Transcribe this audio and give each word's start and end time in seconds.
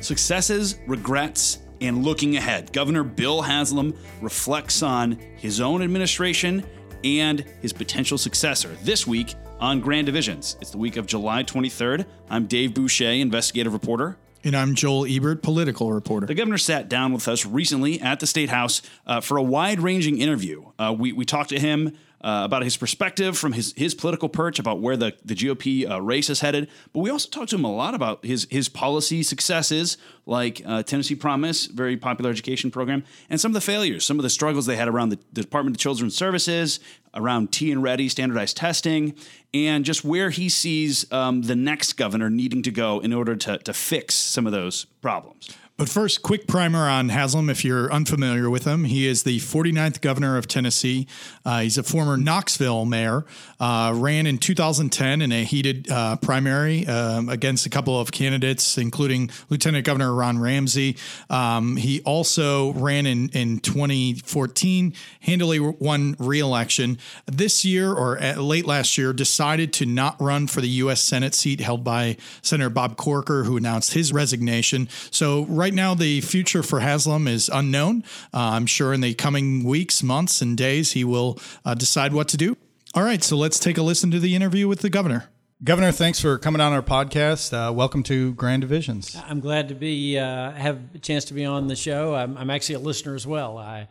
Successes, 0.00 0.78
regrets, 0.86 1.58
and 1.80 2.04
looking 2.04 2.36
ahead. 2.36 2.72
Governor 2.72 3.02
Bill 3.02 3.42
Haslam 3.42 3.92
reflects 4.20 4.84
on 4.84 5.18
his 5.34 5.60
own 5.60 5.82
administration 5.82 6.64
and 7.02 7.44
his 7.60 7.72
potential 7.72 8.16
successor 8.16 8.68
this 8.84 9.04
week 9.04 9.34
on 9.58 9.80
Grand 9.80 10.06
Divisions. 10.06 10.58
It's 10.60 10.70
the 10.70 10.78
week 10.78 10.96
of 10.96 11.06
July 11.06 11.42
23rd. 11.42 12.06
I'm 12.30 12.46
Dave 12.46 12.72
Boucher, 12.72 13.10
investigative 13.10 13.72
reporter. 13.72 14.16
And 14.46 14.54
I'm 14.56 14.76
Joel 14.76 15.06
Ebert, 15.06 15.42
political 15.42 15.92
reporter. 15.92 16.24
The 16.28 16.34
governor 16.36 16.56
sat 16.56 16.88
down 16.88 17.12
with 17.12 17.26
us 17.26 17.44
recently 17.44 18.00
at 18.00 18.20
the 18.20 18.28
State 18.28 18.48
House 18.48 18.80
uh, 19.04 19.20
for 19.20 19.38
a 19.38 19.42
wide 19.42 19.80
ranging 19.80 20.18
interview. 20.20 20.66
Uh, 20.78 20.94
we, 20.96 21.10
we 21.10 21.24
talked 21.24 21.48
to 21.48 21.58
him 21.58 21.96
uh, 22.20 22.42
about 22.44 22.62
his 22.62 22.76
perspective 22.76 23.36
from 23.36 23.54
his, 23.54 23.74
his 23.76 23.92
political 23.92 24.28
perch 24.28 24.60
about 24.60 24.80
where 24.80 24.96
the, 24.96 25.14
the 25.24 25.34
GOP 25.34 25.90
uh, 25.90 26.00
race 26.00 26.30
is 26.30 26.42
headed. 26.42 26.68
But 26.92 27.00
we 27.00 27.10
also 27.10 27.28
talked 27.28 27.50
to 27.50 27.56
him 27.56 27.64
a 27.64 27.74
lot 27.74 27.94
about 27.94 28.24
his, 28.24 28.46
his 28.48 28.68
policy 28.68 29.24
successes, 29.24 29.98
like 30.26 30.62
uh, 30.64 30.84
Tennessee 30.84 31.16
Promise, 31.16 31.66
very 31.66 31.96
popular 31.96 32.30
education 32.30 32.70
program, 32.70 33.02
and 33.28 33.40
some 33.40 33.50
of 33.50 33.54
the 33.54 33.60
failures, 33.60 34.04
some 34.04 34.16
of 34.16 34.22
the 34.22 34.30
struggles 34.30 34.66
they 34.66 34.76
had 34.76 34.86
around 34.86 35.08
the, 35.08 35.18
the 35.32 35.42
Department 35.42 35.74
of 35.74 35.80
Children's 35.80 36.14
Services, 36.14 36.78
around 37.16 37.50
TNReady 37.50 38.10
standardized 38.10 38.56
testing, 38.56 39.14
and 39.52 39.84
just 39.84 40.04
where 40.04 40.30
he 40.30 40.48
sees 40.48 41.10
um, 41.12 41.42
the 41.42 41.56
next 41.56 41.94
governor 41.94 42.30
needing 42.30 42.62
to 42.62 42.70
go 42.70 43.00
in 43.00 43.12
order 43.12 43.34
to, 43.34 43.58
to 43.58 43.72
fix 43.72 44.14
some 44.14 44.46
of 44.46 44.52
those 44.52 44.84
problems. 45.00 45.50
But 45.78 45.90
first, 45.90 46.22
quick 46.22 46.46
primer 46.46 46.88
on 46.88 47.10
Haslam 47.10 47.50
if 47.50 47.62
you're 47.62 47.92
unfamiliar 47.92 48.48
with 48.48 48.64
him. 48.64 48.84
He 48.84 49.06
is 49.06 49.24
the 49.24 49.40
49th 49.40 50.00
governor 50.00 50.38
of 50.38 50.48
Tennessee. 50.48 51.06
Uh, 51.44 51.60
he's 51.60 51.76
a 51.76 51.82
former 51.82 52.16
Knoxville 52.16 52.86
mayor, 52.86 53.26
uh, 53.60 53.92
ran 53.94 54.26
in 54.26 54.38
2010 54.38 55.20
in 55.20 55.32
a 55.32 55.44
heated 55.44 55.90
uh, 55.90 56.16
primary 56.16 56.86
um, 56.86 57.28
against 57.28 57.66
a 57.66 57.68
couple 57.68 58.00
of 58.00 58.10
candidates, 58.10 58.78
including 58.78 59.30
Lieutenant 59.50 59.84
Governor 59.84 60.14
Ron 60.14 60.38
Ramsey. 60.38 60.96
Um, 61.28 61.76
he 61.76 62.00
also 62.04 62.72
ran 62.72 63.04
in, 63.04 63.28
in 63.34 63.58
2014, 63.58 64.94
handily 65.20 65.60
won 65.60 66.16
reelection. 66.18 66.96
This 67.26 67.66
year, 67.66 67.92
or 67.92 68.18
late 68.18 68.64
last 68.64 68.96
year, 68.96 69.12
decided 69.12 69.74
to 69.74 69.84
not 69.84 70.18
run 70.22 70.46
for 70.46 70.62
the 70.62 70.68
U.S. 70.68 71.02
Senate 71.02 71.34
seat 71.34 71.60
held 71.60 71.84
by 71.84 72.16
Senator 72.40 72.70
Bob 72.70 72.96
Corker, 72.96 73.44
who 73.44 73.58
announced 73.58 73.92
his 73.92 74.10
resignation. 74.10 74.88
So, 75.10 75.44
right 75.44 75.65
right 75.66 75.74
now, 75.74 75.94
the 75.94 76.20
future 76.20 76.62
for 76.62 76.78
Haslam 76.78 77.26
is 77.26 77.50
unknown. 77.52 78.04
Uh, 78.32 78.54
I'm 78.54 78.66
sure 78.66 78.92
in 78.92 79.00
the 79.00 79.14
coming 79.14 79.64
weeks, 79.64 80.00
months, 80.00 80.40
and 80.40 80.56
days, 80.56 80.92
he 80.92 81.02
will 81.02 81.40
uh, 81.64 81.74
decide 81.74 82.12
what 82.12 82.28
to 82.28 82.36
do. 82.36 82.56
All 82.94 83.02
right, 83.02 83.20
so 83.20 83.36
let's 83.36 83.58
take 83.58 83.76
a 83.76 83.82
listen 83.82 84.12
to 84.12 84.20
the 84.20 84.36
interview 84.36 84.68
with 84.68 84.78
the 84.78 84.90
governor. 84.90 85.28
Governor, 85.64 85.90
thanks 85.90 86.20
for 86.20 86.38
coming 86.38 86.60
on 86.60 86.72
our 86.72 86.82
podcast. 86.82 87.52
Uh, 87.52 87.72
welcome 87.72 88.04
to 88.04 88.32
Grand 88.34 88.60
Divisions. 88.60 89.20
I'm 89.26 89.40
glad 89.40 89.66
to 89.70 89.74
be 89.74 90.16
uh, 90.16 90.52
have 90.52 90.78
a 90.94 90.98
chance 90.98 91.24
to 91.24 91.34
be 91.34 91.44
on 91.44 91.66
the 91.66 91.74
show. 91.74 92.14
I'm, 92.14 92.38
I'm 92.38 92.50
actually 92.50 92.76
a 92.76 92.78
listener 92.78 93.16
as 93.16 93.26
well. 93.26 93.58
I 93.58 93.88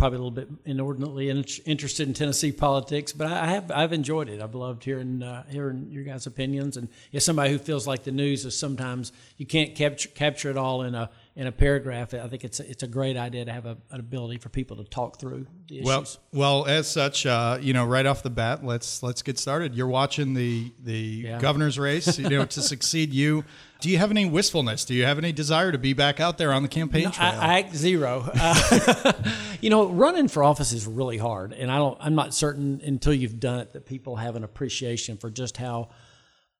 probably 0.00 0.16
a 0.16 0.22
little 0.22 0.30
bit 0.30 0.48
inordinately 0.64 1.28
interested 1.28 2.08
in 2.08 2.14
Tennessee 2.14 2.52
politics, 2.52 3.12
but 3.12 3.26
I 3.30 3.48
have 3.48 3.70
I've 3.70 3.92
enjoyed 3.92 4.30
it. 4.30 4.40
I've 4.40 4.54
loved 4.54 4.82
hearing 4.82 5.22
uh, 5.22 5.44
hearing 5.50 5.88
your 5.90 6.04
guys' 6.04 6.26
opinions, 6.26 6.78
and 6.78 6.88
as 7.12 7.22
somebody 7.22 7.52
who 7.52 7.58
feels 7.58 7.86
like 7.86 8.04
the 8.04 8.10
news 8.10 8.46
is 8.46 8.58
sometimes 8.58 9.12
you 9.36 9.44
can't 9.44 9.74
capture 9.74 10.08
capture 10.08 10.48
it 10.48 10.56
all 10.56 10.80
in 10.82 10.94
a 10.94 11.10
in 11.36 11.46
a 11.46 11.52
paragraph. 11.52 12.12
I 12.12 12.26
think 12.28 12.44
it's 12.44 12.60
a, 12.60 12.68
it's 12.68 12.82
a 12.82 12.88
great 12.88 13.16
idea 13.16 13.44
to 13.44 13.52
have 13.52 13.66
a, 13.66 13.76
an 13.90 14.00
ability 14.00 14.38
for 14.38 14.48
people 14.48 14.76
to 14.78 14.84
talk 14.84 15.18
through 15.18 15.46
the 15.68 15.76
issues. 15.76 15.86
Well, 15.86 16.06
well, 16.32 16.66
as 16.66 16.90
such, 16.90 17.24
uh, 17.24 17.58
you 17.60 17.72
know, 17.72 17.84
right 17.84 18.04
off 18.04 18.22
the 18.22 18.30
bat, 18.30 18.64
let's 18.64 19.02
let's 19.02 19.22
get 19.22 19.38
started. 19.38 19.74
You're 19.74 19.86
watching 19.86 20.34
the 20.34 20.72
the 20.82 20.92
yeah. 20.92 21.38
governor's 21.38 21.78
race. 21.78 22.18
You 22.18 22.28
know, 22.28 22.44
to 22.44 22.62
succeed, 22.62 23.12
you 23.12 23.44
do 23.80 23.88
you 23.88 23.98
have 23.98 24.10
any 24.10 24.26
wistfulness? 24.26 24.84
Do 24.84 24.94
you 24.94 25.04
have 25.04 25.18
any 25.18 25.32
desire 25.32 25.72
to 25.72 25.78
be 25.78 25.92
back 25.92 26.20
out 26.20 26.36
there 26.36 26.52
on 26.52 26.62
the 26.62 26.68
campaign 26.68 27.04
no, 27.04 27.10
trail? 27.10 27.38
I, 27.40 27.64
I 27.64 27.70
zero. 27.74 28.28
Uh, 28.34 29.12
you 29.60 29.70
know, 29.70 29.88
running 29.88 30.28
for 30.28 30.42
office 30.42 30.72
is 30.72 30.86
really 30.86 31.18
hard, 31.18 31.52
and 31.52 31.70
I 31.70 31.76
don't. 31.78 31.96
I'm 32.00 32.14
not 32.14 32.34
certain 32.34 32.80
until 32.84 33.14
you've 33.14 33.40
done 33.40 33.60
it 33.60 33.72
that 33.72 33.86
people 33.86 34.16
have 34.16 34.36
an 34.36 34.44
appreciation 34.44 35.16
for 35.16 35.30
just 35.30 35.56
how 35.56 35.90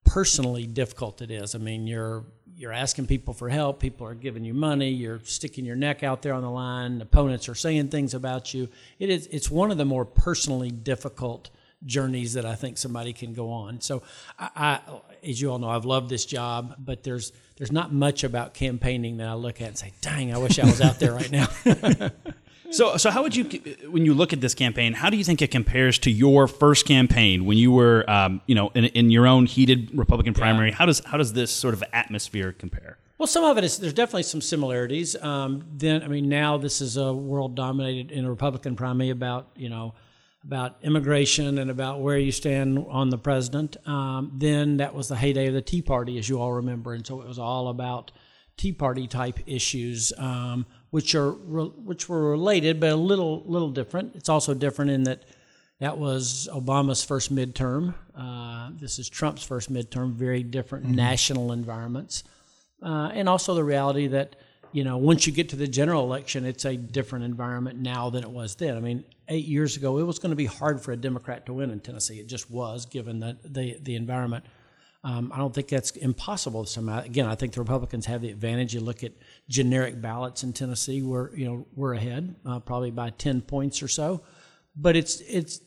personally 0.04 0.66
difficult 0.66 1.20
it 1.22 1.30
is. 1.30 1.54
I 1.54 1.58
mean, 1.58 1.86
you're 1.86 2.24
you're 2.60 2.74
asking 2.74 3.06
people 3.06 3.32
for 3.32 3.48
help. 3.48 3.80
People 3.80 4.06
are 4.06 4.14
giving 4.14 4.44
you 4.44 4.52
money. 4.52 4.90
You're 4.90 5.20
sticking 5.24 5.64
your 5.64 5.76
neck 5.76 6.02
out 6.02 6.20
there 6.20 6.34
on 6.34 6.42
the 6.42 6.50
line. 6.50 7.00
Opponents 7.00 7.48
are 7.48 7.54
saying 7.54 7.88
things 7.88 8.12
about 8.12 8.52
you. 8.52 8.68
It 8.98 9.08
is. 9.08 9.26
It's 9.28 9.50
one 9.50 9.70
of 9.70 9.78
the 9.78 9.86
more 9.86 10.04
personally 10.04 10.70
difficult 10.70 11.48
journeys 11.86 12.34
that 12.34 12.44
I 12.44 12.56
think 12.56 12.76
somebody 12.76 13.14
can 13.14 13.32
go 13.32 13.50
on. 13.50 13.80
So, 13.80 14.02
I, 14.38 14.50
I, 14.54 15.00
as 15.26 15.40
you 15.40 15.50
all 15.50 15.58
know, 15.58 15.70
I've 15.70 15.86
loved 15.86 16.10
this 16.10 16.26
job, 16.26 16.74
but 16.78 17.02
there's 17.02 17.32
there's 17.56 17.72
not 17.72 17.94
much 17.94 18.24
about 18.24 18.52
campaigning 18.52 19.16
that 19.16 19.28
I 19.28 19.34
look 19.34 19.62
at 19.62 19.68
and 19.68 19.78
say, 19.78 19.92
"Dang, 20.02 20.34
I 20.34 20.36
wish 20.36 20.58
I 20.58 20.66
was 20.66 20.82
out 20.82 20.98
there 20.98 21.14
right 21.14 21.30
now." 21.30 21.48
So, 22.70 22.96
so 22.96 23.10
how 23.10 23.22
would 23.22 23.34
you, 23.34 23.44
when 23.88 24.04
you 24.04 24.14
look 24.14 24.32
at 24.32 24.40
this 24.40 24.54
campaign, 24.54 24.92
how 24.92 25.10
do 25.10 25.16
you 25.16 25.24
think 25.24 25.42
it 25.42 25.50
compares 25.50 25.98
to 26.00 26.10
your 26.10 26.46
first 26.46 26.86
campaign 26.86 27.44
when 27.44 27.58
you 27.58 27.72
were, 27.72 28.08
um, 28.08 28.40
you 28.46 28.54
know, 28.54 28.70
in, 28.74 28.84
in, 28.84 29.10
your 29.10 29.26
own 29.26 29.46
heated 29.46 29.90
Republican 29.92 30.34
primary? 30.34 30.68
Yeah. 30.68 30.76
How 30.76 30.86
does 30.86 31.00
how 31.00 31.16
does 31.16 31.32
this 31.32 31.50
sort 31.50 31.74
of 31.74 31.82
atmosphere 31.92 32.52
compare? 32.52 32.98
Well, 33.18 33.26
some 33.26 33.44
of 33.44 33.58
it 33.58 33.64
is 33.64 33.78
there's 33.78 33.92
definitely 33.92 34.22
some 34.22 34.40
similarities. 34.40 35.14
Um, 35.16 35.64
then, 35.72 36.02
I 36.02 36.08
mean, 36.08 36.28
now 36.28 36.58
this 36.58 36.80
is 36.80 36.96
a 36.96 37.12
world 37.12 37.54
dominated 37.54 38.12
in 38.12 38.24
a 38.24 38.30
Republican 38.30 38.76
primary 38.76 39.10
about 39.10 39.48
you 39.56 39.68
know 39.68 39.94
about 40.44 40.76
immigration 40.82 41.58
and 41.58 41.70
about 41.70 42.00
where 42.00 42.16
you 42.18 42.32
stand 42.32 42.86
on 42.88 43.10
the 43.10 43.18
president. 43.18 43.76
Um, 43.86 44.32
then 44.36 44.78
that 44.78 44.94
was 44.94 45.08
the 45.08 45.16
heyday 45.16 45.48
of 45.48 45.54
the 45.54 45.60
Tea 45.60 45.82
Party, 45.82 46.18
as 46.18 46.28
you 46.28 46.40
all 46.40 46.52
remember, 46.52 46.94
and 46.94 47.06
so 47.06 47.20
it 47.20 47.28
was 47.28 47.38
all 47.38 47.68
about 47.68 48.10
Tea 48.56 48.72
Party 48.72 49.06
type 49.06 49.38
issues. 49.46 50.12
Um, 50.16 50.66
which 50.90 51.14
are 51.14 51.30
which 51.32 52.08
were 52.08 52.30
related 52.30 52.80
but 52.80 52.90
a 52.90 52.96
little 52.96 53.42
little 53.46 53.70
different. 53.70 54.14
It's 54.14 54.28
also 54.28 54.54
different 54.54 54.90
in 54.90 55.04
that 55.04 55.24
that 55.78 55.96
was 55.96 56.48
Obama's 56.52 57.02
first 57.02 57.34
midterm. 57.34 57.94
Uh, 58.14 58.70
this 58.78 58.98
is 58.98 59.08
Trump's 59.08 59.42
first 59.42 59.72
midterm. 59.72 60.12
Very 60.12 60.42
different 60.42 60.86
mm-hmm. 60.86 60.96
national 60.96 61.52
environments, 61.52 62.24
uh, 62.82 63.10
and 63.14 63.28
also 63.28 63.54
the 63.54 63.64
reality 63.64 64.08
that 64.08 64.36
you 64.72 64.84
know 64.84 64.98
once 64.98 65.26
you 65.26 65.32
get 65.32 65.48
to 65.50 65.56
the 65.56 65.68
general 65.68 66.04
election, 66.04 66.44
it's 66.44 66.64
a 66.64 66.76
different 66.76 67.24
environment 67.24 67.78
now 67.78 68.10
than 68.10 68.22
it 68.22 68.30
was 68.30 68.56
then. 68.56 68.76
I 68.76 68.80
mean, 68.80 69.04
eight 69.28 69.46
years 69.46 69.76
ago, 69.76 69.98
it 69.98 70.02
was 70.02 70.18
going 70.18 70.30
to 70.30 70.36
be 70.36 70.46
hard 70.46 70.82
for 70.82 70.92
a 70.92 70.96
Democrat 70.96 71.46
to 71.46 71.52
win 71.52 71.70
in 71.70 71.80
Tennessee. 71.80 72.20
It 72.20 72.26
just 72.26 72.50
was, 72.50 72.84
given 72.84 73.20
the 73.20 73.36
the, 73.44 73.78
the 73.80 73.94
environment. 73.96 74.44
Um, 75.02 75.32
I 75.34 75.38
don't 75.38 75.54
think 75.54 75.68
that's 75.68 75.92
impossible. 75.92 76.66
Somehow, 76.66 77.02
again, 77.02 77.26
I 77.26 77.34
think 77.34 77.54
the 77.54 77.60
Republicans 77.60 78.04
have 78.06 78.20
the 78.20 78.30
advantage. 78.30 78.74
You 78.74 78.80
look 78.80 79.02
at 79.02 79.12
generic 79.48 80.00
ballots 80.00 80.42
in 80.42 80.52
Tennessee, 80.52 81.00
we're 81.00 81.34
you 81.34 81.46
know 81.46 81.66
we're 81.74 81.94
ahead, 81.94 82.34
uh, 82.44 82.60
probably 82.60 82.90
by 82.90 83.10
ten 83.10 83.40
points 83.40 83.82
or 83.82 83.88
so. 83.88 84.22
But 84.76 84.96
it's 84.96 85.20
it's 85.22 85.60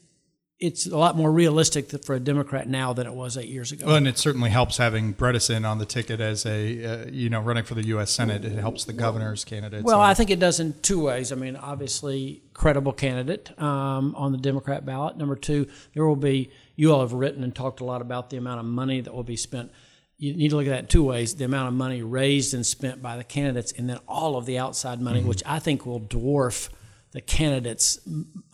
it's 0.63 0.85
a 0.85 0.97
lot 0.97 1.17
more 1.17 1.29
realistic 1.29 1.91
for 2.05 2.15
a 2.15 2.19
Democrat 2.19 2.69
now 2.69 2.93
than 2.93 3.05
it 3.05 3.13
was 3.13 3.35
eight 3.37 3.49
years 3.49 3.73
ago. 3.73 3.87
Well, 3.87 3.97
and 3.97 4.07
it 4.07 4.17
certainly 4.17 4.49
helps 4.49 4.77
having 4.77 5.13
Bredesen 5.13 5.69
on 5.69 5.77
the 5.77 5.85
ticket 5.85 6.21
as 6.21 6.45
a 6.45 6.85
uh, 6.85 7.05
you 7.11 7.29
know 7.29 7.41
running 7.41 7.65
for 7.65 7.73
the 7.73 7.85
U.S. 7.87 8.11
Senate. 8.11 8.45
It 8.45 8.57
helps 8.57 8.85
the 8.85 8.93
governor's 8.93 9.43
candidates. 9.43 9.83
Well, 9.83 9.99
I 9.99 10.13
think 10.13 10.29
it 10.29 10.39
does 10.39 10.59
in 10.59 10.73
two 10.81 11.01
ways. 11.01 11.31
I 11.31 11.35
mean, 11.35 11.55
obviously, 11.55 12.43
credible 12.53 12.93
candidate 12.93 13.51
um, 13.61 14.15
on 14.15 14.31
the 14.31 14.37
Democrat 14.37 14.85
ballot. 14.85 15.17
Number 15.17 15.35
two, 15.35 15.67
there 15.95 16.05
will 16.05 16.15
be 16.15 16.51
you 16.75 16.91
all 16.93 17.01
have 17.01 17.13
written 17.13 17.43
and 17.43 17.53
talked 17.53 17.79
a 17.79 17.85
lot 17.85 18.01
about 18.01 18.29
the 18.29 18.37
amount 18.37 18.59
of 18.59 18.65
money 18.65 19.01
that 19.01 19.13
will 19.13 19.23
be 19.23 19.35
spent. 19.35 19.71
You 20.17 20.33
need 20.33 20.49
to 20.49 20.55
look 20.55 20.65
at 20.65 20.69
that 20.69 20.79
in 20.79 20.87
two 20.87 21.03
ways 21.03 21.35
the 21.35 21.45
amount 21.45 21.67
of 21.67 21.73
money 21.73 22.01
raised 22.01 22.53
and 22.53 22.65
spent 22.65 23.01
by 23.01 23.17
the 23.17 23.23
candidates, 23.23 23.71
and 23.71 23.89
then 23.89 23.99
all 24.07 24.37
of 24.37 24.45
the 24.45 24.57
outside 24.57 25.01
money, 25.01 25.19
mm-hmm. 25.19 25.29
which 25.29 25.43
I 25.45 25.59
think 25.59 25.85
will 25.85 26.01
dwarf 26.01 26.69
the 27.13 27.21
candidates' 27.21 27.99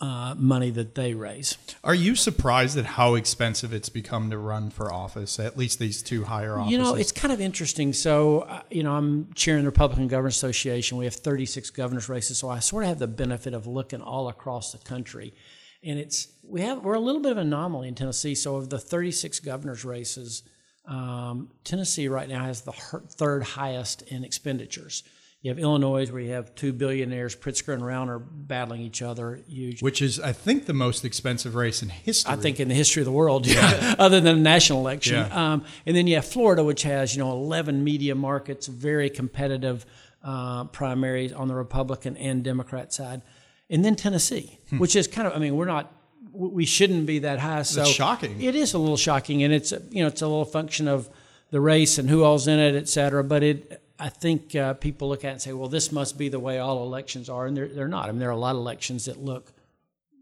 uh, 0.02 0.34
money 0.36 0.68
that 0.68 0.94
they 0.94 1.14
raise. 1.14 1.56
Are 1.82 1.94
you 1.94 2.14
surprised 2.14 2.76
at 2.76 2.84
how 2.84 3.14
expensive 3.14 3.72
it's 3.72 3.88
become 3.88 4.28
to 4.30 4.36
run 4.36 4.68
for 4.68 4.92
office? 4.92 5.40
At 5.40 5.56
least 5.56 5.78
these 5.78 6.02
two 6.02 6.24
higher 6.24 6.58
offices. 6.58 6.72
You 6.72 6.78
know, 6.78 6.94
it's 6.94 7.10
kind 7.10 7.32
of 7.32 7.40
interesting. 7.40 7.94
So, 7.94 8.40
uh, 8.40 8.60
you 8.70 8.82
know, 8.82 8.92
I'm 8.92 9.32
chairing 9.34 9.62
the 9.62 9.70
Republican 9.70 10.08
Governors 10.08 10.36
Association. 10.36 10.98
We 10.98 11.06
have 11.06 11.14
36 11.14 11.70
governors 11.70 12.10
races, 12.10 12.36
so 12.36 12.50
I 12.50 12.58
sort 12.58 12.84
of 12.84 12.90
have 12.90 12.98
the 12.98 13.06
benefit 13.06 13.54
of 13.54 13.66
looking 13.66 14.02
all 14.02 14.28
across 14.28 14.72
the 14.72 14.78
country 14.78 15.32
and 15.82 15.98
it's 15.98 16.28
we 16.42 16.60
have 16.62 16.84
we're 16.84 16.94
a 16.94 17.00
little 17.00 17.20
bit 17.20 17.32
of 17.32 17.38
an 17.38 17.46
anomaly 17.46 17.88
in 17.88 17.94
Tennessee. 17.94 18.34
So 18.34 18.56
of 18.56 18.70
the 18.70 18.78
36 18.78 19.40
governors 19.40 19.84
races, 19.84 20.42
um, 20.86 21.50
Tennessee 21.64 22.08
right 22.08 22.28
now 22.28 22.44
has 22.44 22.62
the 22.62 22.72
third 22.72 23.42
highest 23.42 24.02
in 24.02 24.24
expenditures. 24.24 25.02
You 25.42 25.50
have 25.50 25.58
Illinois, 25.58 26.10
where 26.10 26.20
you 26.20 26.32
have 26.32 26.54
two 26.54 26.70
billionaires, 26.74 27.34
Pritzker 27.34 27.72
and 27.72 27.82
Rauner, 27.82 28.22
battling 28.22 28.82
each 28.82 29.00
other. 29.00 29.40
Huge. 29.48 29.80
Which 29.80 30.02
is, 30.02 30.20
I 30.20 30.32
think, 30.32 30.66
the 30.66 30.74
most 30.74 31.02
expensive 31.02 31.54
race 31.54 31.82
in 31.82 31.88
history. 31.88 32.30
I 32.30 32.36
think 32.36 32.60
in 32.60 32.68
the 32.68 32.74
history 32.74 33.00
of 33.00 33.06
the 33.06 33.12
world, 33.12 33.46
yeah. 33.46 33.94
other 33.98 34.20
than 34.20 34.36
a 34.36 34.40
national 34.40 34.80
election. 34.80 35.14
Yeah. 35.14 35.52
Um, 35.52 35.64
and 35.86 35.96
then 35.96 36.06
you 36.06 36.16
have 36.16 36.26
Florida, 36.26 36.62
which 36.62 36.82
has 36.82 37.16
you 37.16 37.22
know 37.22 37.32
11 37.32 37.82
media 37.82 38.14
markets, 38.14 38.66
very 38.66 39.08
competitive 39.08 39.86
uh, 40.22 40.64
primaries 40.64 41.32
on 41.32 41.48
the 41.48 41.54
Republican 41.54 42.18
and 42.18 42.44
Democrat 42.44 42.92
side. 42.92 43.22
And 43.70 43.84
then 43.84 43.96
Tennessee, 43.96 44.58
which 44.78 44.96
is 44.96 45.06
kind 45.06 45.26
of 45.26 45.34
I 45.34 45.38
mean 45.38 45.56
we're 45.56 45.66
not 45.66 45.92
we 46.32 46.64
shouldn't 46.64 47.06
be 47.06 47.20
that 47.20 47.38
high. 47.38 47.62
So 47.62 47.82
it's 47.82 47.90
shocking. 47.90 48.40
It 48.40 48.54
is 48.54 48.74
a 48.74 48.78
little 48.78 48.96
shocking, 48.96 49.42
and 49.42 49.52
it's 49.52 49.72
you 49.90 50.02
know 50.02 50.08
it's 50.08 50.22
a 50.22 50.26
little 50.26 50.44
function 50.44 50.88
of 50.88 51.08
the 51.50 51.60
race 51.60 51.98
and 51.98 52.08
who 52.08 52.22
all's 52.24 52.46
in 52.46 52.58
it, 52.58 52.74
et 52.74 52.88
cetera. 52.88 53.24
But 53.24 53.42
it 53.42 53.82
I 54.00 54.08
think 54.08 54.56
uh, 54.56 54.74
people 54.74 55.10
look 55.10 55.24
at 55.24 55.28
it 55.28 55.32
and 55.32 55.42
say, 55.42 55.52
well, 55.52 55.68
this 55.68 55.92
must 55.92 56.16
be 56.16 56.30
the 56.30 56.40
way 56.40 56.58
all 56.58 56.82
elections 56.82 57.28
are, 57.28 57.46
and 57.46 57.54
they're, 57.54 57.68
they're 57.68 57.86
not. 57.88 58.08
I 58.08 58.12
mean, 58.12 58.18
there 58.18 58.30
are 58.30 58.32
a 58.32 58.36
lot 58.36 58.54
of 58.54 58.60
elections 58.60 59.04
that 59.04 59.22
look 59.22 59.52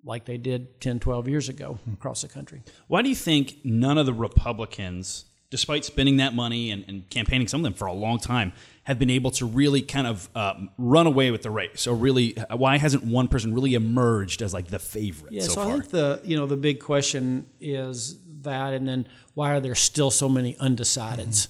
like 0.05 0.25
they 0.25 0.37
did 0.37 0.81
10, 0.81 0.99
12 0.99 1.29
years 1.29 1.49
ago 1.49 1.79
across 1.93 2.23
the 2.23 2.29
country. 2.29 2.63
Why 2.89 3.03
do 3.03 3.09
you 3.09 3.15
think 3.15 3.59
none 3.63 3.97
of 3.97 4.07
the 4.07 4.13
Republicans, 4.13 5.27
despite 5.51 5.85
spending 5.85 6.19
that 6.19 6.35
money 6.35 6.71
and, 6.71 6.85
and 6.89 7.09
campaigning 7.11 7.49
some 7.49 7.61
of 7.61 7.65
them 7.65 7.75
for 7.75 7.87
a 7.87 7.93
long 7.93 8.19
time, 8.19 8.53
have 8.85 8.99
been 8.99 9.11
able 9.11 9.31
to 9.31 9.47
really 9.47 9.83
kind 9.83 10.07
of 10.07 10.29
um, 10.35 10.71
run 10.77 11.07
away 11.07 11.31
with 11.31 11.43
the 11.43 11.51
race? 11.51 11.81
So 11.81 11.93
really, 11.93 12.37
why 12.51 12.79
hasn't 12.79 13.05
one 13.05 13.29
person 13.29 13.55
really 13.55 13.75
emerged 13.75 14.43
as 14.43 14.53
like 14.53 14.69
the 14.69 14.79
favorite 14.79 15.33
Yeah, 15.33 15.43
so, 15.43 15.49
so, 15.49 15.55
far? 15.55 15.67
I 15.67 15.73
think 15.73 15.89
the 15.89 16.21
you 16.25 16.37
know 16.37 16.47
the 16.47 16.57
big 16.57 16.81
question 16.81 17.47
is 17.61 18.19
that, 18.43 18.75
and 18.75 18.87
then 18.89 19.07
why 19.35 19.53
are 19.53 19.61
there 19.61 19.75
still 19.75 20.11
so 20.11 20.29
many 20.29 20.55
undecideds? 20.55 21.49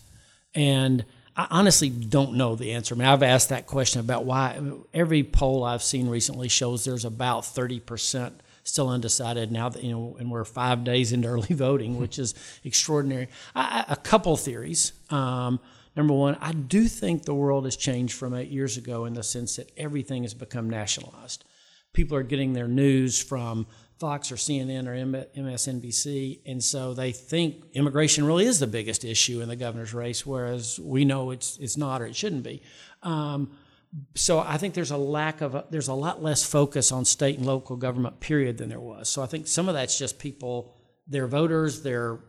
And 0.54 1.04
I 1.36 1.46
honestly 1.50 1.88
don't 1.88 2.34
know 2.34 2.56
the 2.56 2.72
answer. 2.72 2.94
I 2.94 2.98
mean, 2.98 3.06
I've 3.06 3.22
asked 3.22 3.50
that 3.50 3.66
question 3.66 4.00
about 4.00 4.24
why. 4.24 4.60
Every 4.92 5.22
poll 5.22 5.62
I've 5.62 5.82
seen 5.82 6.08
recently 6.08 6.48
shows 6.48 6.84
there's 6.84 7.04
about 7.04 7.44
thirty 7.44 7.80
percent 7.80 8.40
still 8.69 8.88
undecided 8.91 9.50
now 9.50 9.70
that 9.70 9.82
you 9.82 9.91
know, 9.91 10.17
and 10.20 10.31
we're 10.31 10.44
five 10.44 10.85
days 10.85 11.12
into 11.12 11.26
early 11.26 11.55
voting, 11.55 11.99
which 11.99 12.19
is 12.19 12.35
extraordinary. 12.65 13.29
A 13.55 13.97
couple 14.03 14.37
theories. 14.37 14.93
Um, 15.11 15.59
number 15.97 16.12
one, 16.12 16.37
I 16.41 16.53
do 16.53 16.87
think 16.87 17.25
the 17.25 17.35
world 17.35 17.65
has 17.65 17.76
changed 17.76 18.15
from 18.15 18.35
eight 18.35 18.50
years 18.50 18.76
ago 18.76 19.06
in 19.06 19.15
the 19.15 19.23
sense 19.23 19.56
that 19.56 19.73
everything 19.76 20.23
has 20.23 20.35
become 20.35 20.69
nationalized. 20.69 21.44
People 21.94 22.17
are 22.17 22.23
getting 22.23 22.53
their 22.53 22.69
news 22.69 23.20
from 23.20 23.67
Fox 23.99 24.31
or 24.31 24.37
CNN 24.37 24.87
or 24.87 24.94
MSNBC, 25.41 26.41
and 26.47 26.62
so 26.62 26.93
they 26.93 27.11
think 27.11 27.65
immigration 27.73 28.25
really 28.25 28.44
is 28.44 28.61
the 28.61 28.67
biggest 28.67 29.05
issue 29.05 29.41
in 29.41 29.49
the 29.49 29.56
governor's 29.56 29.94
race, 29.94 30.25
whereas 30.25 30.79
we 30.79 31.05
know 31.05 31.31
it's 31.31 31.56
it's 31.56 31.76
not 31.76 32.03
or 32.03 32.06
it 32.06 32.15
shouldn't 32.15 32.44
be. 32.44 32.62
Um, 33.03 33.50
so 34.14 34.38
I 34.38 34.58
think 34.58 34.75
there's 34.75 34.90
a 34.90 34.96
lack 34.96 35.40
of 35.40 35.64
there's 35.70 35.88
a 35.88 35.94
lot 35.94 36.23
less 36.23 36.44
focus 36.44 36.93
on 36.93 37.05
state 37.05 37.38
and 37.38 37.46
local 37.46 37.76
government 37.76 38.20
period 38.20 38.58
than 38.58 38.69
there 38.69 38.81
was. 38.81 39.08
So 39.08 39.23
I 39.23 39.26
think 39.26 39.46
some 39.46 39.69
of 39.69 39.75
that's 39.75 39.99
just 39.99 40.19
people, 40.19 40.75
they're 41.06 41.26
voters, 41.26 41.82
they're 41.82 42.20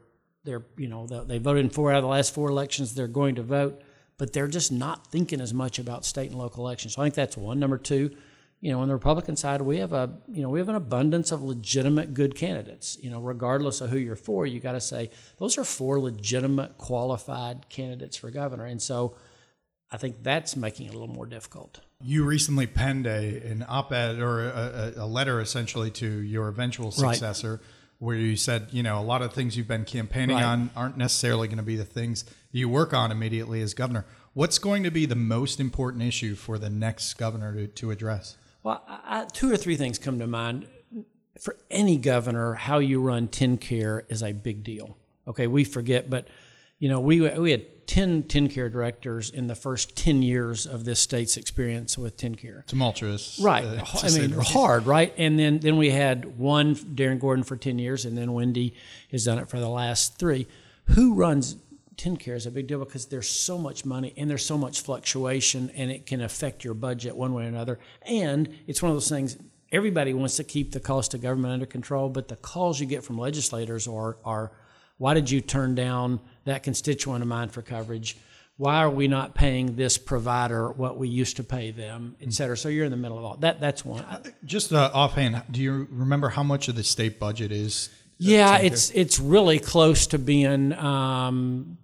they're 0.45 0.65
you 0.77 0.87
know 0.87 1.05
they 1.05 1.37
voted 1.37 1.65
in 1.65 1.69
four 1.69 1.91
out 1.91 1.97
of 1.97 2.03
the 2.03 2.09
last 2.09 2.33
four 2.33 2.49
elections, 2.49 2.95
they're 2.95 3.07
going 3.07 3.35
to 3.35 3.43
vote, 3.43 3.81
but 4.17 4.31
they're 4.31 4.47
just 4.47 4.71
not 4.71 5.11
thinking 5.11 5.41
as 5.41 5.53
much 5.53 5.79
about 5.79 6.05
state 6.05 6.29
and 6.29 6.39
local 6.39 6.65
elections. 6.65 6.93
So 6.93 7.01
I 7.01 7.05
think 7.05 7.15
that's 7.15 7.35
one. 7.35 7.59
Number 7.59 7.77
two, 7.77 8.15
you 8.61 8.71
know, 8.71 8.79
on 8.79 8.87
the 8.87 8.93
Republican 8.93 9.35
side, 9.35 9.61
we 9.61 9.77
have 9.77 9.91
a 9.91 10.17
you 10.29 10.41
know 10.41 10.49
we 10.49 10.59
have 10.59 10.69
an 10.69 10.75
abundance 10.75 11.33
of 11.33 11.43
legitimate 11.43 12.13
good 12.13 12.35
candidates. 12.35 12.97
You 13.01 13.09
know, 13.09 13.19
regardless 13.19 13.81
of 13.81 13.89
who 13.89 13.97
you're 13.97 14.15
for, 14.15 14.45
you 14.45 14.61
got 14.61 14.73
to 14.73 14.81
say 14.81 15.11
those 15.39 15.57
are 15.57 15.65
four 15.65 15.99
legitimate, 15.99 16.77
qualified 16.77 17.67
candidates 17.67 18.15
for 18.15 18.31
governor, 18.31 18.65
and 18.65 18.81
so 18.81 19.17
I 19.91 19.97
think 19.97 20.23
that's 20.23 20.55
making 20.55 20.85
it 20.87 20.89
a 20.89 20.99
little 20.99 21.13
more 21.13 21.25
difficult. 21.25 21.79
You 22.01 22.23
recently 22.23 22.67
penned 22.67 23.07
a 23.07 23.41
an 23.49 23.65
op-ed 23.67 24.19
or 24.19 24.47
a, 24.47 24.93
a 24.97 25.05
letter 25.07 25.41
essentially 25.41 25.89
to 25.91 26.07
your 26.21 26.47
eventual 26.47 26.87
Right. 26.97 27.13
successor, 27.15 27.59
where 27.97 28.15
you 28.15 28.35
said, 28.35 28.67
you 28.71 28.83
know, 28.83 28.99
a 28.99 29.03
lot 29.03 29.21
of 29.21 29.33
things 29.33 29.57
you've 29.57 29.67
been 29.67 29.85
campaigning 29.85 30.35
Right. 30.37 30.45
on 30.45 30.69
aren't 30.75 30.97
necessarily 30.97 31.47
going 31.47 31.57
to 31.57 31.63
be 31.63 31.75
the 31.75 31.85
things 31.85 32.23
you 32.51 32.69
work 32.69 32.93
on 32.93 33.11
immediately 33.11 33.61
as 33.61 33.73
governor. 33.73 34.05
What's 34.33 34.59
going 34.59 34.83
to 34.83 34.91
be 34.91 35.05
the 35.05 35.15
most 35.15 35.59
important 35.59 36.03
issue 36.03 36.35
for 36.35 36.57
the 36.59 36.69
next 36.69 37.15
governor 37.15 37.53
to, 37.55 37.67
to 37.67 37.91
address? 37.91 38.37
Well, 38.63 38.83
I, 38.87 39.25
two 39.33 39.51
or 39.51 39.57
three 39.57 39.75
things 39.75 39.97
come 39.97 40.19
to 40.19 40.27
mind. 40.27 40.67
For 41.41 41.55
any 41.71 41.97
governor, 41.97 42.53
how 42.53 42.79
you 42.79 43.01
run 43.01 43.27
TennCare 43.27 44.03
is 44.09 44.21
a 44.21 44.33
big 44.33 44.63
deal. 44.63 44.97
Okay, 45.27 45.47
we 45.47 45.63
forget, 45.63 46.09
but 46.09 46.27
you 46.79 46.89
know, 46.89 46.99
we 46.99 47.21
we 47.37 47.51
had 47.51 47.87
10 47.87 48.23
TennCare 48.23 48.71
directors 48.71 49.31
in 49.31 49.47
the 49.47 49.55
first 49.55 49.95
10 49.97 50.21
years 50.21 50.67
of 50.67 50.85
this 50.85 50.99
state's 50.99 51.37
experience 51.37 51.97
with 51.97 52.17
TennCare. 52.17 52.63
Tumultuous, 52.67 53.39
Right. 53.41 53.65
uh, 53.65 53.83
I 54.03 54.11
mean, 54.11 54.31
hard, 54.31 54.85
right? 54.85 55.11
And 55.17 55.39
then, 55.39 55.57
then 55.57 55.75
we 55.75 55.89
had 55.89 56.37
one, 56.37 56.75
Darin 56.93 57.17
Gordon, 57.17 57.43
for 57.43 57.57
10 57.57 57.79
years, 57.79 58.05
and 58.05 58.15
then 58.15 58.33
Wendy 58.33 58.75
has 59.11 59.25
done 59.25 59.39
it 59.39 59.49
for 59.49 59.59
the 59.59 59.67
last 59.67 60.19
three. 60.19 60.45
Who 60.89 61.15
runs 61.15 61.55
TennCare 61.97 62.35
is 62.35 62.45
a 62.45 62.51
big 62.51 62.67
deal 62.67 62.77
because 62.77 63.07
there's 63.07 63.27
so 63.27 63.57
much 63.57 63.85
money 63.85 64.13
and 64.15 64.29
there's 64.29 64.45
so 64.45 64.57
much 64.57 64.81
fluctuation, 64.81 65.71
and 65.75 65.89
it 65.89 66.05
can 66.05 66.21
affect 66.21 66.63
your 66.63 66.75
budget 66.75 67.15
one 67.15 67.33
way 67.33 67.45
or 67.45 67.47
another. 67.47 67.79
And 68.03 68.49
it's 68.67 68.83
one 68.83 68.91
of 68.91 68.95
those 68.95 69.09
things, 69.09 69.35
everybody 69.71 70.13
wants 70.13 70.37
to 70.37 70.43
keep 70.43 70.73
the 70.73 70.79
cost 70.79 71.15
of 71.15 71.21
government 71.21 71.53
under 71.53 71.65
control, 71.65 72.07
but 72.07 72.27
the 72.27 72.35
calls 72.35 72.79
you 72.79 72.85
get 72.85 73.03
from 73.03 73.17
legislators 73.17 73.87
are, 73.87 74.17
are 74.23 74.51
why 74.97 75.13
did 75.13 75.31
you 75.31 75.41
turn 75.41 75.75
down 75.75 76.19
that 76.45 76.63
constituent 76.63 77.21
of 77.21 77.27
mine 77.27 77.49
for 77.49 77.61
coverage? 77.61 78.17
Why 78.57 78.77
are 78.83 78.89
we 78.89 79.07
not 79.07 79.35
paying 79.35 79.75
this 79.77 79.97
provider 79.97 80.69
what 80.71 80.97
we 80.97 81.07
used 81.07 81.37
to 81.37 81.43
pay 81.45 81.71
them, 81.71 82.15
et 82.21 82.33
cetera? 82.33 82.57
So 82.57 82.67
you're 82.67 82.83
in 82.83 82.91
the 82.91 82.97
middle 82.97 83.17
of 83.17 83.23
all 83.23 83.37
that. 83.37 83.61
That's 83.61 83.85
one. 83.85 84.03
Just 84.43 84.73
uh, 84.73 84.91
offhand, 84.93 85.41
do 85.49 85.61
you 85.61 85.87
remember 85.89 86.27
how 86.29 86.43
much 86.43 86.67
of 86.67 86.75
the 86.75 86.83
state 86.83 87.19
budget 87.19 87.51
is? 87.53 87.89
Yeah, 88.17 88.57
it's 88.57 88.91
it's 88.91 89.17
really 89.17 89.59
close 89.59 90.07
to 90.07 90.19
being. 90.19 90.73
Um, 90.73 91.77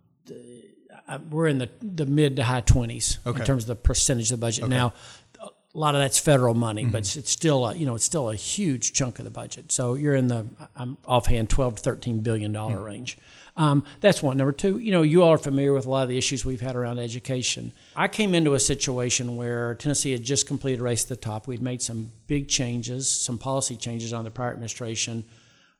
uh, 1.08 1.20
we're 1.30 1.48
in 1.48 1.60
the, 1.60 1.70
the 1.82 2.06
mid 2.06 2.36
to 2.38 2.44
high 2.44 2.62
twenties 2.62 3.20
Okay. 3.26 3.40
in 3.40 3.46
terms 3.46 3.64
of 3.64 3.68
the 3.68 3.76
percentage 3.76 4.32
of 4.32 4.40
the 4.40 4.46
budget. 4.46 4.68
Now, 4.68 4.94
a 5.40 5.50
lot 5.74 5.94
of 5.96 6.02
that's 6.02 6.18
federal 6.20 6.56
money, 6.56 6.82
Mm-hmm. 6.84 6.92
but 6.92 7.16
it's, 7.16 7.30
still 7.30 7.68
a, 7.68 7.76
you 7.76 7.86
know 7.86 7.96
it's 7.96 8.04
still 8.06 8.30
a 8.32 8.36
huge 8.36 8.92
chunk 8.94 9.20
of 9.20 9.26
the 9.26 9.32
budget. 9.32 9.72
So 9.72 9.94
you're 9.94 10.16
in 10.16 10.28
the 10.28 10.48
I'm 10.76 10.98
offhand 11.06 11.50
twelve 11.50 11.76
to 11.76 11.82
thirteen 11.82 12.20
billion 12.22 12.52
dollar 12.52 12.78
Mm. 12.78 12.86
range. 12.86 13.18
Um, 13.58 13.86
that's 14.02 14.22
one. 14.22 14.36
Number 14.38 14.52
two, 14.52 14.80
you 14.80 14.92
know, 14.92 15.02
you 15.02 15.24
all 15.24 15.30
are 15.30 15.38
familiar 15.38 15.72
with 15.74 15.86
a 15.86 15.90
lot 15.90 16.04
of 16.04 16.10
the 16.10 16.18
issues 16.18 16.44
we've 16.44 16.60
had 16.60 16.76
around 16.76 17.00
education. 17.00 17.72
I 17.96 18.10
came 18.10 18.36
into 18.36 18.54
a 18.54 18.60
situation 18.60 19.38
where 19.38 19.76
Tennessee 19.76 20.12
had 20.12 20.24
just 20.24 20.46
completed 20.46 20.82
a 20.82 20.84
Race 20.84 21.04
to 21.04 21.10
the 21.10 21.16
Top. 21.16 21.48
We'd 21.48 21.62
made 21.62 21.82
some 21.82 22.12
big 22.28 22.50
changes, 22.50 23.10
some 23.10 23.38
policy 23.38 23.78
changes 23.78 24.12
on 24.12 24.26
the 24.26 24.32
prior 24.32 24.52
administration 24.52 25.24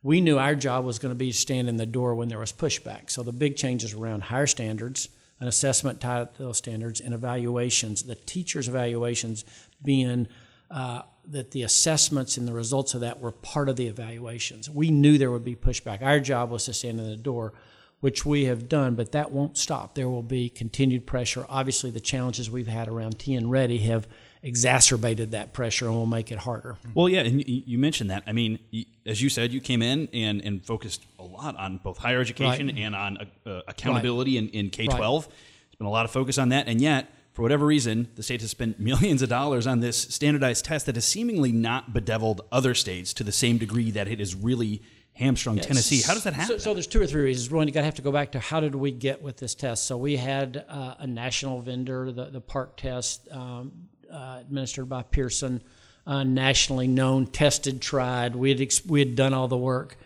we 0.06 0.22
knew 0.22 0.38
our 0.38 0.54
job 0.54 0.86
was 0.86 1.00
going 1.00 1.10
to 1.10 1.18
be 1.18 1.32
to 1.32 1.38
stand 1.38 1.68
in 1.68 1.78
the 1.78 1.86
door 1.88 2.14
when 2.14 2.30
there 2.30 2.38
was 2.38 2.54
pushback. 2.54 3.10
So 3.10 3.24
the 3.24 3.32
big 3.32 3.56
changes 3.56 3.96
around 3.96 4.22
higher 4.22 4.46
standards, 4.46 5.10
an 5.40 5.48
assessment 5.48 6.00
tied 6.00 6.32
to 6.36 6.44
those 6.44 6.60
standards, 6.60 7.02
and 7.02 7.12
evaluations. 7.12 8.04
The 8.04 8.14
teachers' 8.14 8.68
evaluations 8.68 9.46
being 9.84 10.28
uh, 10.70 11.02
that 11.32 11.52
the 11.52 11.64
assessments 11.64 12.38
and 12.38 12.48
the 12.48 12.54
results 12.54 12.94
of 12.94 13.02
that 13.02 13.20
were 13.20 13.32
part 13.32 13.70
of 13.70 13.76
the 13.76 13.88
evaluations. 13.88 14.70
We 14.70 14.92
knew 14.92 15.18
there 15.18 15.32
would 15.32 15.44
be 15.44 15.56
pushback. 15.56 16.02
Our 16.02 16.20
job 16.20 16.52
was 16.52 16.66
to 16.66 16.74
stand 16.74 17.00
in 17.00 17.10
the 17.10 17.16
door, 17.18 17.54
which 18.00 18.26
we 18.26 18.46
have 18.46 18.70
done, 18.70 18.96
but 18.96 19.12
that 19.14 19.32
won't 19.32 19.58
stop. 19.58 19.96
There 19.96 20.10
will 20.10 20.24
be 20.24 20.50
continued 20.50 21.06
pressure. 21.06 21.46
Obviously, 21.50 21.90
the 21.92 22.00
challenges 22.00 22.52
we've 22.52 22.68
had 22.68 22.88
around 22.88 23.18
TNReady 23.18 23.82
have 23.84 24.08
exacerbated 24.44 25.32
that 25.32 25.54
pressure 25.54 25.88
and 25.88 25.96
will 25.96 26.06
make 26.06 26.32
it 26.32 26.38
harder. 26.38 26.78
Well, 26.94 27.10
yeah, 27.10 27.22
and 27.22 27.44
you, 27.48 27.80
mentioned 27.80 28.12
that. 28.12 28.24
I 28.28 28.32
mean, 28.32 28.60
as 29.06 29.20
you 29.20 29.28
said, 29.30 29.52
you 29.52 29.60
came 29.60 29.82
in 29.82 30.08
and, 30.14 30.40
and 30.42 30.64
focused 30.64 31.04
a 31.18 31.24
lot 31.24 31.58
on 31.58 31.80
both 31.80 31.98
higher 31.98 32.22
education 32.22 32.68
Right. 32.68 32.78
and 32.78 32.96
on 32.96 33.18
uh, 33.48 33.62
accountability 33.68 34.38
in, 34.38 34.50
in 34.50 34.70
K 34.70 34.86
12. 34.86 35.00
Right. 35.26 35.32
There's 35.32 35.76
been 35.80 35.88
a 35.88 35.92
lot 35.92 36.06
of 36.06 36.12
focus 36.12 36.38
on 36.38 36.50
that. 36.50 36.68
And 36.68 36.80
yet, 36.80 37.10
for 37.36 37.42
whatever 37.42 37.66
reason, 37.66 38.08
the 38.16 38.24
state 38.24 38.40
has 38.40 38.50
spent 38.50 38.80
millions 38.80 39.22
of 39.22 39.28
dollars 39.28 39.68
on 39.68 39.82
this 39.82 39.98
standardized 39.98 40.64
test 40.64 40.86
that 40.86 40.96
has 40.96 41.04
seemingly 41.04 41.52
not 41.52 41.94
bedeviled 41.94 42.40
other 42.50 42.74
states 42.74 43.14
to 43.14 43.26
the 43.26 43.32
same 43.34 43.58
degree 43.58 43.92
that 43.92 44.08
it 44.08 44.20
has 44.20 44.34
really 44.34 44.82
hamstrung 45.12 45.58
Tennessee. 45.58 46.02
How 46.02 46.14
does 46.14 46.24
that 46.24 46.34
happen? 46.34 46.58
So, 46.60 46.64
so 46.64 46.74
there's 46.74 46.88
two 46.88 47.02
or 47.02 47.06
three 47.06 47.24
reasons. 47.24 47.52
One, 47.52 47.68
you 47.68 47.74
got 47.74 47.82
to 47.82 47.86
have 47.86 47.96
to 47.96 48.02
go 48.02 48.12
back 48.14 48.32
to 48.32 48.40
how 48.40 48.62
did 48.62 48.74
we 48.74 48.92
get 48.92 49.22
with 49.22 49.36
this 49.36 49.54
test. 49.54 49.86
So 49.86 49.98
we 49.98 50.16
had 50.16 50.64
uh, 50.70 50.96
a 51.00 51.08
national 51.08 51.60
vendor, 51.60 52.10
the 52.14 52.26
the 52.26 52.42
PARCC 52.42 52.78
test, 52.78 53.28
um, 53.32 53.74
uh, 54.10 54.38
administered 54.40 54.88
by 54.88 55.04
Pearson, 55.04 55.62
uh, 56.08 56.24
nationally 56.24 56.88
known, 56.88 57.28
tested, 57.28 57.82
tried. 57.82 58.34
We 58.34 58.50
had 58.50 58.62
ex- 58.62 58.86
we 58.86 59.00
had 59.00 59.18
done 59.18 59.34
all 59.34 59.50
the 59.50 59.58
work. 59.58 59.98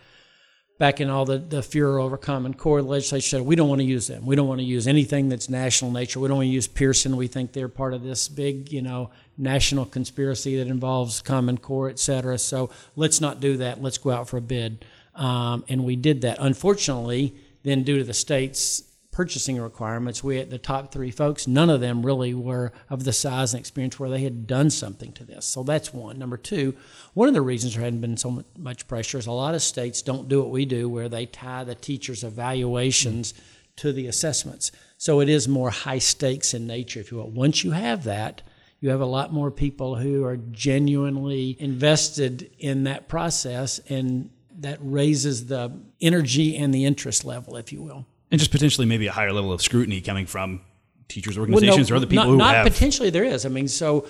Back 0.79 1.01
in 1.01 1.09
all 1.09 1.25
the, 1.25 1.37
the 1.37 1.61
furor 1.61 1.99
over 1.99 2.15
Common 2.15 2.53
Core, 2.53 2.81
the 2.81 2.87
legislature 2.87 3.27
said 3.27 3.41
we 3.41 3.57
don't 3.57 3.67
want 3.67 3.81
to 3.81 3.85
use 3.85 4.07
them. 4.07 4.25
We 4.25 4.37
don't 4.37 4.47
want 4.47 4.61
to 4.61 4.65
use 4.65 4.87
anything 4.87 5.27
that's 5.27 5.49
national 5.49 5.91
nature. 5.91 6.21
We 6.21 6.29
don't 6.29 6.37
want 6.37 6.47
to 6.47 6.51
use 6.51 6.67
Pearson. 6.67 7.17
We 7.17 7.27
think 7.27 7.51
they're 7.51 7.67
part 7.67 7.93
of 7.93 8.01
this 8.01 8.29
big, 8.29 8.71
you 8.71 8.81
know, 8.81 9.11
national 9.37 9.85
conspiracy 9.85 10.57
that 10.57 10.67
involves 10.67 11.21
Common 11.21 11.57
Core, 11.57 11.89
et 11.89 11.99
cetera. 11.99 12.37
So 12.37 12.69
let's 12.95 13.19
not 13.19 13.41
do 13.41 13.57
that. 13.57 13.83
Let's 13.83 13.97
go 13.97 14.11
out 14.11 14.29
for 14.29 14.37
a 14.37 14.41
bid. 14.41 14.85
Um, 15.15 15.65
and 15.67 15.83
we 15.83 15.97
did 15.97 16.21
that. 16.21 16.37
Unfortunately, 16.39 17.35
then 17.63 17.83
due 17.83 17.97
to 17.97 18.05
the 18.05 18.13
state's 18.13 18.83
purchasing 19.19 19.59
requirements, 19.59 20.23
we 20.23 20.37
had 20.37 20.49
the 20.49 20.57
top 20.57 20.93
three 20.93 21.11
folks, 21.11 21.45
none 21.45 21.69
of 21.69 21.81
them 21.81 22.05
really 22.05 22.33
were 22.33 22.71
of 22.89 23.03
the 23.03 23.11
size 23.11 23.53
and 23.53 23.59
experience 23.59 23.99
where 23.99 24.09
they 24.09 24.21
had 24.21 24.47
done 24.47 24.69
something 24.69 25.11
to 25.11 25.25
this. 25.25 25.45
So 25.45 25.61
that's 25.61 25.93
one. 25.93 26.17
Number 26.17 26.37
two, 26.37 26.73
one 27.15 27.27
of 27.27 27.33
the 27.33 27.41
reasons 27.41 27.73
there 27.75 27.83
hadn't 27.83 27.99
been 27.99 28.15
so 28.15 28.45
much 28.57 28.87
pressure 28.87 29.17
is 29.17 29.27
a 29.27 29.33
lot 29.33 29.55
of 29.55 29.61
states 29.61 30.01
don't 30.01 30.29
do 30.29 30.39
what 30.39 30.51
we 30.51 30.63
do, 30.63 30.87
where 30.87 31.09
they 31.09 31.25
tie 31.25 31.65
the 31.65 31.75
teachers' 31.75 32.23
evaluations 32.23 33.33
to 33.75 33.91
the 33.91 34.07
assessments. 34.07 34.71
So 34.97 35.19
it 35.19 35.27
is 35.27 35.49
more 35.49 35.69
high 35.69 35.99
stakes 35.99 36.53
in 36.53 36.65
nature, 36.65 37.01
if 37.01 37.11
you 37.11 37.17
will. 37.17 37.29
Once 37.29 37.61
you 37.61 37.71
have 37.71 38.05
that, 38.05 38.41
you 38.79 38.87
have 38.87 39.01
a 39.01 39.05
lot 39.05 39.33
more 39.33 39.51
people 39.51 39.97
who 39.97 40.23
are 40.23 40.37
genuinely 40.37 41.57
invested 41.59 42.49
in 42.57 42.85
that 42.85 43.09
process, 43.09 43.79
and 43.89 44.29
that 44.59 44.77
raises 44.79 45.47
the 45.47 45.77
energy 45.99 46.55
and 46.55 46.73
the 46.73 46.85
interest 46.85 47.25
level, 47.25 47.57
if 47.57 47.73
you 47.73 47.81
will. 47.81 48.05
And 48.31 48.39
just 48.39 48.51
potentially 48.51 48.85
maybe 48.85 49.07
a 49.07 49.11
higher 49.11 49.33
level 49.33 49.51
of 49.51 49.61
scrutiny 49.61 50.01
coming 50.01 50.25
from 50.25 50.61
teachers, 51.07 51.37
organizations, 51.37 51.89
well, 51.89 51.99
no, 51.99 52.03
or 52.03 52.05
other 52.05 52.09
people 52.09 52.25
not, 52.25 52.31
who 52.31 52.37
not 52.37 52.55
have. 52.55 52.65
potentially 52.65 53.09
there 53.09 53.23
is. 53.23 53.45
I 53.45 53.49
mean, 53.49 53.67
so 53.67 54.07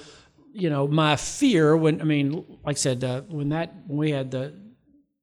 you 0.51 0.69
know, 0.69 0.87
my 0.87 1.15
fear 1.15 1.75
when 1.77 2.01
I 2.01 2.03
mean, 2.03 2.45
like 2.65 2.75
I 2.75 2.79
said, 2.79 3.03
uh, 3.03 3.21
when 3.21 3.49
that 3.49 3.73
when 3.87 3.97
we 3.97 4.11
had 4.11 4.31
the 4.31 4.53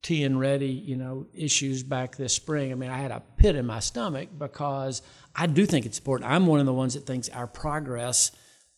TN 0.02 0.38
Ready, 0.38 0.68
you 0.68 0.96
know, 0.96 1.26
issues 1.34 1.82
back 1.82 2.16
this 2.16 2.32
spring. 2.32 2.70
I 2.70 2.76
mean, 2.76 2.90
I 2.90 2.98
had 2.98 3.10
a 3.10 3.22
pit 3.38 3.56
in 3.56 3.66
my 3.66 3.80
stomach 3.80 4.28
because 4.38 5.02
I 5.34 5.46
do 5.46 5.66
think 5.66 5.84
it's 5.84 5.98
important. 5.98 6.30
I'm 6.30 6.46
one 6.46 6.60
of 6.60 6.66
the 6.66 6.72
ones 6.72 6.94
that 6.94 7.06
thinks 7.06 7.28
our 7.28 7.48
progress 7.48 8.30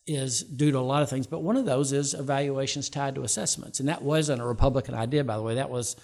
is 0.07 0.43
due 0.43 0.73
to 0.73 0.79
a 0.79 0.81
lot 0.81 1.03
of 1.03 1.11
things, 1.11 1.27
but 1.27 1.41
one 1.41 1.59
of 1.59 1.67
those 1.67 1.93
is 1.93 2.15
evaluations 2.15 2.89
tied 2.89 3.15
to 3.17 3.25
assessments, 3.25 3.79
and 3.79 3.91
that 3.91 4.01
wasn't 4.01 4.41
a 4.41 4.47
Republican 4.47 4.95
idea, 4.95 5.23
by 5.23 5.37
the 5.37 5.43
way. 5.43 5.57
That 5.57 5.69
was 5.69 5.97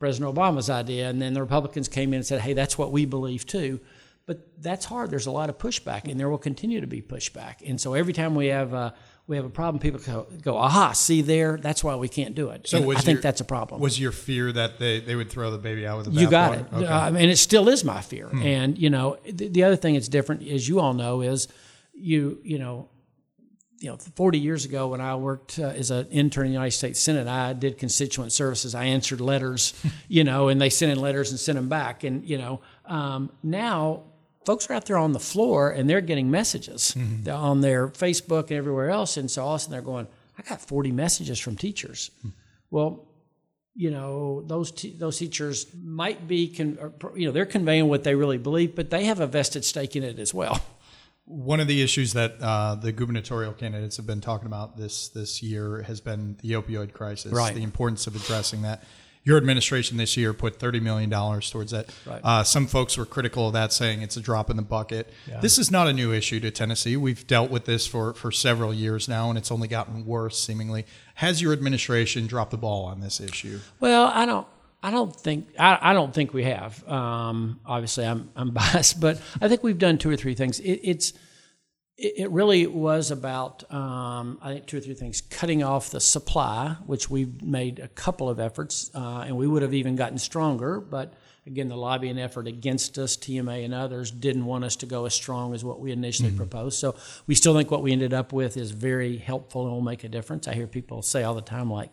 President 0.00 0.34
Obama's 0.34 0.68
idea, 0.68 1.08
and 1.08 1.22
then 1.22 1.34
the 1.34 1.40
Republicans 1.40 1.86
came 1.86 2.12
in 2.12 2.16
and 2.16 2.26
said, 2.26 2.40
"Hey, 2.40 2.54
that's 2.54 2.76
what 2.76 2.90
we 2.90 3.04
believe 3.04 3.46
too." 3.46 3.78
But 4.26 4.62
that's 4.62 4.84
hard. 4.84 5.10
There's 5.10 5.26
a 5.26 5.30
lot 5.30 5.50
of 5.50 5.58
pushback, 5.58 6.08
and 6.08 6.18
there 6.18 6.28
will 6.28 6.38
continue 6.38 6.80
to 6.80 6.86
be 6.86 7.02
pushback. 7.02 7.68
And 7.68 7.80
so 7.80 7.94
every 7.94 8.12
time 8.12 8.34
we 8.34 8.46
have 8.46 8.72
a, 8.72 8.94
we 9.26 9.34
have 9.34 9.44
a 9.44 9.50
problem, 9.50 9.80
people 9.80 9.98
go, 10.00 10.26
go 10.40 10.56
aha, 10.56 10.92
see 10.92 11.20
there, 11.20 11.56
that's 11.56 11.82
why 11.82 11.96
we 11.96 12.08
can't 12.08 12.34
do 12.34 12.50
it. 12.50 12.68
So 12.68 12.92
I 12.92 13.00
think 13.00 13.22
that's 13.22 13.40
a 13.40 13.44
problem. 13.44 13.80
Was 13.80 13.98
your 13.98 14.12
fear 14.12 14.52
that 14.52 14.78
they, 14.78 15.00
they 15.00 15.16
would 15.16 15.30
throw 15.30 15.50
the 15.50 15.58
baby 15.58 15.86
out 15.86 15.98
with 15.98 16.06
the 16.06 16.12
bathwater? 16.12 16.20
You 16.20 16.30
got 16.30 16.58
it. 16.58 16.66
Okay. 16.72 16.86
Uh, 16.86 17.00
I 17.00 17.10
mean, 17.10 17.28
it 17.28 17.38
still 17.38 17.68
is 17.68 17.84
my 17.84 18.00
fear. 18.02 18.28
Hmm. 18.28 18.42
And 18.42 18.78
you 18.78 18.90
know, 18.90 19.18
the, 19.24 19.48
the 19.48 19.64
other 19.64 19.76
thing 19.76 19.94
that's 19.94 20.08
different, 20.08 20.46
as 20.46 20.68
you 20.68 20.78
all 20.80 20.94
know, 20.94 21.22
is 21.22 21.48
you 21.92 22.40
you 22.44 22.58
know 22.58 22.88
you 23.80 23.88
know, 23.88 23.96
40 23.96 24.38
years 24.38 24.66
ago 24.66 24.88
when 24.88 25.00
I 25.00 25.16
worked 25.16 25.58
uh, 25.58 25.68
as 25.68 25.90
an 25.90 26.06
intern 26.10 26.46
in 26.46 26.52
the 26.52 26.54
United 26.54 26.76
States 26.76 27.00
Senate, 27.00 27.26
I 27.26 27.54
did 27.54 27.78
constituent 27.78 28.30
services. 28.30 28.74
I 28.74 28.84
answered 28.84 29.22
letters, 29.22 29.74
you 30.08 30.22
know, 30.22 30.48
and 30.48 30.60
they 30.60 30.68
sent 30.70 30.92
in 30.92 31.00
letters 31.00 31.30
and 31.30 31.40
sent 31.40 31.56
them 31.56 31.68
back. 31.68 32.04
And, 32.04 32.24
you 32.28 32.36
know, 32.36 32.60
um, 32.84 33.30
now 33.42 34.02
folks 34.44 34.68
are 34.68 34.74
out 34.74 34.84
there 34.84 34.98
on 34.98 35.12
the 35.12 35.20
floor 35.20 35.70
and 35.70 35.88
they're 35.88 36.02
getting 36.02 36.30
messages 36.30 36.94
mm-hmm. 36.96 37.30
on 37.30 37.62
their 37.62 37.88
Facebook 37.88 38.48
and 38.48 38.52
everywhere 38.52 38.90
else. 38.90 39.16
And 39.16 39.30
so 39.30 39.44
all 39.44 39.54
of 39.54 39.56
a 39.56 39.58
sudden 39.60 39.72
they're 39.72 39.82
going, 39.82 40.06
I 40.38 40.42
got 40.42 40.60
40 40.60 40.92
messages 40.92 41.38
from 41.38 41.56
teachers. 41.56 42.10
Mm-hmm. 42.18 42.28
Well, 42.70 43.06
you 43.74 43.90
know, 43.90 44.42
those 44.42 44.72
t- 44.72 44.94
those 44.98 45.18
teachers 45.18 45.66
might 45.74 46.28
be, 46.28 46.48
con- 46.48 46.76
or, 46.80 47.16
you 47.16 47.26
know, 47.26 47.32
they're 47.32 47.46
conveying 47.46 47.88
what 47.88 48.04
they 48.04 48.14
really 48.14 48.36
believe, 48.36 48.74
but 48.74 48.90
they 48.90 49.04
have 49.04 49.20
a 49.20 49.26
vested 49.26 49.64
stake 49.64 49.96
in 49.96 50.02
it 50.02 50.18
as 50.18 50.34
well. 50.34 50.60
One 51.30 51.60
of 51.60 51.68
the 51.68 51.80
issues 51.80 52.12
that 52.14 52.36
uh, 52.40 52.74
the 52.74 52.90
gubernatorial 52.90 53.52
candidates 53.52 53.96
have 53.98 54.06
been 54.06 54.20
talking 54.20 54.46
about 54.46 54.76
this 54.76 55.08
this 55.08 55.42
year 55.42 55.82
has 55.82 56.00
been 56.00 56.36
the 56.42 56.52
opioid 56.52 56.92
crisis, 56.92 57.32
right. 57.32 57.54
the 57.54 57.62
importance 57.62 58.06
of 58.08 58.16
addressing 58.16 58.62
that. 58.62 58.82
Your 59.22 59.36
administration 59.36 59.98
this 59.98 60.16
year 60.16 60.32
put 60.32 60.58
$30 60.58 60.80
million 60.80 61.10
towards 61.10 61.72
that. 61.72 61.94
Right. 62.06 62.20
Uh, 62.24 62.42
some 62.42 62.66
folks 62.66 62.96
were 62.96 63.04
critical 63.04 63.48
of 63.48 63.52
that, 63.52 63.70
saying 63.70 64.00
it's 64.00 64.16
a 64.16 64.20
drop 64.20 64.48
in 64.48 64.56
the 64.56 64.62
bucket. 64.62 65.12
Yeah. 65.28 65.40
This 65.40 65.58
is 65.58 65.70
not 65.70 65.86
a 65.86 65.92
new 65.92 66.10
issue 66.10 66.40
to 66.40 66.50
Tennessee. 66.50 66.96
We've 66.96 67.26
dealt 67.26 67.50
with 67.50 67.66
this 67.66 67.86
for, 67.86 68.14
for 68.14 68.32
several 68.32 68.72
years 68.72 69.08
now, 69.08 69.28
and 69.28 69.38
it's 69.38 69.52
only 69.52 69.68
gotten 69.68 70.06
worse, 70.06 70.38
seemingly. 70.38 70.86
Has 71.16 71.42
your 71.42 71.52
administration 71.52 72.26
dropped 72.26 72.50
the 72.50 72.56
ball 72.56 72.86
on 72.86 73.00
this 73.00 73.20
issue? 73.20 73.60
Well, 73.78 74.06
I 74.06 74.24
don't. 74.24 74.46
I 74.82 74.90
don't 74.90 75.14
think 75.14 75.48
I, 75.58 75.78
I 75.80 75.92
don't 75.92 76.14
think 76.14 76.32
we 76.32 76.44
have. 76.44 76.86
Um, 76.88 77.60
obviously, 77.66 78.06
I'm 78.06 78.30
I'm 78.34 78.50
biased, 78.52 79.00
but 79.00 79.20
I 79.40 79.48
think 79.48 79.62
we've 79.62 79.78
done 79.78 79.98
two 79.98 80.10
or 80.10 80.16
three 80.16 80.34
things. 80.34 80.60
It, 80.60 80.80
it's 80.82 81.12
it 81.96 82.30
really 82.30 82.66
was 82.66 83.10
about 83.10 83.70
um, 83.72 84.38
I 84.40 84.54
think 84.54 84.66
two 84.66 84.78
or 84.78 84.80
three 84.80 84.94
things: 84.94 85.20
cutting 85.20 85.62
off 85.62 85.90
the 85.90 86.00
supply, 86.00 86.76
which 86.86 87.10
we've 87.10 87.42
made 87.42 87.78
a 87.78 87.88
couple 87.88 88.30
of 88.30 88.40
efforts, 88.40 88.90
uh, 88.94 89.24
and 89.26 89.36
we 89.36 89.46
would 89.46 89.62
have 89.62 89.74
even 89.74 89.96
gotten 89.96 90.16
stronger. 90.16 90.80
But 90.80 91.12
again, 91.46 91.68
the 91.68 91.76
lobbying 91.76 92.18
effort 92.18 92.46
against 92.46 92.96
us, 92.96 93.18
TMA 93.18 93.66
and 93.66 93.74
others, 93.74 94.10
didn't 94.10 94.46
want 94.46 94.64
us 94.64 94.76
to 94.76 94.86
go 94.86 95.04
as 95.04 95.12
strong 95.12 95.52
as 95.52 95.62
what 95.62 95.78
we 95.78 95.92
initially 95.92 96.30
mm-hmm. 96.30 96.38
proposed. 96.38 96.78
So 96.78 96.94
we 97.26 97.34
still 97.34 97.54
think 97.54 97.70
what 97.70 97.82
we 97.82 97.92
ended 97.92 98.14
up 98.14 98.32
with 98.32 98.56
is 98.56 98.70
very 98.70 99.18
helpful 99.18 99.64
and 99.64 99.72
will 99.72 99.82
make 99.82 100.04
a 100.04 100.08
difference. 100.08 100.48
I 100.48 100.54
hear 100.54 100.66
people 100.66 101.02
say 101.02 101.22
all 101.22 101.34
the 101.34 101.42
time, 101.42 101.70
like, 101.70 101.90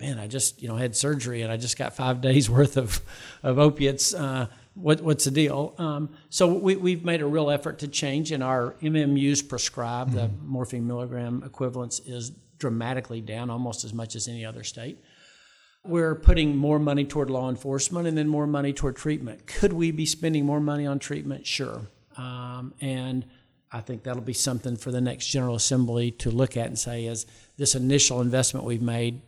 "Man, 0.00 0.18
I 0.18 0.26
just 0.26 0.62
you 0.62 0.68
know 0.68 0.76
had 0.76 0.96
surgery 0.96 1.42
and 1.42 1.52
I 1.52 1.56
just 1.56 1.76
got 1.76 1.94
five 1.94 2.20
days 2.28 2.48
worth 2.48 2.76
of 2.76 3.00
of 3.42 3.58
opiates." 3.58 4.14
Uh, 4.14 4.46
what, 4.74 5.00
what's 5.00 5.24
the 5.24 5.30
deal? 5.30 5.74
Um, 5.78 6.10
so 6.28 6.54
we, 6.54 6.76
we've 6.76 7.04
made 7.04 7.20
a 7.20 7.26
real 7.26 7.50
effort 7.50 7.80
to 7.80 7.88
change, 7.88 8.32
and 8.32 8.42
our 8.42 8.76
MMEs 8.80 9.46
prescribed, 9.46 10.10
mm-hmm. 10.10 10.18
the 10.18 10.30
morphine 10.44 10.86
milligram 10.86 11.42
equivalence 11.44 12.00
is 12.00 12.30
dramatically 12.58 13.20
down, 13.20 13.50
almost 13.50 13.84
as 13.84 13.92
much 13.92 14.14
as 14.14 14.28
any 14.28 14.44
other 14.44 14.62
state. 14.62 15.02
We're 15.84 16.14
putting 16.14 16.56
more 16.56 16.78
money 16.78 17.04
toward 17.04 17.30
law 17.30 17.48
enforcement 17.48 18.06
and 18.06 18.16
then 18.16 18.28
more 18.28 18.46
money 18.46 18.72
toward 18.72 18.96
treatment. 18.96 19.46
Could 19.46 19.72
we 19.72 19.90
be 19.90 20.04
spending 20.04 20.44
more 20.44 20.60
money 20.60 20.86
on 20.86 20.98
treatment? 20.98 21.46
Sure. 21.46 21.80
Um, 22.18 22.74
and 22.82 23.24
I 23.72 23.80
think 23.80 24.02
that'll 24.02 24.20
be 24.20 24.34
something 24.34 24.76
for 24.76 24.90
the 24.90 25.00
next 25.00 25.28
General 25.28 25.54
Assembly 25.54 26.10
to 26.12 26.30
look 26.30 26.56
at 26.58 26.66
and 26.66 26.78
say, 26.78 27.06
is 27.06 27.24
this 27.56 27.74
initial 27.74 28.20
investment 28.20 28.66
we've 28.66 28.82
made, 28.82 29.22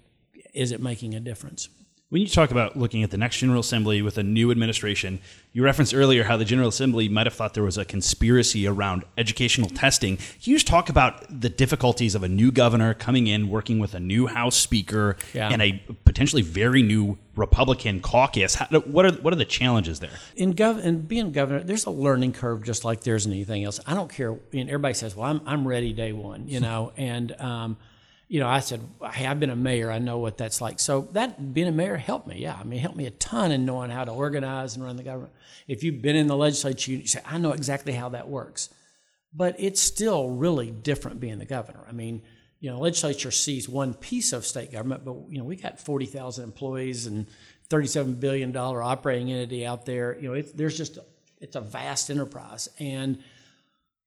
is 0.52 0.72
it 0.72 0.80
making 0.80 1.14
a 1.14 1.20
difference? 1.20 1.68
When 2.12 2.20
you 2.20 2.28
talk 2.28 2.50
about 2.50 2.76
looking 2.76 3.02
at 3.02 3.10
the 3.10 3.16
next 3.16 3.38
General 3.38 3.60
Assembly 3.60 4.02
with 4.02 4.18
a 4.18 4.22
new 4.22 4.50
administration, 4.50 5.18
you 5.54 5.64
referenced 5.64 5.94
earlier 5.94 6.24
how 6.24 6.36
the 6.36 6.44
General 6.44 6.68
Assembly 6.68 7.08
might 7.08 7.26
have 7.26 7.32
thought 7.32 7.54
there 7.54 7.62
was 7.62 7.78
a 7.78 7.86
conspiracy 7.86 8.66
around 8.66 9.04
educational 9.16 9.70
testing. 9.70 10.18
Can 10.18 10.26
you 10.42 10.56
just 10.56 10.66
talk 10.66 10.90
about 10.90 11.24
the 11.40 11.48
difficulties 11.48 12.14
of 12.14 12.22
a 12.22 12.28
new 12.28 12.52
governor 12.52 12.92
coming 12.92 13.28
in, 13.28 13.48
working 13.48 13.78
with 13.78 13.94
a 13.94 13.98
new 13.98 14.26
House 14.26 14.56
Speaker 14.56 15.16
yeah. 15.32 15.48
and 15.48 15.62
a 15.62 15.82
potentially 16.04 16.42
very 16.42 16.82
new 16.82 17.16
Republican 17.34 18.02
caucus? 18.02 18.56
How, 18.56 18.66
what 18.80 19.06
are 19.06 19.12
what 19.12 19.32
are 19.32 19.36
the 19.36 19.46
challenges 19.46 20.00
there? 20.00 20.10
In, 20.36 20.52
gov- 20.52 20.84
in 20.84 21.00
being 21.06 21.32
governor, 21.32 21.60
there's 21.60 21.86
a 21.86 21.90
learning 21.90 22.34
curve 22.34 22.62
just 22.62 22.84
like 22.84 23.00
there's 23.04 23.26
anything 23.26 23.64
else. 23.64 23.80
I 23.86 23.94
don't 23.94 24.12
care. 24.12 24.38
Mean, 24.52 24.68
everybody 24.68 24.92
says, 24.92 25.16
"Well, 25.16 25.30
I'm 25.30 25.40
I'm 25.46 25.66
ready 25.66 25.94
day 25.94 26.12
one," 26.12 26.46
you 26.46 26.60
know, 26.66 26.92
and 26.98 27.32
um, 27.40 27.78
you 28.32 28.40
know, 28.40 28.48
I 28.48 28.60
said, 28.60 28.80
hey, 29.12 29.26
I've 29.26 29.38
been 29.38 29.50
a 29.50 29.56
mayor. 29.56 29.90
I 29.90 29.98
know 29.98 30.16
what 30.16 30.38
that's 30.38 30.62
like. 30.62 30.80
So 30.80 31.06
that 31.12 31.52
being 31.52 31.68
a 31.68 31.72
mayor 31.72 31.98
helped 31.98 32.26
me. 32.26 32.38
Yeah, 32.38 32.56
I 32.58 32.64
mean, 32.64 32.78
helped 32.78 32.96
me 32.96 33.04
a 33.04 33.10
ton 33.10 33.52
in 33.52 33.66
knowing 33.66 33.90
how 33.90 34.04
to 34.04 34.10
organize 34.10 34.74
and 34.74 34.82
run 34.82 34.96
the 34.96 35.02
government. 35.02 35.34
If 35.68 35.84
you've 35.84 36.00
been 36.00 36.16
in 36.16 36.28
the 36.28 36.36
legislature, 36.36 36.92
you 36.92 37.06
say, 37.06 37.20
I 37.26 37.36
know 37.36 37.52
exactly 37.52 37.92
how 37.92 38.08
that 38.08 38.30
works. 38.30 38.70
But 39.34 39.56
it's 39.58 39.82
still 39.82 40.30
really 40.30 40.70
different 40.70 41.20
being 41.20 41.40
the 41.40 41.44
governor. 41.44 41.84
I 41.86 41.92
mean, 41.92 42.22
you 42.58 42.70
know, 42.70 42.78
legislature 42.78 43.30
sees 43.30 43.68
one 43.68 43.92
piece 43.92 44.32
of 44.32 44.46
state 44.46 44.72
government, 44.72 45.04
but 45.04 45.14
you 45.28 45.36
know, 45.36 45.44
we 45.44 45.56
got 45.56 45.78
forty 45.78 46.06
thousand 46.06 46.44
employees 46.44 47.04
and 47.04 47.26
thirty-seven 47.68 48.14
billion 48.14 48.50
dollar 48.50 48.82
operating 48.82 49.30
entity 49.30 49.66
out 49.66 49.84
there. 49.84 50.18
You 50.18 50.28
know, 50.28 50.34
it, 50.36 50.56
there's 50.56 50.78
just 50.78 50.98
it's 51.38 51.54
a 51.54 51.60
vast 51.60 52.08
enterprise, 52.08 52.70
and 52.78 53.22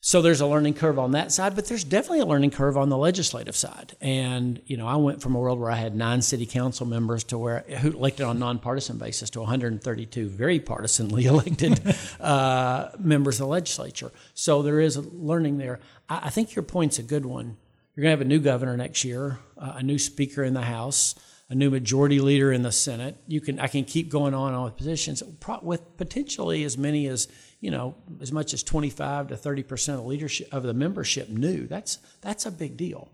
so 0.02 0.22
there's 0.22 0.42
a 0.42 0.46
learning 0.46 0.76
curve 0.76 1.00
on 1.00 1.12
that 1.12 1.32
side, 1.32 1.56
but 1.56 1.66
there's 1.66 1.84
definitely 1.84 2.20
a 2.20 2.26
learning 2.26 2.52
curve 2.52 2.78
on 2.78 2.90
the 2.90 2.98
legislative 2.98 3.56
side. 3.56 3.96
And 4.00 4.62
you 4.68 4.78
know, 4.78 4.88
I 4.88 4.98
went 4.98 5.20
from 5.20 5.34
a 5.34 5.40
world 5.40 5.60
where 5.60 5.72
I 5.72 5.78
had 5.78 5.96
nine 5.96 6.22
city 6.22 6.46
council 6.46 6.86
members 6.86 7.24
to 7.26 7.40
where 7.40 7.62
who 7.62 7.92
elected 7.92 8.26
on 8.26 8.36
a 8.36 8.40
nonpartisan 8.40 9.00
basis 9.00 9.32
to 9.32 9.40
132 9.40 10.30
very 10.30 10.60
partisanly 10.60 11.26
elected 11.26 11.82
uh, 12.20 12.90
members 13.00 13.40
of 13.40 13.48
the 13.48 13.52
legislature. 13.52 14.12
So 14.36 14.62
there 14.62 14.80
is 14.80 14.96
a 14.96 15.02
learning 15.02 15.58
there. 15.58 15.80
I, 16.08 16.28
I, 16.28 16.30
think 16.30 16.56
your 16.56 16.64
point's 16.64 17.00
a 17.00 17.04
good 17.04 17.26
one. 17.26 17.58
You're 17.96 18.04
going 18.04 18.16
to 18.16 18.18
have 18.20 18.22
a 18.22 18.30
new 18.30 18.40
governor 18.40 18.78
next 18.78 19.04
year, 19.04 19.40
uh, 19.58 19.74
a 19.78 19.84
new 19.84 19.98
speaker 19.98 20.44
in 20.44 20.54
the 20.54 20.62
House, 20.62 21.16
a 21.50 21.56
new 21.56 21.70
majority 21.70 22.20
leader 22.20 22.52
in 22.52 22.62
the 22.62 22.72
Senate. 22.72 23.18
You 23.28 23.42
can 23.42 23.60
I 23.60 23.68
can 23.68 23.86
keep 23.86 24.10
going 24.10 24.34
on 24.34 24.62
with 24.64 24.78
positions 24.78 25.24
with 25.64 25.98
potentially 25.98 26.64
as 26.64 26.78
many 26.78 27.08
as 27.08 27.28
you 27.66 27.72
know, 27.72 27.96
as 28.22 28.32
much 28.32 28.54
as 28.54 28.62
25 28.62 29.30
to 29.30 29.36
30 29.36 29.64
percent 29.64 30.00
of 30.00 30.06
leadership 30.06 30.54
of 30.54 30.62
the 30.62 30.74
membership 30.76 31.30
knew. 31.30 31.66
That's 31.66 31.98
that's 32.22 32.46
a 32.46 32.52
big 32.52 32.78
deal. 32.78 33.10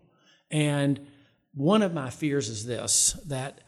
And 0.52 1.08
one 1.54 1.82
of 1.82 1.94
my 1.94 2.10
fears 2.10 2.50
is 2.50 2.66
this: 2.66 3.14
that 3.28 3.62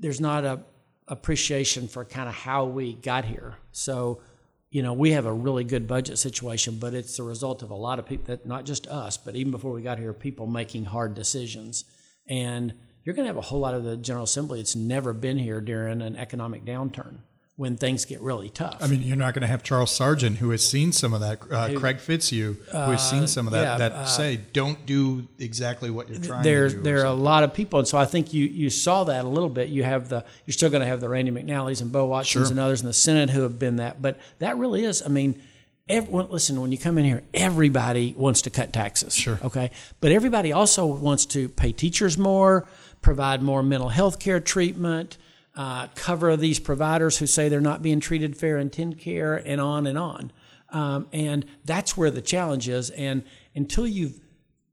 there's 0.00 0.22
not 0.22 0.46
a 0.46 0.62
appreciation 1.08 1.88
for 1.88 2.06
kind 2.06 2.26
of 2.26 2.34
how 2.34 2.64
we 2.64 2.94
got 2.94 3.26
here. 3.26 3.56
So, 3.72 4.22
you 4.70 4.82
know, 4.82 4.94
we 4.94 5.10
have 5.10 5.26
a 5.26 5.32
really 5.32 5.62
good 5.62 5.86
budget 5.86 6.16
situation, 6.16 6.78
but 6.80 6.94
it's 6.94 7.18
the 7.18 7.22
result 7.22 7.62
of 7.62 7.68
a 7.68 7.74
lot 7.74 7.98
of 7.98 8.06
people 8.06 8.24
that 8.28 8.46
not 8.46 8.64
just 8.64 8.86
us, 8.86 9.18
but 9.18 9.36
even 9.36 9.50
before 9.50 9.72
we 9.72 9.82
got 9.82 9.98
here, 9.98 10.14
people 10.14 10.46
making 10.46 10.86
hard 10.86 11.14
decisions. 11.14 11.84
And 12.26 12.72
you're 13.02 13.14
going 13.14 13.26
to 13.26 13.28
have 13.28 13.36
a 13.36 13.42
whole 13.42 13.60
lot 13.60 13.74
of 13.74 13.84
the 13.84 13.98
General 13.98 14.24
Assembly 14.24 14.60
that's 14.60 14.74
never 14.74 15.12
been 15.12 15.36
here 15.36 15.60
during 15.60 16.00
an 16.00 16.16
economic 16.16 16.64
downturn 16.64 17.18
when 17.56 17.76
things 17.76 18.04
get 18.04 18.20
really 18.20 18.48
tough. 18.48 18.78
I 18.80 18.88
mean, 18.88 19.02
you're 19.02 19.16
not 19.16 19.32
going 19.32 19.42
to 19.42 19.46
have 19.46 19.62
Charles 19.62 19.94
Sargent, 19.94 20.38
who 20.38 20.50
has 20.50 20.68
seen 20.68 20.90
some 20.90 21.14
of 21.14 21.20
that, 21.20 21.40
uh, 21.48 21.68
who, 21.68 21.78
Craig 21.78 22.00
Fitzhugh, 22.00 22.54
who 22.72 22.76
has 22.76 23.08
seen 23.08 23.28
some 23.28 23.46
of 23.46 23.52
that, 23.52 23.62
yeah, 23.62 23.78
that 23.78 23.92
uh, 23.92 24.06
say, 24.06 24.40
don't 24.52 24.84
do 24.86 25.28
exactly 25.38 25.88
what 25.88 26.08
you're 26.08 26.18
trying 26.18 26.42
there's, 26.42 26.72
to 26.72 26.78
do. 26.78 26.82
There 26.82 27.02
are 27.02 27.06
a 27.06 27.12
lot 27.12 27.44
of 27.44 27.54
people, 27.54 27.78
and 27.78 27.86
so 27.86 27.96
I 27.96 28.06
think 28.06 28.34
you 28.34 28.46
you 28.46 28.70
saw 28.70 29.04
that 29.04 29.24
a 29.24 29.28
little 29.28 29.48
bit. 29.48 29.68
You 29.68 29.84
have 29.84 30.08
the 30.08 30.24
you're 30.46 30.52
still 30.52 30.70
going 30.70 30.80
to 30.80 30.86
have 30.86 31.00
the 31.00 31.08
Randy 31.08 31.30
McNally's 31.30 31.80
and 31.80 31.92
Bo 31.92 32.06
Watsons 32.06 32.46
sure. 32.48 32.50
and 32.50 32.58
others 32.58 32.80
in 32.80 32.88
the 32.88 32.92
Senate 32.92 33.30
who 33.30 33.42
have 33.42 33.58
been 33.58 33.76
that, 33.76 34.02
but 34.02 34.18
that 34.40 34.56
really 34.58 34.84
is. 34.84 35.00
I 35.00 35.08
mean, 35.08 35.40
everyone, 35.88 36.30
listen, 36.30 36.60
when 36.60 36.72
you 36.72 36.78
come 36.78 36.98
in 36.98 37.04
here, 37.04 37.22
everybody 37.32 38.14
wants 38.16 38.42
to 38.42 38.50
cut 38.50 38.72
taxes. 38.72 39.14
Sure. 39.14 39.38
Okay. 39.44 39.70
But 40.00 40.12
everybody 40.12 40.52
also 40.52 40.86
wants 40.86 41.26
to 41.26 41.48
pay 41.48 41.72
teachers 41.72 42.18
more, 42.18 42.66
provide 43.00 43.42
more 43.42 43.62
mental 43.62 43.90
health 43.90 44.18
care 44.18 44.40
treatment, 44.40 45.18
uh, 45.56 45.88
cover 45.94 46.36
these 46.36 46.58
providers 46.58 47.18
who 47.18 47.26
say 47.26 47.48
they're 47.48 47.60
not 47.60 47.82
being 47.82 48.00
treated 48.00 48.36
fair 48.36 48.58
in 48.58 48.70
TennCare, 48.70 49.42
and 49.44 49.60
on 49.60 49.86
and 49.86 49.98
on. 49.98 50.32
Um, 50.70 51.06
and 51.12 51.46
that's 51.64 51.96
where 51.96 52.10
the 52.10 52.22
challenge 52.22 52.68
is. 52.68 52.90
And 52.90 53.22
until 53.54 53.86
you've 53.86 54.20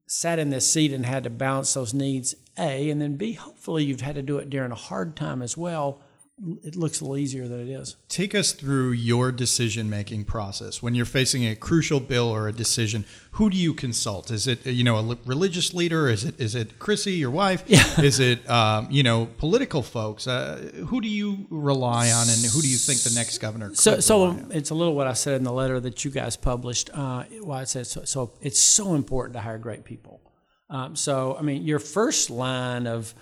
sat 0.08 0.40
in 0.40 0.50
this 0.50 0.70
seat 0.70 0.92
and 0.92 1.06
had 1.06 1.24
to 1.24 1.30
balance 1.30 1.74
those 1.74 1.94
needs, 1.94 2.36
A, 2.58 2.90
and 2.90 3.02
then 3.02 3.16
B, 3.16 3.34
hopefully 3.34 3.84
you've 3.84 4.02
had 4.02 4.16
to 4.16 4.22
do 4.22 4.38
it 4.38 4.50
during 4.50 4.72
a 4.72 4.76
hard 4.76 5.16
time 5.16 5.42
as 5.42 5.56
well 5.56 6.02
it 6.64 6.76
looks 6.76 7.02
a 7.02 7.04
little 7.04 7.18
easier 7.18 7.48
than 7.48 7.60
it 7.60 7.70
is. 7.70 7.98
Take 8.10 8.34
us 8.34 8.52
through 8.52 8.92
your 8.92 9.32
decision 9.32 9.90
making 9.90 10.26
process 10.26 10.82
when 10.82 10.96
you're 10.96 11.06
facing 11.06 11.46
a 11.46 11.56
crucial 11.56 12.00
bill 12.00 12.30
or 12.30 12.48
a 12.48 12.52
decision. 12.52 13.06
Who 13.34 13.50
do 13.50 13.58
you 13.58 13.74
consult? 13.74 14.32
Is 14.32 14.48
it 14.48 14.66
you 14.66 14.84
know 14.84 14.98
a 14.98 15.18
religious 15.26 15.74
leader? 15.74 16.10
Is 16.10 16.24
it 16.24 16.40
is 16.40 16.56
it 16.56 16.80
Chrissy, 16.80 17.14
your 17.14 17.30
wife? 17.30 17.64
Yeah. 17.68 17.84
Is 18.02 18.20
it 18.20 18.50
um, 18.50 18.88
you 18.90 19.04
know 19.04 19.28
political 19.38 19.84
folks? 19.84 20.28
Uh, 20.28 20.72
who 20.88 21.00
do 21.02 21.08
you 21.08 21.46
rely 21.50 22.12
on, 22.12 22.28
and 22.28 22.40
who 22.46 22.62
do 22.62 22.68
you 22.68 22.78
think 22.78 23.02
the 23.02 23.14
next 23.14 23.38
governor? 23.38 23.74
so 23.76 24.00
so 24.00 24.38
it's 24.50 24.72
a 24.72 24.76
little 24.76 24.96
what 24.96 25.08
I 25.08 25.14
said 25.14 25.36
in 25.36 25.44
the 25.44 25.54
letter 25.54 25.80
that 25.80 26.04
you 26.04 26.12
guys 26.12 26.36
published. 26.36 26.90
Uh, 26.94 27.24
why 27.42 27.62
I 27.62 27.64
said 27.66 27.88
so, 27.88 28.04
so. 28.04 28.34
It's 28.42 28.60
so 28.60 28.96
important 28.96 29.36
to 29.36 29.42
hire 29.42 29.58
great 29.58 29.84
people. 29.84 30.22
Um, 30.70 30.96
so 30.96 31.36
I 31.38 31.42
mean, 31.42 31.64
your 31.64 31.80
first 31.80 32.30
line 32.30 32.88
of 32.88 33.14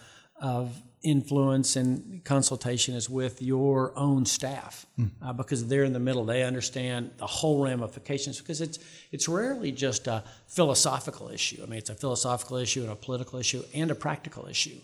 of 0.42 0.82
influence 1.02 1.76
and 1.76 2.24
consultation 2.26 2.96
is 2.96 3.10
with 3.10 3.42
your 3.42 3.94
own 3.96 4.26
staff 4.26 4.86
mm. 5.00 5.10
uh, 5.22 5.32
because 5.34 5.68
they're 5.68 5.84
in 5.84 5.94
the 5.94 6.00
middle. 6.00 6.26
They 6.26 6.44
understand 6.44 7.12
the 7.18 7.28
whole 7.28 7.64
ramifications 7.64 8.40
because 8.40 8.62
it's 8.62 8.80
it's 9.12 9.28
rarely 9.28 9.72
just 9.72 10.08
a 10.08 10.24
philosophical 10.48 11.30
issue. 11.30 11.62
I 11.64 11.68
mean, 11.68 11.80
it's 11.80 11.90
a 11.90 11.96
philosophical 11.96 12.58
issue 12.58 12.82
and 12.82 12.92
a 12.92 12.96
political 12.96 13.40
issue 13.40 13.64
and 13.74 13.92
a 13.92 13.96
practical 13.96 14.48
issue. 14.48 14.80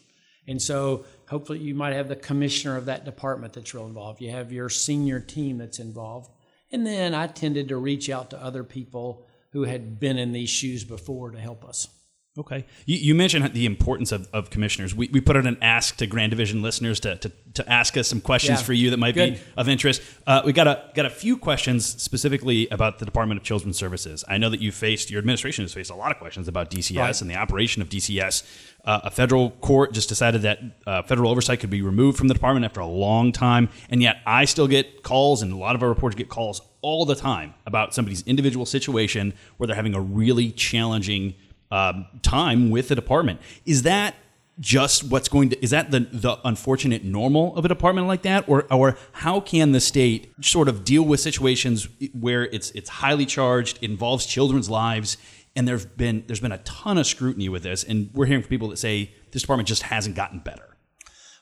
And 0.47 0.61
so, 0.61 1.05
hopefully, 1.27 1.59
you 1.59 1.73
might 1.73 1.93
have 1.93 2.07
the 2.07 2.15
commissioner 2.15 2.77
of 2.77 2.85
that 2.85 3.03
department 3.03 3.53
that's 3.53 3.73
real 3.73 3.87
involved. 3.87 4.21
You 4.21 4.31
have 4.31 4.51
your 4.51 4.69
senior 4.69 5.19
team 5.19 5.57
that's 5.57 5.79
involved, 5.79 6.29
and 6.71 6.85
then 6.85 7.15
I 7.15 7.27
tended 7.27 7.69
to 7.69 7.77
reach 7.77 8.09
out 8.09 8.29
to 8.29 8.41
other 8.41 8.63
people 8.63 9.25
who 9.51 9.63
had 9.63 9.99
been 9.99 10.17
in 10.17 10.33
these 10.33 10.49
shoes 10.49 10.83
before 10.83 11.31
to 11.31 11.39
help 11.39 11.65
us. 11.65 11.87
Okay. 12.37 12.65
You, 12.85 12.97
you, 12.97 13.15
mentioned 13.15 13.53
the 13.53 13.65
importance 13.65 14.11
of, 14.11 14.27
of 14.33 14.49
commissioners. 14.49 14.93
We, 14.93 15.07
we 15.07 15.21
put 15.21 15.37
out 15.37 15.47
an 15.47 15.57
ask 15.61 15.95
to 15.97 16.07
Grand 16.07 16.31
Division 16.31 16.61
listeners 16.61 16.99
to, 17.01 17.15
to, 17.15 17.31
to 17.53 17.71
ask 17.71 17.95
us 17.95 18.09
some 18.09 18.19
questions 18.19 18.59
yeah. 18.59 18.65
for 18.65 18.73
you 18.73 18.89
that 18.89 18.97
might 18.97 19.15
Good. 19.15 19.35
be 19.35 19.39
of 19.55 19.69
interest. 19.69 20.01
Uh, 20.27 20.41
we 20.45 20.51
got 20.51 20.67
a, 20.67 20.91
got 20.95 21.05
a 21.05 21.09
few 21.09 21.37
questions 21.37 21.85
specifically 21.85 22.67
about 22.71 22.99
the 22.99 23.05
Department 23.05 23.39
of 23.39 23.45
Children's 23.45 23.77
Services. 23.77 24.25
I 24.27 24.37
know 24.37 24.49
that 24.49 24.59
you 24.59 24.73
faced, 24.73 25.09
your 25.09 25.19
administration 25.19 25.63
has 25.63 25.73
faced 25.73 25.91
a 25.91 25.95
lot 25.95 26.11
of 26.11 26.17
questions 26.17 26.49
about 26.49 26.69
DCS 26.69 26.97
right. 26.97 27.21
and 27.21 27.29
the 27.29 27.35
operation 27.35 27.81
of 27.81 27.87
DCS. 27.87 28.43
Uh, 28.83 28.99
a 29.05 29.11
federal 29.11 29.51
court 29.51 29.93
just 29.93 30.09
decided 30.09 30.41
that 30.41 30.59
uh, 30.85 31.03
federal 31.03 31.31
oversight 31.31 31.61
could 31.61 31.69
be 31.69 31.81
removed 31.81 32.17
from 32.17 32.27
the 32.27 32.33
department 32.33 32.65
after 32.65 32.81
a 32.81 32.85
long 32.85 33.31
time. 33.31 33.69
And 33.89 34.01
yet 34.01 34.17
I 34.25 34.43
still 34.43 34.67
get 34.67 35.03
calls, 35.03 35.41
and 35.41 35.53
a 35.53 35.57
lot 35.57 35.75
of 35.75 35.83
our 35.83 35.89
reporters 35.89 36.15
get 36.15 36.27
calls 36.27 36.61
all 36.81 37.05
the 37.05 37.15
time 37.15 37.53
about 37.65 37.95
somebody's 37.95 38.21
individual 38.23 38.65
situation 38.65 39.33
where 39.55 39.67
they're 39.67 39.75
having 39.75 39.95
a 39.95 40.01
really 40.01 40.51
challenging 40.51 41.33
um, 41.71 42.05
time 42.21 42.69
with 42.69 42.89
the 42.89 42.95
department. 42.95 43.39
Is 43.65 43.83
that 43.83 44.15
just 44.59 45.03
what's 45.03 45.27
going 45.27 45.49
to 45.49 45.61
is 45.61 45.71
that 45.71 45.91
the 45.91 45.99
the 45.99 46.37
unfortunate 46.45 47.03
normal 47.03 47.55
of 47.57 47.65
a 47.65 47.67
department 47.67 48.07
like 48.07 48.21
that 48.21 48.47
or 48.47 48.65
or 48.71 48.97
how 49.11 49.39
can 49.39 49.73
the 49.73 49.81
state 49.81 50.33
sort 50.41 50.69
of 50.69 50.85
deal 50.85 51.03
with 51.03 51.19
situations 51.19 51.89
where 52.17 52.45
it's 52.45 52.71
it's 52.71 52.89
highly 52.89 53.25
charged 53.25 53.77
involves 53.81 54.25
children's 54.25 54.69
lives 54.69 55.17
and 55.57 55.67
there's 55.67 55.85
been 55.85 56.23
there's 56.27 56.39
been 56.39 56.53
a 56.53 56.57
ton 56.59 56.97
of 56.97 57.05
scrutiny 57.05 57.49
with 57.49 57.63
this 57.63 57.83
and 57.83 58.09
we're 58.13 58.25
hearing 58.25 58.41
from 58.41 58.49
people 58.49 58.69
that 58.69 58.77
say 58.77 59.11
this 59.31 59.41
department 59.41 59.67
just 59.67 59.83
hasn't 59.83 60.15
gotten 60.15 60.39
better 60.39 60.74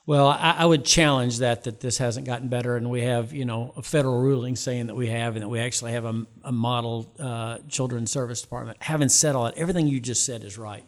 well, 0.06 0.28
I, 0.28 0.56
I, 0.60 0.66
would 0.66 0.84
challenge 0.84 1.40
that 1.40 1.64
that 1.64 1.80
this 1.80 1.98
hasn't 1.98 2.26
gotten 2.26 2.50
better, 2.50 2.76
and 2.76 2.90
we 2.90 3.04
have 3.04 3.32
you 3.32 3.46
know 3.46 3.74
a 3.78 3.82
federal 3.82 4.20
ruling 4.20 4.56
saying 4.56 4.88
that 4.88 4.96
we 4.96 5.08
have, 5.08 5.36
and 5.36 5.44
that 5.44 5.50
we 5.50 5.60
actually 5.60 5.94
have 5.94 6.04
a, 6.04 6.26
a 6.44 6.52
model 6.52 7.14
uh, 7.20 7.60
children's 7.70 8.12
service 8.12 8.42
department. 8.42 8.78
Having 8.82 9.10
said 9.10 9.36
all 9.36 9.46
that, 9.46 9.58
everything 9.58 9.88
you 9.88 10.02
just 10.02 10.26
said 10.26 10.44
is 10.44 10.58
right. 10.58 10.84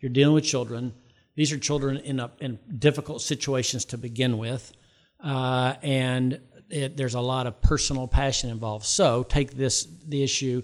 You're 0.00 0.12
dealing 0.12 0.34
with 0.34 0.44
children. 0.44 0.94
These 1.34 1.52
are 1.52 1.58
children 1.58 1.96
in 1.98 2.20
a, 2.20 2.30
in 2.40 2.58
difficult 2.78 3.22
situations 3.22 3.86
to 3.86 3.98
begin 3.98 4.36
with, 4.36 4.72
uh, 5.24 5.74
and 5.82 6.38
it, 6.68 6.96
there's 6.96 7.14
a 7.14 7.20
lot 7.20 7.46
of 7.46 7.62
personal 7.62 8.06
passion 8.06 8.50
involved. 8.50 8.84
So 8.84 9.22
take 9.22 9.56
this 9.56 9.88
the 10.06 10.22
issue. 10.22 10.62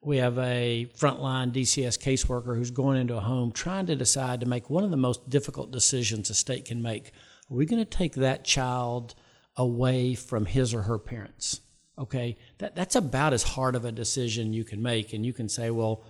We 0.00 0.16
have 0.16 0.38
a 0.38 0.90
frontline 0.98 1.52
DCS 1.52 1.98
caseworker 1.98 2.56
who's 2.56 2.70
going 2.70 2.98
into 2.98 3.16
a 3.16 3.20
home 3.20 3.52
trying 3.52 3.86
to 3.86 3.94
decide 3.94 4.40
to 4.40 4.46
make 4.46 4.70
one 4.70 4.84
of 4.84 4.90
the 4.90 4.96
most 4.96 5.28
difficult 5.28 5.70
decisions 5.70 6.30
a 6.30 6.34
state 6.34 6.64
can 6.64 6.80
make 6.80 7.12
are 7.52 7.56
we 7.56 7.66
going 7.66 7.84
to 7.84 7.90
take 7.90 8.14
that 8.14 8.44
child 8.44 9.14
away 9.56 10.14
from 10.14 10.46
his 10.46 10.72
or 10.72 10.82
her 10.82 10.98
parents? 10.98 11.60
Okay, 11.98 12.38
that, 12.58 12.74
that's 12.74 12.96
about 12.96 13.34
as 13.34 13.42
hard 13.42 13.74
of 13.74 13.84
a 13.84 13.92
decision 13.92 14.54
you 14.54 14.64
can 14.64 14.82
make. 14.82 15.12
And 15.12 15.26
you 15.26 15.34
can 15.34 15.48
say, 15.48 15.70
well, 15.70 16.02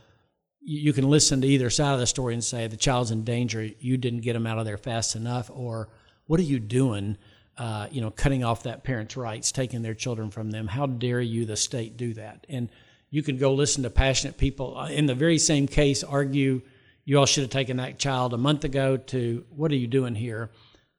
you 0.60 0.92
can 0.92 1.10
listen 1.10 1.40
to 1.40 1.46
either 1.48 1.70
side 1.70 1.94
of 1.94 1.98
the 1.98 2.06
story 2.06 2.34
and 2.34 2.44
say 2.44 2.68
the 2.68 2.76
child's 2.76 3.10
in 3.10 3.24
danger, 3.24 3.68
you 3.80 3.96
didn't 3.96 4.20
get 4.20 4.34
them 4.34 4.46
out 4.46 4.58
of 4.58 4.64
there 4.64 4.78
fast 4.78 5.16
enough, 5.16 5.50
or 5.52 5.88
what 6.26 6.38
are 6.38 6.44
you 6.44 6.60
doing? 6.60 7.18
Uh, 7.58 7.88
you 7.90 8.00
know, 8.00 8.12
cutting 8.12 8.44
off 8.44 8.62
that 8.62 8.84
parent's 8.84 9.16
rights, 9.16 9.50
taking 9.50 9.82
their 9.82 9.94
children 9.94 10.30
from 10.30 10.52
them. 10.52 10.68
How 10.68 10.86
dare 10.86 11.20
you, 11.20 11.44
the 11.44 11.56
state, 11.56 11.96
do 11.96 12.14
that? 12.14 12.46
And 12.48 12.70
you 13.10 13.24
can 13.24 13.36
go 13.36 13.52
listen 13.52 13.82
to 13.82 13.90
passionate 13.90 14.38
people 14.38 14.78
uh, 14.78 14.88
in 14.88 15.06
the 15.06 15.14
very 15.16 15.38
same 15.38 15.66
case 15.66 16.04
argue 16.04 16.62
you 17.04 17.18
all 17.18 17.26
should 17.26 17.42
have 17.42 17.50
taken 17.50 17.78
that 17.78 17.98
child 17.98 18.32
a 18.32 18.38
month 18.38 18.62
ago 18.62 18.96
to 18.96 19.44
what 19.50 19.72
are 19.72 19.76
you 19.76 19.88
doing 19.88 20.14
here? 20.14 20.50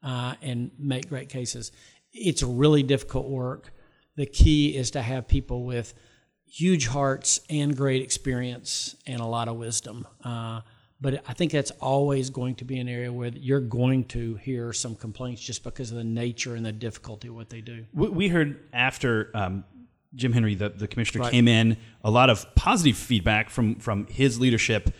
Uh, 0.03 0.35
and 0.41 0.71
make 0.77 1.09
great 1.09 1.29
cases. 1.29 1.71
It's 2.11 2.43
really 2.43 2.83
difficult 2.83 3.27
work. 3.27 3.73
The 4.15 4.25
key 4.25 4.75
is 4.75 4.91
to 4.91 5.01
have 5.01 5.27
people 5.27 5.63
with 5.63 5.93
huge 6.45 6.87
hearts 6.87 7.39
and 7.49 7.75
great 7.75 8.01
experience 8.03 8.95
and 9.07 9.19
a 9.19 9.25
lot 9.25 9.47
of 9.47 9.57
wisdom. 9.57 10.05
Uh, 10.23 10.61
but 11.01 11.23
I 11.27 11.33
think 11.33 11.51
that's 11.51 11.71
always 11.81 12.29
going 12.29 12.55
to 12.55 12.65
be 12.65 12.79
an 12.79 12.87
area 12.87 13.11
where 13.11 13.29
you're 13.29 13.59
going 13.59 14.05
to 14.05 14.35
hear 14.35 14.71
some 14.71 14.95
complaints 14.95 15.41
just 15.41 15.63
because 15.63 15.91
of 15.91 15.97
the 15.97 16.03
nature 16.03 16.55
and 16.55 16.65
the 16.65 16.71
difficulty 16.71 17.27
of 17.27 17.35
what 17.35 17.49
they 17.49 17.59
do. 17.59 17.85
We 17.93 18.29
heard 18.29 18.59
after 18.71 19.31
um, 19.33 19.65
Jim 20.15 20.31
Henry, 20.31 20.55
the, 20.55 20.69
the 20.69 20.87
commissioner, 20.87 21.23
right. 21.23 21.31
came 21.31 21.47
in, 21.47 21.77
a 22.03 22.11
lot 22.11 22.29
of 22.29 22.45
positive 22.55 22.95
feedback 22.95 23.49
from 23.49 23.75
from 23.75 24.05
his 24.07 24.39
leadership 24.39 24.91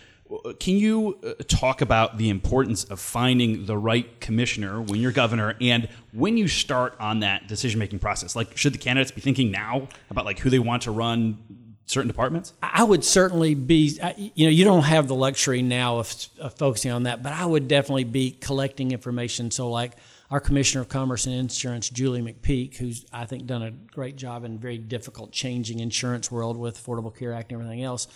can 0.59 0.77
you 0.77 1.19
uh, 1.23 1.33
talk 1.47 1.81
about 1.81 2.17
the 2.17 2.29
importance 2.29 2.83
of 2.85 2.99
finding 2.99 3.65
the 3.65 3.77
right 3.77 4.19
commissioner 4.19 4.81
when 4.81 4.99
you're 4.99 5.11
governor 5.11 5.55
and 5.61 5.89
when 6.11 6.37
you 6.37 6.47
start 6.47 6.95
on 6.99 7.19
that 7.19 7.47
decision 7.47 7.79
making 7.79 7.99
process? 7.99 8.35
Like, 8.35 8.57
should 8.57 8.73
the 8.73 8.77
candidates 8.77 9.11
be 9.11 9.21
thinking 9.21 9.51
now 9.51 9.87
about 10.09 10.25
like 10.25 10.39
who 10.39 10.49
they 10.49 10.59
want 10.59 10.83
to 10.83 10.91
run 10.91 11.37
certain 11.85 12.07
departments? 12.07 12.53
I 12.61 12.83
would 12.83 13.03
certainly 13.03 13.53
be, 13.53 13.99
you 14.35 14.45
know, 14.45 14.51
you 14.51 14.63
don't 14.63 14.83
have 14.83 15.07
the 15.07 15.15
luxury 15.15 15.61
now 15.61 15.99
of, 15.99 16.13
of, 16.39 16.53
focusing 16.55 16.91
on 16.91 17.03
that, 17.03 17.21
but 17.21 17.33
I 17.33 17.45
would 17.45 17.67
definitely 17.67 18.05
be 18.05 18.31
collecting 18.31 18.91
information. 18.91 19.51
So, 19.51 19.69
like 19.69 19.93
our 20.31 20.39
Commissioner 20.39 20.81
of 20.81 20.89
Commerce 20.89 21.25
and 21.25 21.35
Insurance, 21.35 21.89
Julie 21.89 22.21
McPeak, 22.21 22.77
who's 22.77 23.05
I 23.11 23.25
think 23.25 23.45
done 23.45 23.61
a 23.61 23.71
great 23.71 24.15
job 24.15 24.45
in 24.45 24.57
very 24.57 24.77
difficult, 24.77 25.31
changing 25.31 25.79
insurance 25.79 26.31
world 26.31 26.57
with 26.57 26.83
Affordable 26.83 27.15
Care 27.15 27.33
Act 27.33 27.51
and 27.51 27.61
everything 27.61 27.83
else 27.83 28.07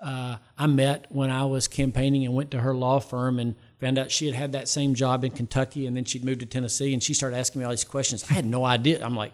uh, 0.00 0.36
I 0.56 0.66
met 0.66 1.06
when 1.08 1.30
I 1.30 1.44
was 1.44 1.66
campaigning 1.66 2.24
and 2.24 2.34
went 2.34 2.50
to 2.52 2.60
her 2.60 2.74
law 2.74 3.00
firm 3.00 3.38
and 3.38 3.56
found 3.80 3.98
out 3.98 4.10
she 4.10 4.26
had 4.26 4.34
had 4.34 4.52
that 4.52 4.68
same 4.68 4.94
job 4.94 5.24
in 5.24 5.32
Kentucky 5.32 5.86
and 5.86 5.96
then 5.96 6.04
she'd 6.04 6.24
moved 6.24 6.40
to 6.40 6.46
Tennessee 6.46 6.92
and 6.92 7.02
she 7.02 7.14
started 7.14 7.36
asking 7.36 7.60
me 7.60 7.64
all 7.64 7.70
these 7.70 7.84
questions. 7.84 8.24
I 8.30 8.34
had 8.34 8.46
no 8.46 8.64
idea. 8.64 9.04
I'm 9.04 9.16
like, 9.16 9.32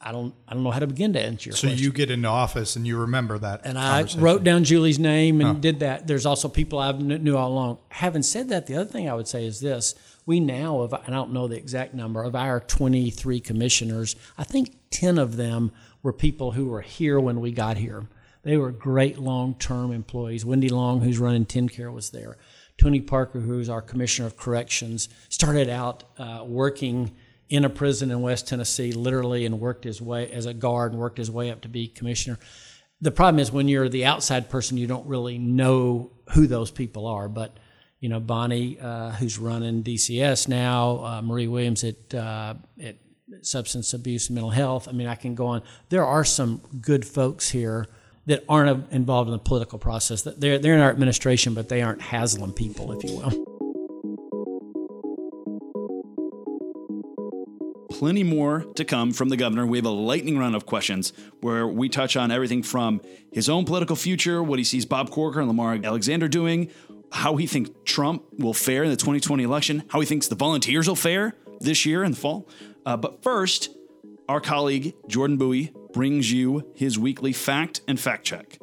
I 0.00 0.12
don't, 0.12 0.32
I 0.46 0.54
don't 0.54 0.62
know 0.62 0.70
how 0.70 0.78
to 0.78 0.86
begin 0.86 1.12
to 1.14 1.20
answer 1.20 1.50
your 1.50 1.56
so 1.56 1.66
question. 1.66 1.84
you 1.84 1.92
get 1.92 2.10
into 2.10 2.28
office 2.28 2.76
and 2.76 2.86
you 2.86 2.98
remember 2.98 3.36
that. 3.38 3.62
And 3.64 3.76
I 3.76 4.06
wrote 4.16 4.44
down 4.44 4.64
Julie's 4.64 4.98
name 4.98 5.40
and 5.40 5.60
did 5.60 5.80
that. 5.80 6.06
There's 6.06 6.24
also 6.24 6.48
people 6.48 6.78
I 6.78 6.92
knew 6.92 7.36
all 7.36 7.50
along. 7.50 7.78
Having 7.88 8.22
said 8.22 8.48
that, 8.50 8.66
the 8.66 8.76
other 8.76 8.88
thing 8.88 9.10
I 9.10 9.14
would 9.14 9.26
say 9.26 9.44
is 9.44 9.58
this: 9.58 9.96
we 10.24 10.38
now, 10.38 10.82
have, 10.82 10.92
and 10.92 11.14
I 11.14 11.18
don't 11.18 11.32
know 11.32 11.48
the 11.48 11.56
exact 11.56 11.94
number 11.94 12.22
of 12.22 12.36
our 12.36 12.60
23 12.60 13.40
commissioners. 13.40 14.14
I 14.36 14.44
think 14.44 14.76
10 14.90 15.18
of 15.18 15.36
them 15.36 15.72
were 16.04 16.12
people 16.12 16.52
who 16.52 16.66
were 16.66 16.82
here 16.82 17.18
when 17.18 17.40
we 17.40 17.50
got 17.50 17.76
here. 17.76 18.06
They 18.48 18.56
were 18.56 18.72
great 18.72 19.18
long 19.18 19.56
term 19.56 19.92
employees. 19.92 20.42
Wendy 20.42 20.70
Long, 20.70 21.02
who's 21.02 21.18
running 21.18 21.44
TennCare, 21.44 21.92
was 21.92 22.08
there. 22.08 22.38
Tony 22.78 22.98
Parker, 22.98 23.40
who's 23.40 23.68
our 23.68 23.82
Commissioner 23.82 24.26
of 24.26 24.38
Corrections, 24.38 25.10
started 25.28 25.68
out 25.68 26.04
uh, 26.16 26.44
working 26.46 27.14
in 27.50 27.66
a 27.66 27.68
prison 27.68 28.10
in 28.10 28.22
West 28.22 28.48
Tennessee, 28.48 28.90
literally, 28.92 29.44
and 29.44 29.60
worked 29.60 29.84
his 29.84 30.00
way 30.00 30.32
as 30.32 30.46
a 30.46 30.54
guard 30.54 30.92
and 30.92 31.00
worked 31.00 31.18
his 31.18 31.30
way 31.30 31.50
up 31.50 31.60
to 31.60 31.68
be 31.68 31.88
commissioner. 31.88 32.38
The 33.02 33.10
problem 33.10 33.38
is 33.38 33.52
when 33.52 33.68
you're 33.68 33.90
the 33.90 34.06
outside 34.06 34.48
person, 34.48 34.78
you 34.78 34.86
don't 34.86 35.06
really 35.06 35.36
know 35.36 36.10
who 36.30 36.46
those 36.46 36.70
people 36.70 37.06
are. 37.06 37.28
But 37.28 37.54
you 38.00 38.08
know, 38.08 38.18
Bonnie, 38.18 38.80
uh, 38.80 39.10
who's 39.10 39.38
running 39.38 39.82
DCS 39.82 40.48
now, 40.48 41.04
uh, 41.04 41.20
Marie 41.20 41.48
Williams 41.48 41.84
at 41.84 42.14
uh, 42.14 42.54
at 42.82 42.96
substance 43.42 43.92
abuse 43.92 44.28
and 44.28 44.36
mental 44.36 44.52
health. 44.52 44.88
I 44.88 44.92
mean, 44.92 45.06
I 45.06 45.16
can 45.16 45.34
go 45.34 45.48
on. 45.48 45.62
There 45.90 46.06
are 46.06 46.24
some 46.24 46.62
good 46.80 47.04
folks 47.04 47.50
here 47.50 47.88
that 48.28 48.44
aren't 48.48 48.92
involved 48.92 49.28
in 49.28 49.32
the 49.32 49.38
political 49.38 49.78
process. 49.78 50.22
They're 50.22 50.58
they're 50.58 50.74
in 50.74 50.80
our 50.80 50.90
administration, 50.90 51.54
but 51.54 51.68
they 51.68 51.82
aren't 51.82 52.00
Haslam 52.00 52.52
people, 52.52 52.92
if 52.92 53.02
you 53.02 53.16
will. 53.16 53.44
plenty 57.90 58.22
more 58.22 58.60
to 58.76 58.84
come 58.84 59.12
from 59.12 59.28
the 59.28 59.36
governor. 59.36 59.66
We 59.66 59.76
have 59.76 59.84
a 59.84 59.90
lightning 59.90 60.38
round 60.38 60.54
of 60.54 60.66
questions 60.66 61.12
where 61.40 61.66
we 61.66 61.88
touch 61.88 62.16
on 62.16 62.30
everything 62.30 62.62
from 62.62 63.00
his 63.32 63.48
own 63.48 63.64
political 63.64 63.96
future, 63.96 64.40
what 64.40 64.60
he 64.60 64.64
sees 64.64 64.86
Bob 64.86 65.10
Corker 65.10 65.40
and 65.40 65.48
Lamar 65.48 65.80
Alexander 65.82 66.28
doing, 66.28 66.70
how 67.10 67.34
he 67.34 67.48
thinks 67.48 67.70
Trump 67.84 68.22
will 68.38 68.54
fare 68.54 68.84
in 68.84 68.90
the 68.90 68.96
2020 68.96 69.42
election, 69.42 69.82
how 69.88 69.98
he 69.98 70.06
thinks 70.06 70.28
the 70.28 70.36
volunteers 70.36 70.86
will 70.86 70.94
fare 70.94 71.34
this 71.58 71.84
year 71.84 72.04
in 72.04 72.12
the 72.12 72.16
fall. 72.16 72.48
Uh, 72.86 72.96
but 72.96 73.20
first, 73.24 73.70
our 74.28 74.40
colleague 74.40 74.94
Jordan 75.08 75.36
Buie 75.36 75.72
brings 75.98 76.30
you 76.30 76.64
his 76.76 76.96
weekly 76.96 77.32
fact 77.32 77.80
and 77.88 77.98
fact 77.98 78.24
check. 78.24 78.60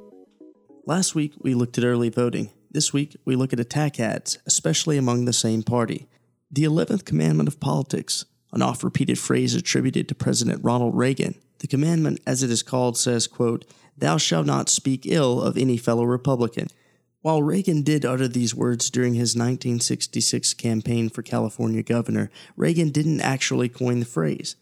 Last 0.85 1.15
week, 1.15 1.33
we 1.41 1.53
looked 1.53 1.77
at 1.77 1.83
early 1.83 2.07
voting. 2.07 2.49
This 2.71 2.93
week, 2.93 3.17
we 3.25 3.35
look 3.35 3.51
at 3.51 3.59
attack 3.59 3.99
ads, 3.99 4.37
especially 4.45 4.97
among 4.97 5.25
the 5.25 5.33
same 5.33 5.61
party. 5.61 6.07
The 6.49 6.63
11th 6.63 7.03
commandment 7.03 7.49
of 7.49 7.59
politics 7.59 8.23
an 8.53 8.61
oft-repeated 8.61 9.19
phrase 9.19 9.53
attributed 9.53 10.07
to 10.07 10.15
President 10.15 10.63
Ronald 10.63 10.95
Reagan. 10.95 11.35
The 11.59 11.67
commandment, 11.67 12.21
as 12.25 12.41
it 12.41 12.49
is 12.49 12.63
called, 12.63 12.97
says, 12.97 13.27
quote, 13.27 13.65
Thou 13.97 14.15
shalt 14.15 14.45
not 14.45 14.69
speak 14.69 15.05
ill 15.05 15.41
of 15.41 15.57
any 15.57 15.75
fellow 15.75 16.05
Republican. 16.05 16.69
While 17.21 17.43
Reagan 17.43 17.81
did 17.81 18.05
utter 18.05 18.29
these 18.29 18.55
words 18.55 18.89
during 18.89 19.15
his 19.15 19.35
1966 19.35 20.53
campaign 20.53 21.09
for 21.09 21.21
California 21.21 21.83
governor, 21.83 22.31
Reagan 22.55 22.91
didn't 22.91 23.19
actually 23.19 23.67
coin 23.67 23.99
the 23.99 24.05
phrase. 24.05 24.55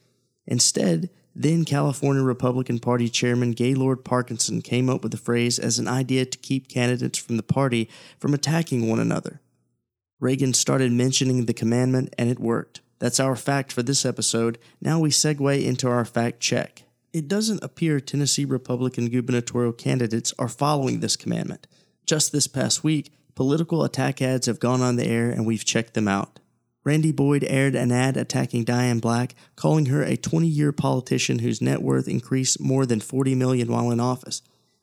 Instead, 0.47 1.11
then 1.35 1.65
California 1.65 2.21
Republican 2.21 2.79
Party 2.79 3.09
Chairman 3.09 3.51
Gaylord 3.51 4.05
Parkinson 4.05 4.61
came 4.61 4.89
up 4.89 5.01
with 5.01 5.11
the 5.11 5.17
phrase 5.17 5.57
as 5.57 5.79
an 5.79 5.87
idea 5.87 6.25
to 6.25 6.37
keep 6.37 6.67
candidates 6.67 7.17
from 7.17 7.37
the 7.37 7.43
party 7.43 7.89
from 8.19 8.33
attacking 8.33 8.87
one 8.87 8.99
another. 8.99 9.41
Reagan 10.19 10.53
started 10.53 10.91
mentioning 10.91 11.45
the 11.45 11.53
commandment, 11.53 12.13
and 12.17 12.29
it 12.29 12.39
worked. 12.39 12.81
That's 12.99 13.19
our 13.19 13.35
fact 13.35 13.73
for 13.73 13.83
this 13.83 14.05
episode. 14.05 14.57
Now 14.79 14.99
we 14.99 15.09
segue 15.09 15.65
into 15.65 15.89
our 15.89 16.05
fact 16.05 16.39
check. 16.39 16.83
It 17.11 17.27
doesn't 17.27 17.63
appear 17.63 17.99
Tennessee 17.99 18.45
Republican 18.45 19.09
gubernatorial 19.09 19.73
candidates 19.73 20.33
are 20.39 20.47
following 20.47 20.99
this 20.99 21.15
commandment. 21.15 21.67
Just 22.05 22.31
this 22.31 22.47
past 22.47 22.83
week, 22.83 23.11
political 23.35 23.83
attack 23.83 24.21
ads 24.21 24.47
have 24.47 24.59
gone 24.59 24.81
on 24.81 24.95
the 24.95 25.05
air 25.05 25.29
and 25.29 25.45
we've 25.45 25.65
checked 25.65 25.93
them 25.93 26.07
out. 26.07 26.39
Randy 26.83 27.11
Boyd 27.11 27.45
aired 27.47 27.75
an 27.75 27.91
ad 27.91 28.17
attacking 28.17 28.65
Diane 28.65 28.99
Black, 28.99 29.35
calling 29.55 29.85
her 29.85 30.03
a 30.03 30.17
20-year 30.17 30.73
politician 30.73 31.39
whose 31.39 31.61
net 31.61 31.81
worth 31.81 32.07
increased 32.07 32.59
more 32.59 32.85
than 32.85 32.99
40 32.99 33.35
million 33.35 33.71
while 33.71 33.89
in 33.91 33.99
office. 33.99 34.41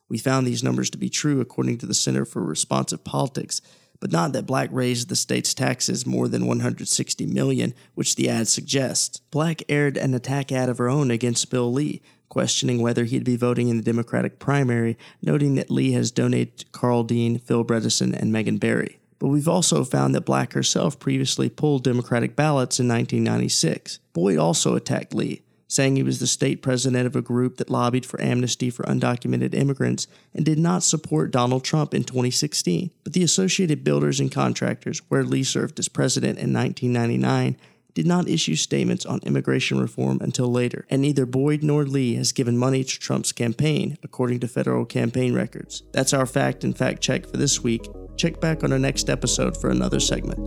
We 0.08 0.18
found 0.18 0.46
these 0.46 0.64
numbers 0.64 0.90
to 0.90 0.98
be 0.98 1.10
true 1.10 1.40
according 1.40 1.78
to 1.78 1.86
the 1.86 1.94
Center 1.94 2.24
for 2.24 2.42
Responsive 2.42 3.04
Politics, 3.04 3.60
but 4.00 4.10
not 4.10 4.32
that 4.32 4.46
Black 4.46 4.70
raised 4.72 5.10
the 5.10 5.16
state's 5.16 5.52
taxes 5.52 6.06
more 6.06 6.26
than 6.26 6.46
160 6.46 7.26
million, 7.26 7.74
which 7.94 8.16
the 8.16 8.30
ad 8.30 8.48
suggests. 8.48 9.20
Black 9.30 9.62
aired 9.68 9.98
an 9.98 10.14
attack 10.14 10.50
ad 10.50 10.70
of 10.70 10.78
her 10.78 10.88
own 10.88 11.10
against 11.10 11.50
Bill 11.50 11.70
Lee, 11.70 12.00
questioning 12.30 12.80
whether 12.80 13.04
he'd 13.04 13.24
be 13.24 13.36
voting 13.36 13.68
in 13.68 13.76
the 13.76 13.82
Democratic 13.82 14.38
primary, 14.38 14.96
noting 15.20 15.54
that 15.56 15.70
Lee 15.70 15.92
has 15.92 16.10
donated 16.10 16.58
to 16.58 16.66
Karl 16.66 17.02
Dean, 17.02 17.38
Phil 17.38 17.64
Bredesen, 17.64 18.18
and 18.18 18.32
Megan 18.32 18.56
Barry. 18.56 18.99
But 19.20 19.28
we've 19.28 19.46
also 19.46 19.84
found 19.84 20.14
that 20.14 20.22
Black 20.22 20.54
herself 20.54 20.98
previously 20.98 21.48
pulled 21.48 21.84
Democratic 21.84 22.34
ballots 22.34 22.80
in 22.80 22.88
1996. 22.88 24.00
Boyd 24.14 24.38
also 24.38 24.74
attacked 24.74 25.14
Lee, 25.14 25.42
saying 25.68 25.94
he 25.94 26.02
was 26.02 26.18
the 26.18 26.26
state 26.26 26.62
president 26.62 27.06
of 27.06 27.14
a 27.14 27.22
group 27.22 27.58
that 27.58 27.70
lobbied 27.70 28.06
for 28.06 28.20
amnesty 28.20 28.70
for 28.70 28.82
undocumented 28.84 29.54
immigrants 29.54 30.08
and 30.34 30.44
did 30.44 30.58
not 30.58 30.82
support 30.82 31.30
Donald 31.30 31.62
Trump 31.62 31.92
in 31.94 32.02
2016. 32.02 32.90
But 33.04 33.12
the 33.12 33.22
Associated 33.22 33.84
Builders 33.84 34.20
and 34.20 34.32
Contractors, 34.32 35.02
where 35.08 35.22
Lee 35.22 35.44
served 35.44 35.78
as 35.78 35.88
president 35.88 36.38
in 36.38 36.52
1999, 36.52 37.58
did 37.92 38.06
not 38.06 38.28
issue 38.28 38.56
statements 38.56 39.04
on 39.04 39.20
immigration 39.24 39.78
reform 39.78 40.18
until 40.22 40.50
later, 40.50 40.86
and 40.88 41.02
neither 41.02 41.26
Boyd 41.26 41.62
nor 41.62 41.84
Lee 41.84 42.14
has 42.14 42.32
given 42.32 42.56
money 42.56 42.84
to 42.84 42.98
Trump's 42.98 43.32
campaign, 43.32 43.98
according 44.02 44.40
to 44.40 44.48
federal 44.48 44.86
campaign 44.86 45.34
records. 45.34 45.82
That's 45.92 46.14
our 46.14 46.26
fact 46.26 46.64
and 46.64 46.76
fact 46.76 47.02
check 47.02 47.26
for 47.26 47.36
this 47.36 47.62
week. 47.62 47.86
Check 48.20 48.38
back 48.38 48.62
on 48.62 48.70
our 48.70 48.78
next 48.78 49.08
episode 49.08 49.56
for 49.56 49.70
another 49.70 49.98
segment. 49.98 50.38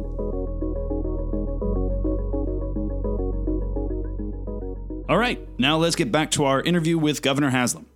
All 5.09 5.17
right, 5.17 5.39
now 5.57 5.77
let's 5.77 5.95
get 5.95 6.11
back 6.11 6.29
to 6.31 6.45
our 6.45 6.61
interview 6.61 6.99
with 6.99 7.23
Governor 7.23 7.49
Haslam. 7.49 7.87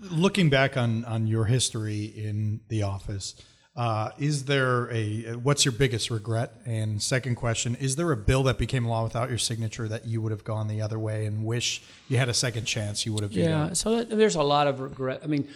Looking 0.00 0.50
back 0.50 0.76
on 0.76 1.04
on 1.04 1.28
your 1.28 1.44
history 1.44 2.06
in 2.06 2.62
the 2.66 2.82
office, 2.82 3.36
uh, 3.76 4.10
is 4.18 4.46
there 4.46 4.90
a 4.90 5.36
what's 5.36 5.64
your 5.64 5.70
biggest 5.70 6.10
regret? 6.10 6.54
And 6.66 7.00
second 7.00 7.36
question, 7.36 7.76
is 7.76 7.94
there 7.94 8.10
a 8.10 8.16
bill 8.16 8.42
that 8.42 8.58
became 8.58 8.86
law 8.86 9.04
without 9.04 9.28
your 9.28 9.38
signature 9.38 9.86
that 9.86 10.04
you 10.04 10.20
would 10.20 10.32
have 10.32 10.42
gone 10.42 10.66
the 10.66 10.82
other 10.82 10.98
way 10.98 11.26
and 11.26 11.44
wish 11.44 11.80
you 12.08 12.16
had 12.18 12.28
a 12.28 12.34
second 12.34 12.64
chance? 12.64 13.06
You 13.06 13.12
would 13.12 13.22
have. 13.22 13.30
Yeah, 13.30 13.72
so 13.74 13.98
that, 13.98 14.10
there's 14.10 14.34
a 14.34 14.42
lot 14.42 14.66
of 14.66 14.80
regret. 14.80 15.20
I 15.22 15.28
mean, 15.28 15.46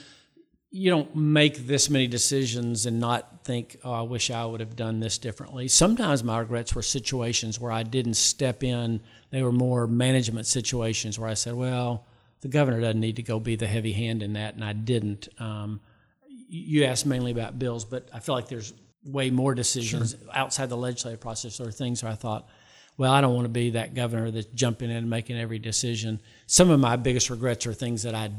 you 0.77 0.91
don't 0.91 1.17
make 1.17 1.67
this 1.67 1.89
many 1.89 2.07
decisions 2.07 2.85
and 2.85 3.01
not 3.01 3.45
think, 3.45 3.79
oh, 3.83 3.93
I 3.93 4.03
wish 4.03 4.31
I 4.31 4.45
would 4.45 4.61
have 4.61 4.77
done 4.77 5.01
this 5.01 5.17
differently. 5.17 5.69
Sometimes 5.69 6.23
my 6.23 6.39
regrets 6.39 6.75
were 6.75 6.83
situations 6.83 7.59
where 7.59 7.73
I 7.73 7.83
didn't 7.83 8.15
step 8.15 8.63
in. 8.63 9.01
They 9.31 9.43
were 9.43 9.53
more 9.53 9.87
management 9.87 10.47
situations 10.47 11.19
where 11.19 11.31
I 11.31 11.35
said, 11.35 11.55
well, 11.55 12.05
the 12.43 12.49
governor 12.49 12.83
doesn't 12.83 13.01
need 13.01 13.17
to 13.17 13.23
go 13.23 13.41
be 13.41 13.57
the 13.57 13.67
heavy 13.67 13.93
hand 13.93 14.23
in 14.23 14.35
that, 14.35 14.55
and 14.55 14.63
I 14.63 14.75
didn't. 14.75 15.29
Um, 15.39 15.81
you 16.47 16.85
asked 16.85 17.07
mainly 17.07 17.33
about 17.33 17.59
bills, 17.59 17.87
but 17.87 18.11
I 18.13 18.19
feel 18.19 18.35
like 18.35 18.49
there's 18.49 18.75
way 19.03 19.31
more 19.31 19.55
decisions 19.55 20.11
sure. 20.11 20.29
outside 20.35 20.69
the 20.69 20.77
legislative 20.77 21.21
process 21.21 21.59
or 21.59 21.71
things 21.73 22.03
where 22.03 22.13
I 22.13 22.17
thought, 22.17 22.47
well, 22.99 23.13
I 23.13 23.23
don't 23.23 23.35
want 23.35 23.47
to 23.47 23.51
be 23.51 23.71
that 23.71 23.95
governor 23.95 24.31
that's 24.31 24.47
jumping 24.49 24.91
in 24.91 24.97
and 24.97 25.09
making 25.09 25.39
every 25.39 25.59
decision. 25.59 26.21
Some 26.47 26.69
of 26.69 26.81
my 26.81 26.97
biggest 26.97 27.31
regrets 27.31 27.67
are 27.67 27.73
things 27.73 28.03
that 28.03 28.15
I 28.15 28.31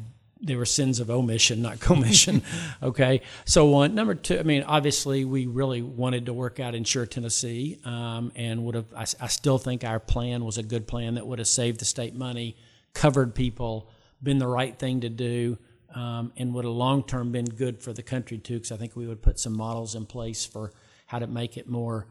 they 0.42 0.56
were 0.56 0.66
sins 0.66 1.00
of 1.00 1.10
omission, 1.10 1.62
not 1.62 1.80
commission. 1.80 2.44
okay. 2.82 3.22
So 3.46 3.66
one, 3.66 3.96
number 3.96 4.16
two. 4.16 4.40
I 4.40 4.44
mean, 4.44 4.64
obviously, 4.64 5.26
we 5.26 5.46
really 5.46 5.82
wanted 5.82 6.28
to 6.28 6.34
work 6.34 6.60
out 6.60 6.76
Insure 6.76 7.06
Tennessee, 7.06 7.80
um, 7.86 8.32
and 8.36 8.66
would 8.66 8.76
have. 8.76 8.94
I, 8.96 9.02
I, 9.02 9.28
still 9.28 9.58
think 9.58 9.84
our 9.84 10.00
plan 10.00 10.46
was 10.46 10.58
a 10.58 10.64
good 10.64 10.88
plan 10.88 11.16
that 11.16 11.26
would 11.26 11.40
have 11.40 11.48
saved 11.48 11.80
the 11.80 11.86
state 11.86 12.16
money, 12.16 12.56
covered 12.94 13.36
people, 13.36 13.90
been 14.22 14.38
the 14.38 14.48
right 14.48 14.78
thing 14.78 15.02
to 15.02 15.10
do, 15.10 15.58
um, 15.96 16.32
and 16.38 16.54
would 16.54 16.66
have 16.66 16.74
long 16.74 17.04
term 17.04 17.32
been 17.32 17.46
good 17.46 17.82
for 17.82 17.94
the 17.94 18.04
country 18.04 18.38
too. 18.38 18.56
Because 18.56 18.72
I 18.72 18.78
think 18.78 18.96
we 18.96 19.08
would 19.08 19.22
put 19.22 19.40
some 19.40 19.56
models 19.56 19.96
in 19.96 20.06
place 20.06 20.46
for 20.46 20.72
how 21.06 21.20
to 21.20 21.28
make 21.28 21.58
it 21.58 21.68
more. 21.68 22.08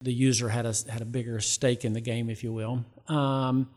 The 0.00 0.12
user 0.12 0.48
had 0.48 0.66
a 0.66 0.74
had 0.90 1.00
a 1.00 1.04
bigger 1.04 1.40
stake 1.40 1.84
in 1.84 1.92
the 1.92 2.00
game, 2.00 2.28
if 2.28 2.42
you 2.42 2.52
will. 2.52 2.84
Um, 3.08 3.68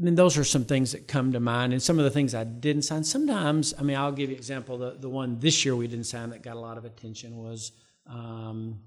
Mean, 0.00 0.14
those 0.14 0.38
are 0.38 0.44
some 0.44 0.64
things 0.64 0.92
that 0.92 1.08
come 1.08 1.32
to 1.32 1.40
mind, 1.40 1.72
and 1.72 1.82
some 1.82 1.98
of 1.98 2.04
the 2.04 2.10
things 2.10 2.32
I 2.32 2.44
didn't 2.44 2.82
sign. 2.82 3.02
Sometimes, 3.02 3.74
I 3.76 3.82
mean, 3.82 3.96
I'll 3.96 4.12
give 4.12 4.30
you 4.30 4.36
an 4.36 4.38
example. 4.38 4.78
The 4.78 4.96
the 4.98 5.08
one 5.08 5.38
this 5.40 5.64
year 5.64 5.74
we 5.74 5.88
didn't 5.88 6.06
sign 6.06 6.30
that 6.30 6.42
got 6.42 6.56
a 6.56 6.60
lot 6.60 6.78
of 6.78 6.84
attention 6.84 7.36
was 7.36 7.72
um, 8.06 8.78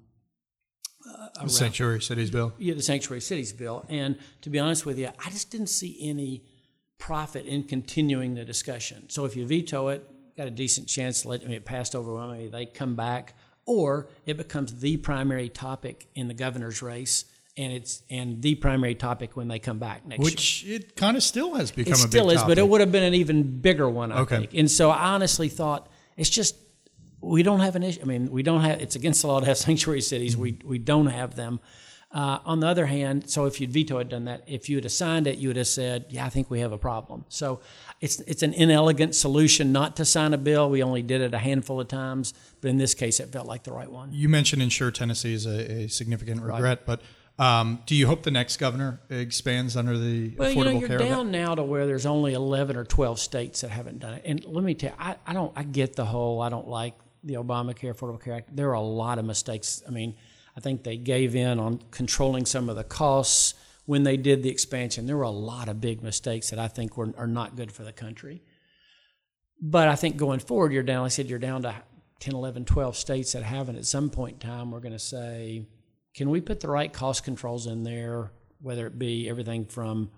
the 1.41 1.50
Sanctuary 1.50 2.02
Cities 2.02 2.32
bill. 2.32 2.54
Yeah, 2.58 2.76
the 2.76 2.82
Sanctuary 2.82 3.21
Cities 3.21 3.54
bill. 3.54 3.86
And 3.89 4.17
to 4.41 4.50
be 4.50 4.60
honest 4.60 4.86
with 4.86 4.97
you, 4.97 5.10
I 5.24 5.30
just 5.30 5.52
didn't 5.52 5.67
see 5.67 5.97
any 6.02 6.43
profit 6.97 7.45
in 7.45 7.63
continuing 7.63 8.36
the 8.36 8.45
discussion. 8.45 9.10
So 9.10 9.26
if 9.26 9.36
you 9.36 9.45
veto 9.45 9.89
it, 9.89 10.08
got 10.38 10.47
a 10.47 10.52
decent 10.52 10.88
chance 10.88 11.24
to 11.24 11.30
let 11.30 11.41
I 11.41 11.45
mean, 11.45 11.54
it 11.54 11.65
passed 11.65 11.95
overwhelmingly. 11.95 12.50
They 12.50 12.65
come 12.65 12.95
back, 12.95 13.36
or 13.65 14.10
it 14.26 14.38
becomes 14.38 14.80
the 14.80 14.97
primary 14.97 15.50
topic 15.50 16.08
in 16.15 16.28
the 16.28 16.34
governor's 16.34 16.82
race 16.82 17.26
and 17.57 17.73
it's 17.73 18.03
and 18.09 18.41
the 18.41 18.55
primary 18.55 18.95
topic 18.95 19.35
when 19.35 19.47
they 19.47 19.59
come 19.59 19.79
back 19.79 20.05
next 20.05 20.23
Which 20.23 20.63
year. 20.63 20.77
it 20.77 20.95
kind 20.95 21.17
of 21.17 21.23
still 21.23 21.55
has 21.55 21.71
become. 21.71 21.93
It 21.93 21.97
still 21.97 22.29
is, 22.29 22.43
but 22.43 22.57
it 22.57 22.67
would 22.67 22.81
have 22.81 22.91
been 22.91 23.03
an 23.03 23.13
even 23.13 23.59
bigger 23.59 23.89
one. 23.89 24.11
I 24.11 24.19
okay. 24.21 24.37
think. 24.39 24.53
And 24.53 24.71
so 24.71 24.89
I 24.89 25.13
honestly 25.13 25.49
thought 25.49 25.89
it's 26.17 26.29
just 26.29 26.55
we 27.19 27.43
don't 27.43 27.59
have 27.59 27.75
an 27.75 27.83
issue. 27.83 28.01
I 28.01 28.05
mean, 28.05 28.31
we 28.31 28.43
don't 28.43 28.61
have. 28.61 28.81
It's 28.81 28.95
against 28.95 29.21
the 29.21 29.27
law 29.27 29.39
to 29.39 29.45
have 29.45 29.57
sanctuary 29.69 30.01
cities. 30.01 30.33
Mm-hmm. 30.33 30.41
We 30.41 30.59
we 30.63 30.77
don't 30.79 31.07
have 31.07 31.35
them. 31.35 31.59
Uh, 32.13 32.39
on 32.43 32.59
the 32.59 32.67
other 32.67 32.87
hand, 32.87 33.29
so 33.29 33.45
if 33.45 33.61
you'd 33.61 33.71
veto 33.71 33.97
had 33.97 34.09
done 34.09 34.25
that, 34.25 34.43
if 34.45 34.67
you 34.67 34.75
had 34.75 34.83
assigned 34.83 35.27
it, 35.27 35.37
you 35.37 35.47
would 35.47 35.55
have 35.55 35.67
said, 35.67 36.07
"Yeah, 36.09 36.25
I 36.25 36.29
think 36.29 36.49
we 36.49 36.59
have 36.59 36.73
a 36.73 36.77
problem." 36.77 37.23
So 37.29 37.61
it's 38.01 38.19
it's 38.21 38.43
an 38.43 38.53
inelegant 38.53 39.15
solution 39.15 39.71
not 39.71 39.95
to 39.95 40.03
sign 40.03 40.33
a 40.33 40.37
bill. 40.37 40.69
We 40.69 40.83
only 40.83 41.03
did 41.03 41.21
it 41.21 41.33
a 41.33 41.37
handful 41.37 41.79
of 41.79 41.87
times, 41.87 42.33
but 42.59 42.69
in 42.69 42.77
this 42.77 42.93
case, 42.93 43.21
it 43.21 43.29
felt 43.31 43.47
like 43.47 43.63
the 43.63 43.71
right 43.71 43.89
one. 43.89 44.09
You 44.11 44.27
mentioned 44.27 44.61
insure 44.61 44.91
Tennessee 44.91 45.33
is 45.33 45.45
a, 45.45 45.83
a 45.83 45.87
significant 45.87 46.41
regret, 46.41 46.61
right. 46.61 46.85
but 46.85 47.01
um, 47.39 47.79
do 47.85 47.95
you 47.95 48.07
hope 48.07 48.23
the 48.23 48.31
next 48.31 48.57
governor 48.57 48.99
expands 49.09 49.75
under 49.75 49.97
the 49.97 50.31
affordable 50.31 50.37
care 50.37 50.39
act 50.39 50.39
well, 50.39 50.49
Affordable 50.49 50.55
you 50.55 50.63
know, 50.63 50.79
you're 50.79 50.87
Care 50.87 50.97
down 50.99 51.31
now 51.31 51.55
to 51.55 51.63
where 51.63 51.85
there's 51.87 52.05
only 52.05 52.33
11 52.33 52.75
or 52.75 52.83
12 52.83 53.19
states 53.19 53.61
that 53.61 53.71
haven't 53.71 53.99
done 53.99 54.13
it. 54.13 54.23
And 54.25 54.45
let 54.45 54.63
me 54.63 54.75
tell 54.75 54.91
you, 54.91 54.95
I, 54.99 55.15
I 55.25 55.33
don't, 55.33 55.51
I 55.55 55.63
get 55.63 55.95
the 55.95 56.05
whole, 56.05 56.41
I 56.41 56.49
don't 56.49 56.67
like 56.67 56.93
the 57.23 57.35
Obamacare 57.35 57.95
Affordable 57.95 58.21
Care 58.21 58.35
Act. 58.35 58.55
There 58.55 58.69
are 58.69 58.73
a 58.73 58.81
lot 58.81 59.17
of 59.17 59.25
mistakes. 59.25 59.81
I 59.87 59.91
mean, 59.91 60.15
I 60.55 60.59
think 60.59 60.83
they 60.83 60.97
gave 60.97 61.35
in 61.35 61.59
on 61.59 61.79
controlling 61.91 62.45
some 62.45 62.69
of 62.69 62.75
the 62.75 62.83
costs 62.83 63.53
when 63.85 64.03
they 64.03 64.17
did 64.17 64.43
the 64.43 64.49
expansion. 64.49 65.07
There 65.07 65.17
were 65.17 65.23
a 65.23 65.29
lot 65.29 65.67
of 65.69 65.81
big 65.81 66.03
mistakes 66.03 66.49
that 66.51 66.59
I 66.59 66.67
think 66.67 66.97
were, 66.97 67.13
are 67.17 67.27
not 67.27 67.55
good 67.55 67.71
for 67.71 67.83
the 67.83 67.93
country. 67.93 68.43
but 69.61 69.87
I 69.87 69.95
think 69.95 70.17
going 70.17 70.39
forward, 70.39 70.73
you're 70.73 70.83
down. 70.83 71.01
Like 71.03 71.07
I 71.07 71.09
said, 71.09 71.29
you're 71.29 71.39
down 71.39 71.61
to 71.63 71.75
10, 72.19 72.35
11, 72.35 72.65
12 72.65 72.95
states 72.97 73.31
that 73.33 73.43
haven't. 73.43 73.77
At 73.77 73.85
some 73.85 74.09
point 74.09 74.43
in 74.43 74.49
time, 74.49 74.71
we're 74.71 74.79
going 74.79 74.91
to 74.93 74.99
say, 74.99 75.65
can 76.13 76.30
we 76.30 76.41
put 76.41 76.60
the 76.60 76.67
right 76.67 76.91
cost 76.91 77.24
controls 77.24 77.67
in 77.67 77.84
there, 77.84 78.32
whether 78.62 78.86
it 78.88 79.00
be 79.00 79.30
everything 79.30 79.65
from 79.65 80.12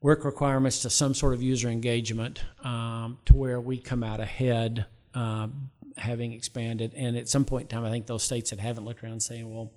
work 0.00 0.24
requirements 0.24 0.82
to 0.82 0.90
some 0.90 1.14
sort 1.14 1.34
of 1.34 1.42
user 1.42 1.68
engagement, 1.68 2.42
um, 2.62 3.18
to 3.24 3.34
where 3.34 3.60
we 3.60 3.78
come 3.78 4.02
out 4.02 4.20
ahead, 4.20 4.86
uh, 5.14 5.48
having 5.96 6.32
expanded. 6.32 6.92
And 6.94 7.16
at 7.16 7.28
some 7.28 7.44
point 7.44 7.62
in 7.62 7.68
time, 7.68 7.84
I 7.84 7.90
think 7.90 8.06
those 8.06 8.22
states 8.22 8.50
that 8.50 8.60
haven't 8.60 8.84
looked 8.84 9.02
around 9.02 9.20
saying, 9.20 9.52
well, 9.52 9.72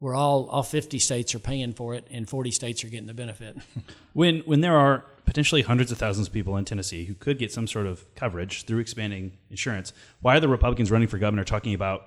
we're 0.00 0.14
all 0.14 0.46
all 0.48 0.62
50 0.62 0.98
states 0.98 1.34
are 1.34 1.38
paying 1.38 1.72
for 1.72 1.94
it 1.94 2.06
and 2.10 2.28
40 2.28 2.50
states 2.50 2.84
are 2.84 2.88
getting 2.88 3.06
the 3.06 3.14
benefit 3.14 3.56
when 4.12 4.40
when 4.40 4.60
there 4.60 4.76
are 4.76 5.04
potentially 5.24 5.62
hundreds 5.62 5.90
of 5.90 5.98
thousands 5.98 6.28
of 6.28 6.32
people 6.32 6.56
in 6.56 6.64
Tennessee 6.64 7.06
who 7.06 7.14
could 7.14 7.38
get 7.38 7.50
some 7.50 7.66
sort 7.66 7.86
of 7.86 8.14
coverage 8.14 8.64
through 8.66 8.80
expanding 8.80 9.38
insurance 9.50 9.92
why 10.20 10.36
are 10.36 10.40
the 10.40 10.48
Republicans 10.48 10.90
running 10.90 11.08
for 11.08 11.18
governor 11.18 11.44
talking 11.44 11.72
about 11.72 12.02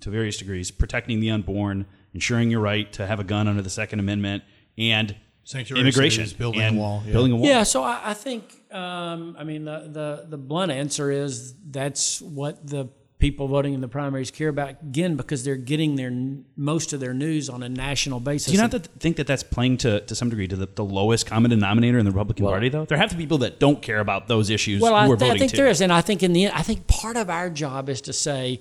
to 0.00 0.10
various 0.10 0.36
degrees 0.36 0.70
protecting 0.70 1.20
the 1.20 1.30
unborn 1.30 1.86
ensuring 2.14 2.50
your 2.50 2.60
right 2.60 2.92
to 2.92 3.06
have 3.06 3.20
a 3.20 3.24
gun 3.24 3.46
under 3.48 3.62
the 3.62 3.70
second 3.70 4.00
amendment 4.00 4.42
and 4.76 5.16
Sanctuary 5.44 5.80
immigration 5.80 6.24
cities, 6.24 6.32
building 6.32 6.62
a 6.62 6.72
wall, 6.72 7.02
yeah. 7.06 7.12
building 7.12 7.32
a 7.32 7.36
wall 7.36 7.46
yeah 7.46 7.62
so 7.62 7.82
i, 7.82 8.00
I 8.04 8.14
think 8.14 8.44
um, 8.72 9.36
i 9.38 9.44
mean 9.44 9.64
the, 9.64 9.88
the 9.90 10.26
the 10.28 10.38
blunt 10.38 10.70
answer 10.70 11.10
is 11.10 11.54
that's 11.70 12.20
what 12.20 12.66
the 12.66 12.88
people 13.20 13.46
voting 13.46 13.74
in 13.74 13.80
the 13.80 13.88
primaries 13.88 14.30
care 14.30 14.48
about 14.48 14.70
again 14.82 15.14
because 15.14 15.44
they're 15.44 15.54
getting 15.54 15.94
their 15.94 16.10
most 16.56 16.92
of 16.92 16.98
their 16.98 17.14
news 17.14 17.48
on 17.48 17.62
a 17.62 17.68
national 17.68 18.18
basis. 18.18 18.46
Do 18.46 18.52
you 18.54 18.62
not 18.66 18.72
think 18.98 19.16
that 19.16 19.26
that's 19.26 19.42
playing 19.42 19.76
to, 19.78 20.00
to 20.00 20.14
some 20.14 20.30
degree 20.30 20.48
to 20.48 20.56
the, 20.56 20.66
the 20.66 20.84
lowest 20.84 21.26
common 21.26 21.50
denominator 21.50 21.98
in 21.98 22.04
the 22.04 22.10
Republican 22.10 22.46
Well- 22.46 22.54
Party, 22.54 22.70
though? 22.70 22.86
There 22.86 22.98
have 22.98 23.10
to 23.10 23.16
be 23.16 23.22
people 23.24 23.38
that 23.38 23.60
don't 23.60 23.80
care 23.80 24.00
about 24.00 24.26
those 24.26 24.50
issues 24.50 24.80
well, 24.80 24.92
who 24.92 24.96
I, 24.96 25.04
are 25.04 25.06
th- 25.08 25.18
voting 25.18 25.32
I 25.34 25.38
think 25.38 25.50
too. 25.52 25.58
there 25.58 25.68
is, 25.68 25.80
and 25.80 25.92
I 25.92 26.00
think 26.00 26.22
in 26.22 26.32
the 26.32 26.46
end, 26.46 26.54
I 26.56 26.62
think 26.62 26.86
part 26.88 27.16
of 27.16 27.30
our 27.30 27.50
job 27.50 27.88
is 27.88 28.00
to 28.02 28.12
say, 28.12 28.60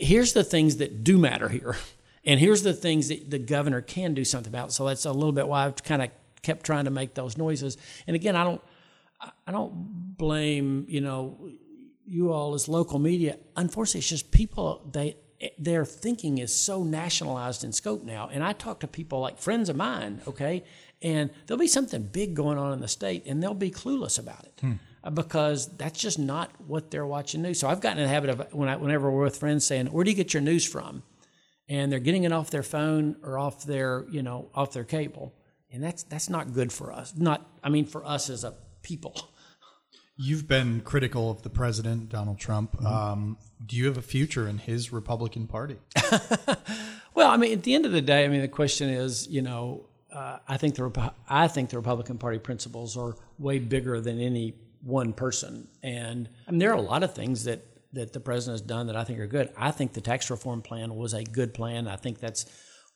here's 0.00 0.32
the 0.32 0.44
things 0.44 0.76
that 0.78 1.04
do 1.04 1.18
matter 1.18 1.48
here, 1.48 1.76
and 2.24 2.40
here's 2.40 2.62
the 2.62 2.72
things 2.72 3.08
that 3.08 3.30
the 3.30 3.38
governor 3.38 3.80
can 3.80 4.14
do 4.14 4.24
something 4.24 4.50
about. 4.50 4.72
So 4.72 4.86
that's 4.86 5.04
a 5.04 5.12
little 5.12 5.32
bit 5.32 5.48
why 5.48 5.64
I've 5.66 5.82
kind 5.82 6.02
of 6.02 6.10
kept 6.42 6.64
trying 6.66 6.84
to 6.84 6.90
make 6.90 7.14
those 7.14 7.36
noises. 7.38 7.76
And 8.06 8.14
again, 8.14 8.36
I 8.36 8.44
don't, 8.44 8.60
I- 9.46 9.52
don't 9.52 10.16
blame 10.16 10.86
you 10.88 11.00
know 11.00 11.50
you 12.06 12.32
all 12.32 12.54
as 12.54 12.68
local 12.68 12.98
media. 12.98 13.38
Unfortunately, 13.56 14.00
it's 14.00 14.08
just 14.08 14.30
people 14.30 14.88
they 14.92 15.16
their 15.58 15.84
thinking 15.84 16.38
is 16.38 16.54
so 16.54 16.82
nationalized 16.84 17.64
in 17.64 17.72
scope 17.72 18.02
now. 18.02 18.30
And 18.32 18.42
I 18.42 18.52
talk 18.52 18.80
to 18.80 18.86
people 18.86 19.20
like 19.20 19.38
friends 19.38 19.68
of 19.68 19.76
mine, 19.76 20.22
okay, 20.26 20.64
and 21.02 21.30
there'll 21.46 21.58
be 21.58 21.66
something 21.66 22.02
big 22.04 22.34
going 22.34 22.56
on 22.56 22.72
in 22.72 22.80
the 22.80 22.88
state, 22.88 23.24
and 23.26 23.42
they'll 23.42 23.52
be 23.54 23.70
clueless 23.70 24.18
about 24.18 24.44
it 24.46 24.60
uh, 24.62 24.66
because 25.12 25.66
that's 25.76 26.00
just 26.00 26.18
not 26.18 26.50
what 26.66 26.90
they're 26.90 27.06
watching 27.06 27.42
news. 27.42 27.60
So 27.60 27.68
I've 27.68 27.80
gotten 27.80 27.98
in 27.98 28.04
the 28.04 28.12
habit 28.12 28.30
of 28.30 28.54
when 28.54 28.68
I, 28.68 28.76
whenever 28.76 29.10
we're 29.10 29.24
with 29.24 29.36
friends 29.36 29.66
saying, 29.66 29.86
"Where 29.86 30.04
do 30.04 30.10
you 30.10 30.16
get 30.16 30.32
your 30.32 30.42
news 30.42 30.64
from?" 30.64 31.02
and 31.68 31.90
they're 31.90 31.98
getting 31.98 32.24
it 32.24 32.32
off 32.32 32.50
their 32.50 32.62
phone 32.62 33.16
or 33.22 33.38
off 33.38 33.64
their 33.64 34.06
you 34.10 34.22
know 34.22 34.50
off 34.54 34.72
their 34.72 34.84
cable, 34.84 35.34
and 35.70 35.82
that's 35.82 36.02
that's 36.04 36.28
not 36.28 36.52
good 36.52 36.72
for 36.72 36.92
us. 36.92 37.14
Not 37.16 37.46
I 37.62 37.68
mean 37.68 37.84
for 37.86 38.04
us 38.04 38.30
as 38.30 38.44
a 38.44 38.54
people. 38.82 39.14
You've 40.16 40.46
been 40.46 40.80
critical 40.82 41.28
of 41.28 41.42
the 41.42 41.50
president, 41.50 42.08
Donald 42.08 42.38
Trump. 42.38 42.80
Um, 42.84 43.36
do 43.66 43.74
you 43.74 43.86
have 43.86 43.96
a 43.96 44.02
future 44.02 44.46
in 44.46 44.58
his 44.58 44.92
Republican 44.92 45.48
Party? 45.48 45.78
Well, 47.14 47.30
I 47.30 47.36
mean, 47.36 47.52
at 47.52 47.62
the 47.62 47.74
end 47.74 47.86
of 47.86 47.92
the 47.92 48.02
day, 48.02 48.24
I 48.24 48.28
mean, 48.28 48.40
the 48.40 48.48
question 48.48 48.90
is, 48.90 49.28
you 49.28 49.40
know, 49.40 49.86
uh, 50.12 50.38
I 50.48 50.56
think 50.56 50.74
the 50.74 51.12
I 51.28 51.48
think 51.48 51.70
the 51.70 51.76
Republican 51.76 52.18
Party 52.18 52.38
principles 52.38 52.96
are 52.96 53.16
way 53.38 53.58
bigger 53.60 54.00
than 54.00 54.20
any 54.20 54.54
one 54.84 55.12
person, 55.12 55.68
and 55.82 56.28
I 56.46 56.50
mean, 56.50 56.58
there 56.58 56.70
are 56.70 56.76
a 56.76 56.82
lot 56.82 57.02
of 57.02 57.14
things 57.14 57.44
that 57.44 57.66
that 57.94 58.12
the 58.12 58.20
president 58.20 58.54
has 58.54 58.66
done 58.66 58.88
that 58.88 58.96
I 58.96 59.04
think 59.04 59.18
are 59.20 59.26
good. 59.26 59.50
I 59.56 59.70
think 59.70 59.92
the 59.92 60.00
tax 60.00 60.30
reform 60.30 60.62
plan 60.62 60.94
was 60.96 61.14
a 61.14 61.22
good 61.24 61.54
plan. 61.54 61.88
I 61.88 61.96
think 61.96 62.18
that's 62.18 62.44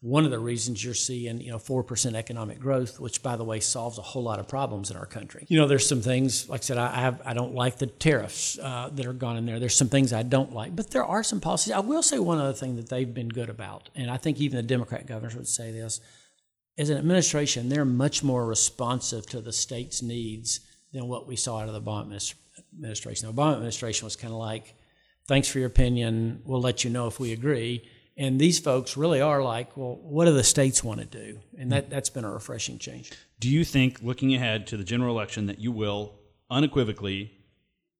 one 0.00 0.24
of 0.24 0.30
the 0.30 0.38
reasons 0.38 0.84
you're 0.84 0.94
seeing, 0.94 1.40
you 1.40 1.50
know, 1.50 1.58
four 1.58 1.82
percent 1.82 2.14
economic 2.14 2.60
growth, 2.60 3.00
which, 3.00 3.22
by 3.22 3.36
the 3.36 3.44
way, 3.44 3.58
solves 3.58 3.98
a 3.98 4.02
whole 4.02 4.22
lot 4.22 4.38
of 4.38 4.46
problems 4.46 4.90
in 4.90 4.96
our 4.96 5.06
country. 5.06 5.44
You 5.48 5.58
know, 5.58 5.66
there's 5.66 5.88
some 5.88 6.02
things, 6.02 6.48
like 6.48 6.60
I 6.60 6.64
said, 6.64 6.78
I 6.78 6.86
I 6.86 7.00
have 7.00 7.22
I 7.24 7.34
don't 7.34 7.54
like 7.54 7.78
the 7.78 7.86
tariffs 7.86 8.58
uh, 8.58 8.90
that 8.92 9.06
are 9.06 9.12
gone 9.12 9.36
in 9.36 9.46
there. 9.46 9.58
There's 9.58 9.74
some 9.74 9.88
things 9.88 10.12
I 10.12 10.22
don't 10.22 10.52
like, 10.52 10.76
but 10.76 10.90
there 10.90 11.04
are 11.04 11.24
some 11.24 11.40
policies. 11.40 11.72
I 11.72 11.80
will 11.80 12.02
say 12.02 12.18
one 12.18 12.38
other 12.38 12.52
thing 12.52 12.76
that 12.76 12.88
they've 12.88 13.12
been 13.12 13.28
good 13.28 13.50
about, 13.50 13.88
and 13.96 14.10
I 14.10 14.18
think 14.18 14.40
even 14.40 14.56
the 14.56 14.62
Democrat 14.62 15.06
governors 15.06 15.34
would 15.34 15.48
say 15.48 15.72
this: 15.72 16.00
as 16.76 16.90
an 16.90 16.98
administration, 16.98 17.68
they're 17.68 17.84
much 17.84 18.22
more 18.22 18.46
responsive 18.46 19.26
to 19.30 19.40
the 19.40 19.52
state's 19.52 20.00
needs 20.00 20.60
than 20.92 21.08
what 21.08 21.26
we 21.26 21.36
saw 21.36 21.60
out 21.60 21.68
of 21.68 21.74
the 21.74 21.80
Obama 21.80 22.34
administration. 22.74 23.28
The 23.28 23.34
Obama 23.34 23.54
administration 23.54 24.06
was 24.06 24.16
kind 24.16 24.32
of 24.32 24.38
like, 24.38 24.74
thanks 25.26 25.48
for 25.48 25.58
your 25.58 25.68
opinion. 25.68 26.42
We'll 26.44 26.60
let 26.60 26.84
you 26.84 26.90
know 26.90 27.06
if 27.06 27.20
we 27.20 27.32
agree. 27.32 27.88
And 28.16 28.40
these 28.40 28.58
folks 28.58 28.96
really 28.96 29.20
are 29.20 29.42
like, 29.42 29.76
well, 29.76 29.96
what 30.02 30.24
do 30.24 30.32
the 30.32 30.42
states 30.42 30.82
want 30.82 31.00
to 31.00 31.06
do? 31.06 31.38
And 31.56 31.70
that, 31.70 31.88
that's 31.88 32.10
been 32.10 32.24
a 32.24 32.30
refreshing 32.32 32.78
change. 32.78 33.12
Do 33.38 33.48
you 33.48 33.64
think, 33.64 34.02
looking 34.02 34.34
ahead 34.34 34.66
to 34.68 34.76
the 34.76 34.82
general 34.82 35.14
election, 35.14 35.46
that 35.46 35.60
you 35.60 35.70
will 35.70 36.14
unequivocally 36.50 37.32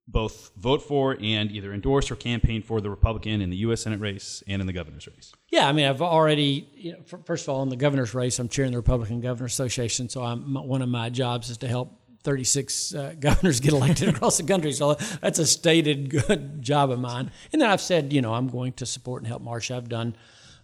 both 0.08 0.50
vote 0.56 0.82
for 0.82 1.16
and 1.20 1.52
either 1.52 1.72
endorse 1.72 2.10
or 2.10 2.16
campaign 2.16 2.62
for 2.62 2.80
the 2.80 2.88
Republican 2.88 3.42
in 3.42 3.50
the 3.50 3.58
U.S. 3.58 3.82
Senate 3.82 4.00
race 4.00 4.42
and 4.48 4.60
in 4.60 4.66
the 4.66 4.72
governor's 4.72 5.06
race? 5.06 5.32
Yeah, 5.50 5.68
I 5.68 5.72
mean, 5.72 5.86
I've 5.86 6.02
already, 6.02 6.68
you 6.74 6.92
know, 6.92 7.20
first 7.24 7.44
of 7.44 7.50
all, 7.50 7.62
in 7.62 7.68
the 7.68 7.76
governor's 7.76 8.14
race, 8.14 8.38
I'm 8.38 8.48
chairing 8.48 8.72
the 8.72 8.78
Republican 8.78 9.20
Governors 9.20 9.52
Association. 9.52 10.08
So 10.08 10.22
I'm, 10.22 10.54
one 10.54 10.82
of 10.82 10.88
my 10.88 11.10
jobs 11.10 11.50
is 11.50 11.58
to 11.58 11.68
help 11.68 11.97
36 12.24 12.94
uh, 12.94 13.14
governors 13.20 13.60
get 13.60 13.72
elected 13.72 14.08
across 14.14 14.38
the 14.38 14.44
country. 14.44 14.72
So 14.72 14.94
that's 15.20 15.38
a 15.38 15.46
stated 15.46 16.10
good 16.10 16.62
job 16.62 16.90
of 16.90 16.98
mine. 16.98 17.30
And 17.52 17.62
then 17.62 17.70
I've 17.70 17.80
said, 17.80 18.12
you 18.12 18.20
know, 18.20 18.34
I'm 18.34 18.48
going 18.48 18.72
to 18.74 18.86
support 18.86 19.22
and 19.22 19.28
help 19.28 19.42
Marsha. 19.42 19.76
I've 19.76 19.88
done 19.88 20.16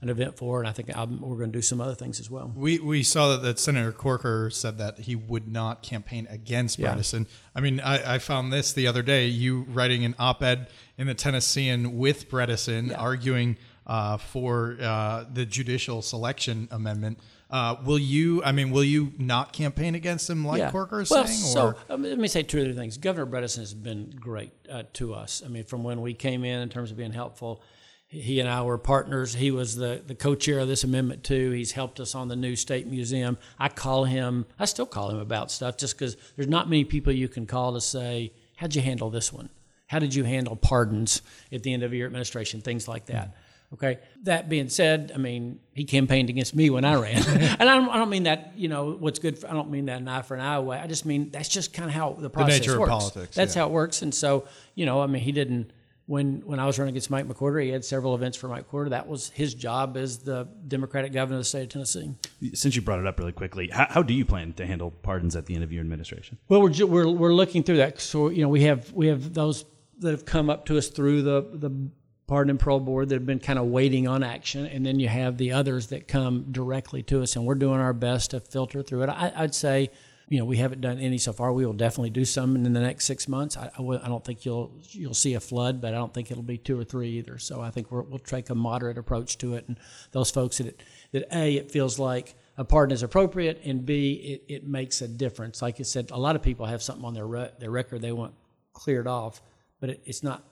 an 0.04 0.10
event 0.10 0.36
for 0.36 0.58
and 0.60 0.68
I 0.68 0.72
think 0.72 0.94
I'm, 0.94 1.20
we're 1.20 1.38
going 1.38 1.50
to 1.50 1.58
do 1.58 1.62
some 1.62 1.80
other 1.80 1.94
things 1.94 2.20
as 2.20 2.30
well. 2.30 2.52
We 2.54 2.78
we 2.78 3.02
saw 3.02 3.30
that, 3.30 3.42
that 3.42 3.58
Senator 3.58 3.90
Corker 3.90 4.50
said 4.50 4.76
that 4.78 4.98
he 4.98 5.16
would 5.16 5.48
not 5.48 5.82
campaign 5.82 6.26
against 6.30 6.78
Yeah. 6.78 6.94
Bredesen. 6.94 7.26
I 7.54 7.60
mean, 7.60 7.80
I, 7.80 8.16
I 8.16 8.18
found 8.18 8.52
this 8.52 8.72
the 8.72 8.86
other 8.86 9.02
day. 9.02 9.26
You 9.26 9.62
writing 9.62 10.04
an 10.04 10.14
op-ed 10.18 10.68
in 10.98 11.06
the 11.06 11.14
Tennessean 11.14 11.96
with 11.96 12.30
Bredesen, 12.30 12.96
arguing 12.96 13.56
uh, 13.86 14.18
for 14.18 14.76
uh, 14.80 15.24
the 15.32 15.46
judicial 15.46 16.02
selection 16.02 16.68
amendment. 16.70 17.18
Uh, 17.54 17.76
will 17.84 18.00
you? 18.00 18.42
I 18.42 18.50
mean, 18.50 18.72
will 18.72 18.82
you 18.82 19.12
not 19.16 19.52
campaign 19.52 19.94
against 19.94 20.28
him 20.28 20.44
like 20.44 20.72
Corker 20.72 21.02
is 21.02 21.10
well, 21.10 21.24
saying? 21.24 21.38
so 21.38 21.74
um, 21.88 22.02
let 22.02 22.18
me 22.18 22.26
say 22.26 22.42
two 22.42 22.60
other 22.60 22.72
things. 22.72 22.98
Governor 22.98 23.26
Bredesen 23.26 23.58
has 23.58 23.72
been 23.72 24.12
great 24.18 24.50
uh, 24.68 24.82
to 24.94 25.14
us. 25.14 25.40
I 25.46 25.48
mean, 25.48 25.62
from 25.62 25.84
when 25.84 26.00
we 26.00 26.14
came 26.14 26.42
in, 26.42 26.62
in 26.62 26.68
terms 26.68 26.90
of 26.90 26.96
being 26.96 27.12
helpful, 27.12 27.62
he 28.08 28.40
and 28.40 28.48
I 28.48 28.62
were 28.62 28.76
partners. 28.76 29.34
He 29.34 29.52
was 29.52 29.76
the, 29.76 30.02
the 30.04 30.16
co-chair 30.16 30.58
of 30.58 30.66
this 30.66 30.82
amendment 30.82 31.22
too. 31.22 31.52
He's 31.52 31.70
helped 31.70 32.00
us 32.00 32.16
on 32.16 32.26
the 32.26 32.34
new 32.34 32.56
state 32.56 32.88
museum. 32.88 33.38
I 33.56 33.68
call 33.68 34.02
him. 34.02 34.46
I 34.58 34.64
still 34.64 34.86
call 34.86 35.10
him 35.10 35.20
about 35.20 35.52
stuff 35.52 35.76
just 35.76 35.96
because 35.96 36.16
there's 36.34 36.48
not 36.48 36.68
many 36.68 36.82
people 36.82 37.12
you 37.12 37.28
can 37.28 37.46
call 37.46 37.74
to 37.74 37.80
say, 37.80 38.32
"How'd 38.56 38.74
you 38.74 38.82
handle 38.82 39.10
this 39.10 39.32
one? 39.32 39.48
How 39.86 40.00
did 40.00 40.12
you 40.12 40.24
handle 40.24 40.56
pardons 40.56 41.22
at 41.52 41.62
the 41.62 41.72
end 41.72 41.84
of 41.84 41.94
your 41.94 42.06
administration? 42.06 42.62
Things 42.62 42.88
like 42.88 43.06
that." 43.06 43.36
Okay. 43.74 43.98
That 44.22 44.48
being 44.48 44.68
said, 44.68 45.10
I 45.14 45.18
mean, 45.18 45.58
he 45.72 45.84
campaigned 45.84 46.30
against 46.30 46.54
me 46.54 46.70
when 46.70 46.84
I 46.84 46.94
ran, 46.94 47.16
and 47.26 47.68
I 47.68 47.76
don't, 47.76 47.88
I 47.88 47.96
don't 47.96 48.08
mean 48.08 48.22
that. 48.22 48.52
You 48.56 48.68
know, 48.68 48.92
what's 48.92 49.18
good. 49.18 49.37
For, 49.38 49.50
I 49.50 49.52
don't 49.52 49.70
mean 49.70 49.87
that 49.87 50.00
an 50.00 50.08
eye 50.08 50.22
for 50.22 50.34
an 50.34 50.40
eye 50.40 50.60
way. 50.60 50.78
I 50.78 50.87
just 50.87 51.04
mean 51.04 51.30
that's 51.30 51.48
just 51.48 51.74
kind 51.74 51.88
of 51.88 51.94
how 51.94 52.12
the 52.12 52.30
process 52.30 52.54
the 52.54 52.60
nature 52.60 52.72
of 52.74 52.78
works. 52.80 52.90
politics, 52.90 53.37
That's 53.37 53.56
yeah. 53.56 53.62
how 53.62 53.68
it 53.68 53.72
works. 53.72 54.02
And 54.02 54.14
so, 54.14 54.46
you 54.76 54.87
know, 54.87 55.02
I 55.02 55.06
mean, 55.06 55.22
he 55.22 55.32
didn't. 55.32 55.72
When 56.06 56.42
when 56.44 56.60
I 56.60 56.66
was 56.66 56.78
running 56.78 56.92
against 56.92 57.10
Mike 57.10 57.26
McWherter, 57.26 57.64
he 57.64 57.70
had 57.70 57.82
several 57.84 58.14
events 58.14 58.37
for 58.37 58.46
Mike 58.46 58.70
McWherter. 58.70 58.90
That 58.90 59.08
was 59.08 59.30
his 59.30 59.54
job 59.54 59.96
as 59.96 60.18
the 60.18 60.46
Democratic 60.68 61.12
governor 61.12 61.38
of 61.38 61.40
the 61.40 61.44
state 61.46 61.62
of 61.62 61.68
Tennessee. 61.70 62.14
Since 62.52 62.76
you 62.76 62.82
brought 62.82 63.00
it 63.00 63.06
up 63.06 63.18
really 63.18 63.32
quickly, 63.32 63.70
how, 63.72 63.87
how 63.88 64.02
do 64.02 64.12
you 64.12 64.26
plan 64.26 64.52
to 64.52 64.66
handle 64.66 64.90
pardons 64.90 65.34
at 65.34 65.46
the 65.46 65.54
end 65.54 65.64
of 65.64 65.72
your 65.72 65.80
administration? 65.80 66.37
Well, 66.48 66.60
we're, 66.60 66.87
we're 66.87 67.10
we're 67.10 67.32
looking 67.32 67.62
through 67.62 67.78
that. 67.78 68.00
So 68.00 68.28
you 68.28 68.42
know, 68.42 68.50
we 68.50 68.64
have 68.64 68.92
we 68.92 69.06
have 69.06 69.32
those 69.32 69.64
that 70.00 70.10
have 70.10 70.26
come 70.26 70.50
up 70.50 70.66
to 70.66 70.76
us 70.76 70.88
through 70.88 71.22
the 71.22 71.48
the 71.54 71.90
pardon 72.26 72.50
and 72.50 72.60
parole 72.60 72.80
board 72.80 73.08
that 73.08 73.16
have 73.16 73.26
been 73.26 73.40
kind 73.40 73.58
of 73.58 73.66
waiting 73.66 74.08
on 74.08 74.22
action, 74.22 74.66
and 74.66 74.84
then 74.84 74.98
you 74.98 75.08
have 75.08 75.37
the 75.37 75.52
others 75.52 75.88
that 75.88 76.08
come 76.08 76.46
directly 76.50 77.02
to 77.04 77.22
us, 77.22 77.37
and 77.37 77.44
we're 77.44 77.54
doing 77.54 77.80
our 77.80 77.92
best 77.92 78.30
to 78.30 78.40
filter 78.40 78.82
through 78.82 79.02
it. 79.02 79.08
I, 79.08 79.32
I'd 79.37 79.54
say. 79.54 79.90
You 80.26 80.38
know, 80.38 80.46
we 80.46 80.56
haven't 80.56 80.80
done 80.80 80.98
any 80.98 81.18
so 81.18 81.34
far. 81.34 81.52
We 81.52 81.66
will 81.66 81.74
definitely 81.74 82.08
do 82.08 82.24
some 82.24 82.56
in 82.56 82.62
the 82.72 82.80
next 82.80 83.04
six 83.04 83.28
months. 83.28 83.58
I, 83.58 83.68
don't 83.76 84.24
think 84.24 84.46
you'll 84.46 84.72
you'll 84.88 85.12
see 85.12 85.34
a 85.34 85.40
flood, 85.40 85.82
but 85.82 85.88
I 85.92 85.98
don't 85.98 86.14
think 86.14 86.30
it'll 86.30 86.42
be 86.42 86.56
two 86.56 86.80
or 86.80 86.82
three 86.82 87.10
either. 87.18 87.38
So 87.38 87.60
I 87.60 87.70
think 87.70 87.90
we're, 87.90 88.00
we'll 88.00 88.18
take 88.20 88.48
a 88.48 88.54
moderate 88.54 88.96
approach 88.96 89.37
to 89.38 89.54
it. 89.54 89.68
And 89.68 89.78
those 90.12 90.30
folks 90.30 90.56
that 90.58 90.68
it, 90.68 90.82
that 91.12 91.26
a 91.30 91.56
it 91.56 91.70
feels 91.70 91.98
like 91.98 92.37
a 92.56 92.64
pardon 92.64 92.94
is 92.94 93.02
appropriate, 93.02 93.60
and 93.66 93.84
b 93.84 94.40
it, 94.48 94.54
it 94.54 94.66
makes 94.66 95.02
a 95.02 95.08
difference. 95.08 95.60
Like 95.60 95.78
you 95.78 95.84
said, 95.84 96.10
a 96.10 96.18
lot 96.18 96.37
of 96.37 96.42
people 96.42 96.64
have 96.64 96.82
something 96.82 97.04
on 97.04 97.12
their 97.12 97.26
re- 97.26 97.50
their 97.58 97.70
record 97.70 98.00
they 98.00 98.10
want 98.10 98.32
cleared 98.72 99.06
off, 99.06 99.42
but 99.78 99.90
it, 99.90 100.00
it's 100.06 100.22
not. 100.22 100.42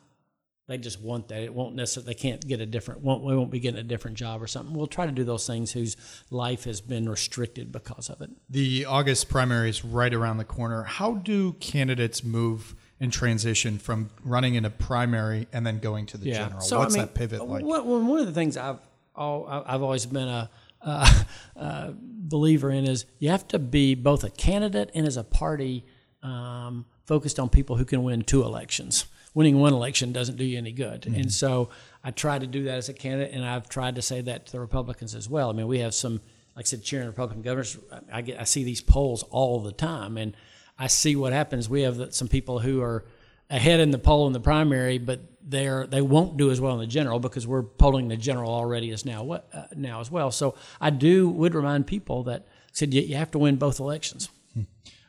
They 0.69 0.79
just 0.79 1.01
want 1.01 1.29
that. 1.29 1.43
It 1.43 1.53
won't 1.53 1.75
necessarily. 1.75 2.15
They 2.15 2.19
can't 2.19 2.47
get 2.47 2.61
a 2.61 2.67
different. 2.67 3.01
Won't, 3.01 3.25
we 3.25 3.37
won't 3.37 3.51
be 3.51 3.59
getting 3.59 3.81
a 3.81 3.85
different 3.85 4.17
job 4.17 4.41
or 4.41 4.47
something. 4.47 4.75
We'll 4.75 4.87
try 4.87 5.07
to 5.07 5.13
do 5.13 5.25
those 5.25 5.47
things 5.47 5.73
whose 5.73 5.97
life 6.31 6.65
has 6.65 6.81
been 6.81 7.09
restricted 7.09 7.73
because 7.73 8.09
of 8.09 8.21
it. 8.21 8.31
the 8.49 8.85
August 8.85 9.29
primary 9.29 9.71
is 9.71 9.85
right 9.85 10.15
around 10.15 10.37
the 10.37 10.45
corner. 10.45 10.85
How 10.85 11.15
do 11.15 11.55
candidates 11.55 12.23
move 12.23 12.77
and 13.01 13.13
transition 13.13 13.79
from 13.79 14.11
running 14.25 14.55
in 14.55 14.65
a 14.65 14.71
primary 14.71 15.49
and 15.53 15.67
then 15.67 15.81
going 15.81 16.07
to 16.07 16.17
the 16.17 16.31
general? 16.31 16.61
So, 16.61 16.79
What's 16.79 16.95
I 16.95 16.99
mean, 16.99 17.07
that 17.07 17.15
pivot 17.15 17.45
like? 17.45 17.65
One, 17.65 18.21
of 18.21 18.27
the 18.27 18.33
things 18.33 18.57
I've 18.57 18.79
all, 19.17 19.47
I've 19.49 19.83
always 19.83 20.07
been 20.07 20.29
a, 20.29 20.49
a, 20.81 21.27
a 21.57 21.95
believer 21.99 22.71
in 22.71 22.89
is 22.89 23.05
you 23.19 23.31
have 23.31 23.49
to 23.49 23.59
be 23.59 23.95
both 23.97 24.23
a 24.25 24.31
candidate 24.31 24.91
and 24.95 25.07
as 25.07 25.17
a 25.17 25.25
party 25.25 25.85
um, 26.23 26.87
focused 27.05 27.39
on 27.39 27.49
people 27.49 27.77
who 27.77 27.85
can 27.85 28.03
win 28.05 28.23
two 28.23 28.43
elections. 28.43 29.07
Winning 29.35 29.59
one 29.59 29.73
election 29.73 30.13
doesn't 30.13 30.37
do 30.37 30.45
you 30.45 30.59
any 30.59 30.73
good, 30.73 31.03
Mm-hmm. 31.03 31.15
and 31.21 31.33
so 31.33 31.71
I 32.05 32.11
try 32.11 32.39
to 32.39 32.47
do 32.47 32.65
that 32.65 32.77
as 32.77 32.89
a 32.89 32.93
candidate, 32.93 33.33
and 33.35 33.45
I've 33.45 33.69
tried 33.69 33.95
to 33.95 34.03
say 34.03 34.21
that 34.21 34.47
to 34.47 34.53
the 34.53 34.61
Republicans 34.61 35.15
as 35.15 35.29
well. 35.29 35.49
I 35.49 35.53
mean, 35.53 35.67
we 35.69 35.79
have 35.79 35.95
some, 35.95 36.21
like 36.57 36.67
I 36.67 36.69
said, 36.69 36.83
cheering 36.83 37.07
Republican 37.07 37.43
governors. 37.43 37.79
I 38.13 38.23
get 38.23 38.41
I 38.41 38.45
see 38.45 38.65
these 38.65 38.81
polls 38.83 39.23
all 39.31 39.61
the 39.61 39.73
time, 39.73 40.19
and 40.19 40.37
I 40.79 40.89
see 40.89 41.17
what 41.17 41.33
happens. 41.33 41.69
We 41.69 41.83
have 41.83 42.13
some 42.15 42.29
people 42.29 42.59
who 42.59 42.83
are 42.83 43.05
ahead 43.49 43.81
in 43.81 43.91
the 43.91 43.99
poll 43.99 44.27
in 44.27 44.33
the 44.33 44.41
primary, 44.41 44.99
but 44.99 45.21
they're 45.43 45.87
they 45.87 46.03
won't 46.03 46.37
do 46.37 46.51
as 46.51 46.61
well 46.61 46.75
in 46.75 46.81
the 46.81 46.87
general 46.87 47.19
because 47.19 47.47
we're 47.47 47.63
polling 47.63 48.09
the 48.09 48.17
general 48.17 48.53
already 48.53 48.91
as 48.91 49.05
now 49.05 49.23
what 49.25 49.49
uh, 49.55 49.65
now 49.75 50.01
as 50.01 50.11
well. 50.11 50.31
So 50.31 50.55
I 50.81 50.91
do 50.91 51.29
would 51.29 51.55
remind 51.55 51.87
people 51.87 52.25
that 52.25 52.47
said 52.73 52.93
you, 52.93 53.01
you 53.03 53.17
have 53.17 53.31
to 53.33 53.39
win 53.39 53.57
both 53.57 53.81
elections. 53.81 54.29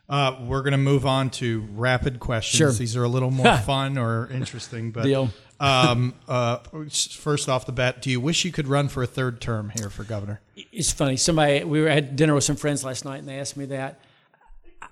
Uh, 0.10 0.38
we're 0.46 0.62
going 0.62 0.74
to 0.74 0.78
move 0.78 1.06
on 1.06 1.30
to 1.30 1.68
rapid 1.74 2.20
questions. 2.20 2.58
Sure. 2.58 2.72
These 2.72 2.96
are 2.98 3.04
a 3.04 3.08
little 3.08 3.32
more 3.32 3.58
fun 3.66 3.98
or 3.98 4.28
interesting, 4.32 4.92
but 4.92 5.04
Deal. 5.04 5.30
um, 5.60 6.14
uh, 6.28 6.58
first 6.90 7.48
off 7.48 7.66
the 7.66 7.72
bat, 7.72 8.02
do 8.02 8.10
you 8.10 8.20
wish 8.20 8.44
you 8.44 8.52
could 8.52 8.68
run 8.68 8.90
for 8.90 9.02
a 9.02 9.08
third 9.08 9.40
term 9.40 9.70
here 9.70 9.90
for 9.90 10.04
governor? 10.04 10.42
It's 10.56 10.92
funny. 10.92 11.16
Somebody 11.18 11.64
we 11.64 11.82
were 11.82 11.88
at 11.88 12.16
dinner 12.16 12.36
with 12.36 12.44
some 12.44 12.58
friends 12.58 12.84
last 12.84 13.06
night, 13.06 13.20
and 13.20 13.28
they 13.28 13.40
asked 13.40 13.58
me 13.58 13.66
that. 13.66 14.02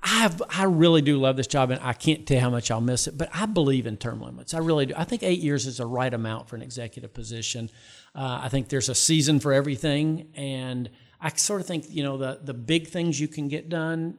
I 0.03 0.07
have, 0.21 0.41
I 0.49 0.63
really 0.63 1.01
do 1.01 1.19
love 1.19 1.37
this 1.37 1.45
job, 1.47 1.69
and 1.69 1.79
I 1.83 1.93
can't 1.93 2.25
tell 2.25 2.35
you 2.35 2.41
how 2.41 2.49
much 2.49 2.71
I'll 2.71 2.81
miss 2.81 3.07
it. 3.07 3.17
But 3.17 3.29
I 3.33 3.45
believe 3.45 3.85
in 3.85 3.97
term 3.97 4.21
limits. 4.21 4.53
I 4.53 4.57
really 4.59 4.87
do. 4.87 4.93
I 4.97 5.03
think 5.03 5.21
eight 5.21 5.41
years 5.41 5.67
is 5.67 5.77
the 5.77 5.85
right 5.85 6.11
amount 6.11 6.47
for 6.47 6.55
an 6.55 6.63
executive 6.63 7.13
position. 7.13 7.69
Uh, 8.15 8.39
I 8.41 8.49
think 8.49 8.69
there's 8.69 8.89
a 8.89 8.95
season 8.95 9.39
for 9.39 9.53
everything, 9.53 10.29
and 10.33 10.89
I 11.19 11.29
sort 11.29 11.61
of 11.61 11.67
think 11.67 11.85
you 11.89 12.03
know 12.03 12.17
the 12.17 12.39
the 12.41 12.53
big 12.53 12.87
things 12.87 13.19
you 13.19 13.27
can 13.27 13.47
get 13.47 13.69
done. 13.69 14.17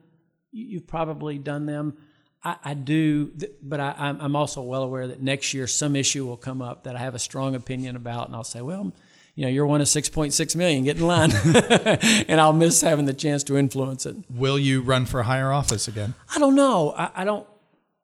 You- 0.53 0.67
You've 0.67 0.87
probably 0.87 1.39
done 1.39 1.67
them. 1.67 1.97
I, 2.45 2.57
I 2.65 2.75
do, 2.75 3.29
th- 3.39 3.53
but 3.63 3.79
I, 3.81 3.95
I'm 3.97 4.21
I'm 4.21 4.37
also 4.37 4.63
well 4.63 4.83
aware 4.83 5.07
that 5.09 5.23
next 5.23 5.55
year 5.55 5.67
some 5.67 5.95
issue 5.97 6.27
will 6.27 6.37
come 6.37 6.61
up 6.61 6.85
that 6.85 6.97
I 6.97 6.99
have 6.99 7.15
a 7.15 7.19
strong 7.19 7.55
opinion 7.55 7.95
about, 7.97 8.27
and 8.27 8.35
I'll 8.37 8.43
say, 8.45 8.61
well, 8.61 8.93
you 9.37 9.45
know, 9.45 9.49
you're 9.49 9.67
one 9.67 9.81
of 9.81 9.87
6.6 9.87 10.57
million. 10.57 10.83
Get 10.85 10.97
in 10.99 11.07
line, 11.07 11.31
and 12.29 12.41
I'll 12.41 12.53
miss 12.53 12.81
having 12.83 13.07
the 13.07 13.15
chance 13.15 13.45
to 13.45 13.57
influence 13.57 14.05
it. 14.07 14.17
Will 14.29 14.59
you 14.59 14.83
run 14.83 15.07
for 15.07 15.23
higher 15.23 15.53
office 15.53 15.87
again? 15.89 16.15
I 16.35 16.39
don't 16.39 16.55
know. 16.57 16.93
I, 16.97 17.11
I 17.17 17.25
don't. 17.25 17.47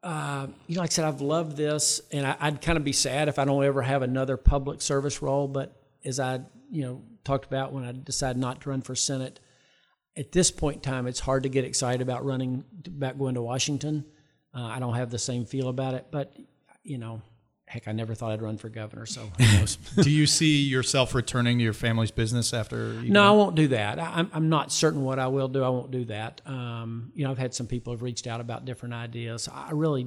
Uh, 0.02 0.46
you 0.68 0.76
know, 0.76 0.82
like 0.82 0.90
I 0.90 0.94
said, 0.94 1.04
I've 1.04 1.20
loved 1.20 1.56
this, 1.56 2.00
and 2.12 2.24
I, 2.24 2.36
I'd 2.38 2.62
kind 2.62 2.78
of 2.78 2.84
be 2.84 2.92
sad 2.92 3.26
if 3.28 3.38
I 3.40 3.44
don't 3.44 3.64
ever 3.64 3.82
have 3.82 4.02
another 4.02 4.36
public 4.36 4.80
service 4.80 5.20
role. 5.20 5.48
But 5.48 5.74
as 6.04 6.20
I, 6.20 6.40
you 6.70 6.82
know, 6.82 7.02
talked 7.24 7.44
about 7.46 7.72
when 7.72 7.82
I 7.84 7.90
decided 7.92 8.38
not 8.38 8.60
to 8.62 8.70
run 8.70 8.82
for 8.82 8.94
Senate, 8.94 9.40
at 10.18 10.32
this 10.32 10.50
point 10.50 10.76
in 10.76 10.82
time, 10.82 11.06
it's 11.06 11.20
hard 11.20 11.44
to 11.44 11.48
get 11.48 11.64
excited 11.64 12.02
about 12.02 12.24
running, 12.24 12.64
about 12.86 13.18
going 13.18 13.34
to 13.34 13.42
Washington. 13.42 14.04
Uh, 14.54 14.62
I 14.64 14.80
don't 14.80 14.94
have 14.94 15.10
the 15.10 15.18
same 15.18 15.44
feel 15.44 15.68
about 15.68 15.94
it, 15.94 16.06
but 16.10 16.36
you 16.82 16.98
know, 16.98 17.22
heck, 17.66 17.86
I 17.86 17.92
never 17.92 18.14
thought 18.14 18.32
I'd 18.32 18.42
run 18.42 18.56
for 18.56 18.68
governor. 18.68 19.06
So 19.06 19.30
who 19.38 19.44
knows? 19.58 19.76
do 19.76 20.10
you 20.10 20.26
see 20.26 20.62
yourself 20.62 21.14
returning 21.14 21.58
to 21.58 21.64
your 21.64 21.72
family's 21.72 22.10
business 22.10 22.52
after? 22.52 22.94
You 22.94 23.10
No, 23.10 23.22
I 23.22 23.30
won't 23.30 23.54
do 23.54 23.68
that. 23.68 23.98
I, 23.98 24.06
I'm, 24.14 24.30
I'm 24.32 24.48
not 24.48 24.72
certain 24.72 25.04
what 25.04 25.18
I 25.18 25.28
will 25.28 25.48
do. 25.48 25.62
I 25.62 25.68
won't 25.68 25.90
do 25.90 26.04
that. 26.06 26.40
Um, 26.46 27.12
you 27.14 27.24
know, 27.24 27.30
I've 27.30 27.38
had 27.38 27.54
some 27.54 27.66
people 27.66 27.92
have 27.92 28.02
reached 28.02 28.26
out 28.26 28.40
about 28.40 28.64
different 28.64 28.94
ideas. 28.94 29.48
I 29.52 29.70
really, 29.72 30.06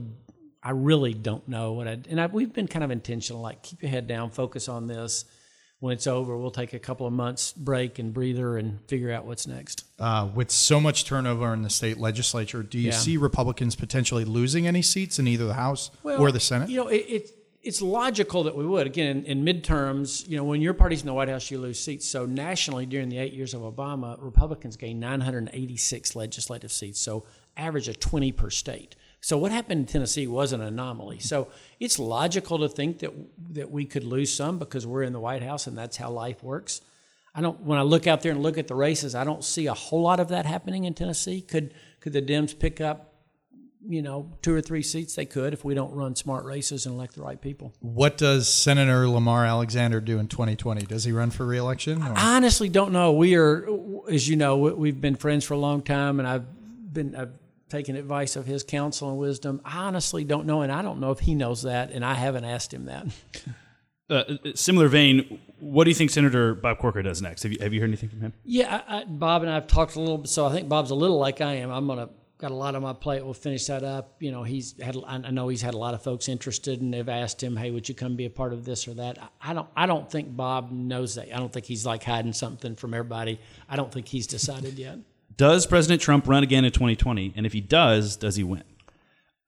I 0.62 0.72
really 0.72 1.14
don't 1.14 1.48
know 1.48 1.74
what 1.74 1.88
I. 1.88 2.00
And 2.10 2.20
I, 2.20 2.26
we've 2.26 2.52
been 2.52 2.68
kind 2.68 2.84
of 2.84 2.92
intentional, 2.92 3.42
like 3.42 3.64
keep 3.64 3.82
your 3.82 3.92
head 3.92 4.08
down, 4.08 4.32
focus 4.32 4.68
on 4.68 4.88
this. 4.88 5.26
When 5.82 5.94
it's 5.94 6.06
over, 6.06 6.38
we'll 6.38 6.52
take 6.52 6.74
a 6.74 6.80
couple 6.80 7.08
of 7.08 7.14
months 7.14 7.54
break 7.54 7.98
and 7.98 8.14
breather 8.14 8.56
and 8.56 8.80
figure 8.88 9.12
out 9.12 9.26
what's 9.26 9.48
next. 9.48 9.84
Uh, 10.00 10.30
with 10.34 10.52
so 10.52 10.80
much 10.80 11.06
turnover 11.06 11.52
in 11.56 11.64
the 11.64 11.72
state 11.72 11.98
legislature, 11.98 12.62
do 12.62 12.78
you 12.78 12.90
Yeah. 12.90 12.98
see 12.98 13.18
Republicans 13.18 13.76
potentially 13.76 14.24
losing 14.24 14.68
any 14.68 14.84
seats 14.84 15.18
in 15.18 15.28
either 15.28 15.48
the 15.48 15.56
House 15.56 15.90
or 16.04 16.32
the 16.32 16.40
Senate? 16.40 16.70
You 16.70 16.78
know, 16.78 16.88
it, 16.88 17.06
it 17.10 17.32
it's 17.64 17.82
logical 17.82 18.44
that 18.44 18.56
we 18.56 18.66
would. 18.66 18.86
Again, 18.88 19.24
in, 19.26 19.44
in 19.44 19.46
midterms, 19.46 20.28
you 20.28 20.38
know, 20.38 20.44
when 20.44 20.62
your 20.62 20.74
party's 20.76 21.02
in 21.02 21.08
the 21.08 21.14
White 21.14 21.30
House, 21.30 21.50
you 21.52 21.60
lose 21.60 21.80
seats. 21.80 22.08
So 22.08 22.26
nationally, 22.26 22.86
during 22.86 23.10
the 23.10 23.18
eight 23.18 23.34
years 23.34 23.54
of 23.54 23.62
Obama, 23.62 24.18
Republicans 24.22 24.78
gained 24.78 25.00
986 25.00 26.16
legislative 26.16 26.72
seats. 26.72 27.00
So 27.00 27.26
average 27.58 27.88
of 27.88 28.00
20 28.00 28.32
per 28.32 28.50
state. 28.50 28.96
So 29.22 29.38
what 29.38 29.52
happened 29.52 29.82
in 29.82 29.86
Tennessee 29.86 30.26
was 30.28 30.52
an 30.52 30.62
anomaly. 30.62 31.20
So 31.20 31.48
it's 31.80 32.00
logical 32.00 32.58
to 32.60 32.68
think 32.68 33.00
that 33.00 33.12
that 33.52 33.72
we 33.72 33.86
could 33.86 34.04
lose 34.04 34.34
some 34.34 34.58
because 34.60 34.86
we're 34.86 35.04
in 35.04 35.14
the 35.14 35.20
White 35.20 35.44
House 35.44 35.68
and 35.68 35.78
that's 35.78 35.96
how 35.98 36.10
life 36.10 36.44
works. 36.44 36.82
I 37.34 37.42
don't. 37.42 37.62
When 37.62 37.78
I 37.78 37.84
look 37.84 38.08
out 38.08 38.22
there 38.24 38.32
and 38.34 38.42
look 38.44 38.58
at 38.58 38.68
the 38.68 38.76
races, 38.76 39.16
I 39.16 39.24
don't 39.24 39.44
see 39.44 39.68
a 39.68 39.74
whole 39.74 40.02
lot 40.02 40.20
of 40.20 40.30
that 40.30 40.46
happening 40.46 40.84
in 40.86 40.94
Tennessee. 40.94 41.42
Could 41.42 41.74
could 42.02 42.14
the 42.14 42.22
Dems 42.22 42.58
pick 42.58 42.82
up 42.82 43.08
you 43.84 44.04
know, 44.04 44.32
two 44.44 44.54
or 44.54 44.62
three 44.62 44.84
seats 44.84 45.16
they 45.16 45.26
could 45.26 45.54
if 45.54 45.66
we 45.66 45.74
don't 45.74 45.92
run 45.96 46.16
smart 46.16 46.46
races 46.46 46.86
and 46.86 46.94
elect 46.94 47.16
the 47.16 47.22
right 47.24 47.42
people. 47.42 47.74
what 47.80 48.16
does 48.16 48.48
Senator 48.48 49.08
Lamar 49.08 49.44
Alexander 49.44 50.00
do 50.00 50.20
in 50.20 50.28
2020? 50.28 50.82
Does 50.86 51.04
he 51.04 51.12
run 51.12 51.32
for 51.32 51.48
reelection? 51.48 52.00
or- 52.04 52.14
I 52.16 52.36
honestly 52.36 52.70
don't 52.70 52.92
know. 52.92 53.12
We 53.14 53.34
are, 53.34 53.68
as 54.08 54.30
you 54.30 54.36
know, 54.36 54.58
we- 54.58 54.74
we've 54.74 55.02
been 55.02 55.16
friends 55.16 55.46
for 55.46 55.56
a 55.56 55.58
long 55.58 55.82
time, 55.82 56.20
and 56.20 56.28
I've 56.28 56.46
been 56.94 57.16
I've 57.16 57.32
taken 57.72 57.96
advice 57.96 58.36
of 58.36 58.46
his 58.46 58.64
counsel 58.64 59.10
and 59.10 59.18
wisdom. 59.18 59.62
I 59.66 59.80
honestly 59.80 60.24
don't 60.24 60.46
know, 60.46 60.62
and 60.62 60.72
I 60.72 60.82
don't 60.82 61.00
know 61.00 61.12
if 61.12 61.20
he 61.20 61.34
knows 61.34 61.64
that, 61.64 61.92
and 61.92 62.06
I 62.06 62.14
haven't 62.14 62.46
asked 62.46 62.74
him 62.74 62.86
that. 62.86 63.08
Uh, 64.10 64.36
similar 64.56 64.90
vein, 64.90 65.40
what 65.62 65.86
do 65.86 65.90
you 65.90 65.96
think 65.96 66.10
Senator 66.10 66.54
Bob 66.54 66.80
Corker 66.80 67.02
does 67.02 67.22
next? 67.22 67.44
Have 67.44 67.54
you, 67.54 67.60
have 67.62 67.74
you 67.74 67.80
heard 67.80 67.90
anything 67.90 68.10
from 68.10 68.20
him? 68.20 68.34
Yeah, 68.44 68.82
I, 68.86 68.98
I, 68.98 69.06
Bob 69.06 69.44
and 69.44 69.50
I 69.50 69.54
have 69.54 69.68
talked 69.68 69.96
a 69.96 70.02
little 70.02 70.18
bit. 70.18 70.28
So 70.28 70.46
I 70.46 70.52
think 70.52 70.68
Bob's 70.68 70.92
a 70.92 70.96
little 70.96 71.18
like 71.18 71.40
I 71.40 71.54
am. 71.54 71.72
I'm 71.72 71.88
gonna 71.88 72.10
got 72.42 72.52
a 72.52 72.56
lot 72.56 72.76
on 72.76 72.82
my 72.82 72.92
plate. 72.92 73.24
We'll 73.24 73.34
finish 73.34 73.68
that 73.68 73.84
up. 73.84 74.16
You 74.20 74.32
know, 74.32 74.44
he's 74.44 74.76
had. 74.82 74.98
I 75.08 75.16
I 75.16 75.32
know 75.32 75.48
he's 75.48 75.62
had 75.62 75.76
a 75.76 75.78
lot 75.78 75.94
of 75.94 76.04
folks 76.04 76.28
interested, 76.28 76.82
and 76.82 76.94
they've 76.94 77.08
asked 77.08 77.42
him, 77.42 77.56
"Hey, 77.56 77.72
would 77.72 77.88
you 77.88 77.96
come 77.96 78.16
be 78.18 78.26
a 78.26 78.30
part 78.30 78.52
of 78.52 78.66
this 78.66 78.88
or 78.88 78.96
that?" 78.96 79.18
I, 79.22 79.52
I 79.52 79.54
don't. 79.54 79.70
I 79.78 79.86
don't 79.86 80.12
think 80.12 80.36
Bob 80.36 80.72
knows 80.72 81.16
that. 81.16 81.34
I 81.34 81.38
don't 81.38 81.54
think 81.54 81.66
he's 81.66 81.86
like 81.86 82.04
hiding 82.04 82.34
something 82.34 82.76
from 82.76 82.94
everybody. 82.94 83.40
I 83.70 83.76
don't 83.78 83.94
think 83.94 84.08
he's 84.08 84.28
decided 84.28 84.78
yet. 84.78 84.98
Does 85.42 85.66
President 85.66 86.00
Trump 86.00 86.28
run 86.28 86.44
again 86.44 86.66
in 86.66 86.72
2020? 86.72 87.34
And 87.36 87.48
if 87.48 87.54
he 87.54 87.62
does, 87.62 88.16
does 88.16 88.36
he 88.36 88.44
win? 88.44 88.62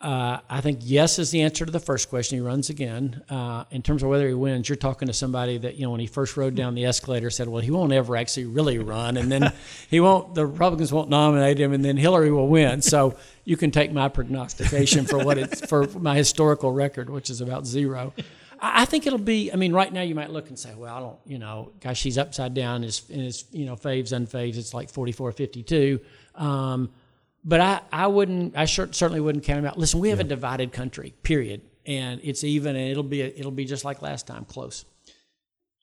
Uh, 0.01 0.39
I 0.49 0.59
think 0.59 0.79
yes 0.81 1.19
is 1.19 1.29
the 1.29 1.43
answer 1.43 1.67
to 1.67 1.71
the 1.71 1.79
first 1.79 2.09
question. 2.09 2.39
He 2.39 2.41
runs 2.43 2.71
again. 2.71 3.21
Uh, 3.29 3.65
in 3.69 3.83
terms 3.83 4.01
of 4.01 4.09
whether 4.09 4.27
he 4.27 4.33
wins, 4.33 4.67
you're 4.67 4.75
talking 4.75 5.07
to 5.07 5.13
somebody 5.13 5.59
that 5.59 5.75
you 5.75 5.83
know 5.83 5.91
when 5.91 5.99
he 5.99 6.07
first 6.07 6.35
rode 6.35 6.55
down 6.55 6.73
the 6.73 6.83
escalator 6.83 7.29
said, 7.29 7.47
"Well, 7.47 7.61
he 7.61 7.69
won't 7.69 7.93
ever 7.93 8.15
actually 8.15 8.45
really 8.45 8.79
run, 8.79 9.17
and 9.17 9.31
then 9.31 9.53
he 9.91 9.99
won't. 9.99 10.33
The 10.33 10.47
Republicans 10.47 10.91
won't 10.91 11.11
nominate 11.11 11.59
him, 11.59 11.73
and 11.73 11.85
then 11.85 11.95
Hillary 11.95 12.31
will 12.31 12.47
win." 12.47 12.81
So 12.81 13.15
you 13.45 13.55
can 13.55 13.69
take 13.69 13.93
my 13.93 14.09
prognostication 14.09 15.05
for 15.05 15.23
what 15.23 15.37
it's 15.37 15.63
for 15.63 15.85
my 15.99 16.15
historical 16.15 16.71
record, 16.71 17.11
which 17.11 17.29
is 17.29 17.39
about 17.39 17.67
zero. 17.67 18.13
I 18.65 18.85
think 18.85 19.05
it'll 19.05 19.19
be. 19.19 19.51
I 19.51 19.57
mean, 19.57 19.73
right 19.73 19.91
now 19.91 20.01
you 20.01 20.15
might 20.15 20.29
look 20.31 20.47
and 20.47 20.57
say, 20.57 20.73
"Well, 20.73 20.95
I 20.95 20.99
don't, 21.01 21.19
you 21.25 21.37
know, 21.37 21.73
gosh, 21.81 22.01
he's 22.01 22.17
upside 22.17 22.53
down. 22.53 22.83
His, 22.83 22.99
his, 23.07 23.43
you 23.51 23.65
know, 23.65 23.75
faves, 23.75 24.13
unfaves, 24.13 24.57
it's 24.57 24.73
like 24.73 24.89
44-52." 24.89 25.99
Um, 26.35 26.89
but 27.43 27.59
I, 27.59 27.81
I 27.91 28.07
wouldn't 28.07 28.55
I 28.55 28.63
cer- 28.63 28.93
certainly 28.93 29.19
wouldn't 29.19 29.43
count 29.43 29.59
him 29.59 29.65
out. 29.65 29.77
Listen, 29.77 29.99
we 29.99 30.09
have 30.09 30.21
a 30.21 30.23
divided 30.23 30.71
country, 30.71 31.13
period, 31.23 31.61
and 31.85 32.21
it's 32.23 32.45
even, 32.45 32.77
and 32.77 32.89
it'll 32.89 33.03
be 33.03 33.21
a, 33.21 33.27
it'll 33.27 33.51
be 33.51 33.65
just 33.65 33.83
like 33.83 34.01
last 34.01 34.27
time, 34.27 34.45
close. 34.45 34.85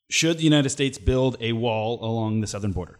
Should 0.09 0.39
the 0.39 0.45
United 0.45 0.71
States 0.71 0.97
build 0.97 1.37
a 1.41 1.53
wall 1.53 2.03
along 2.03 2.41
the 2.41 2.47
southern 2.47 2.73
border? 2.73 2.99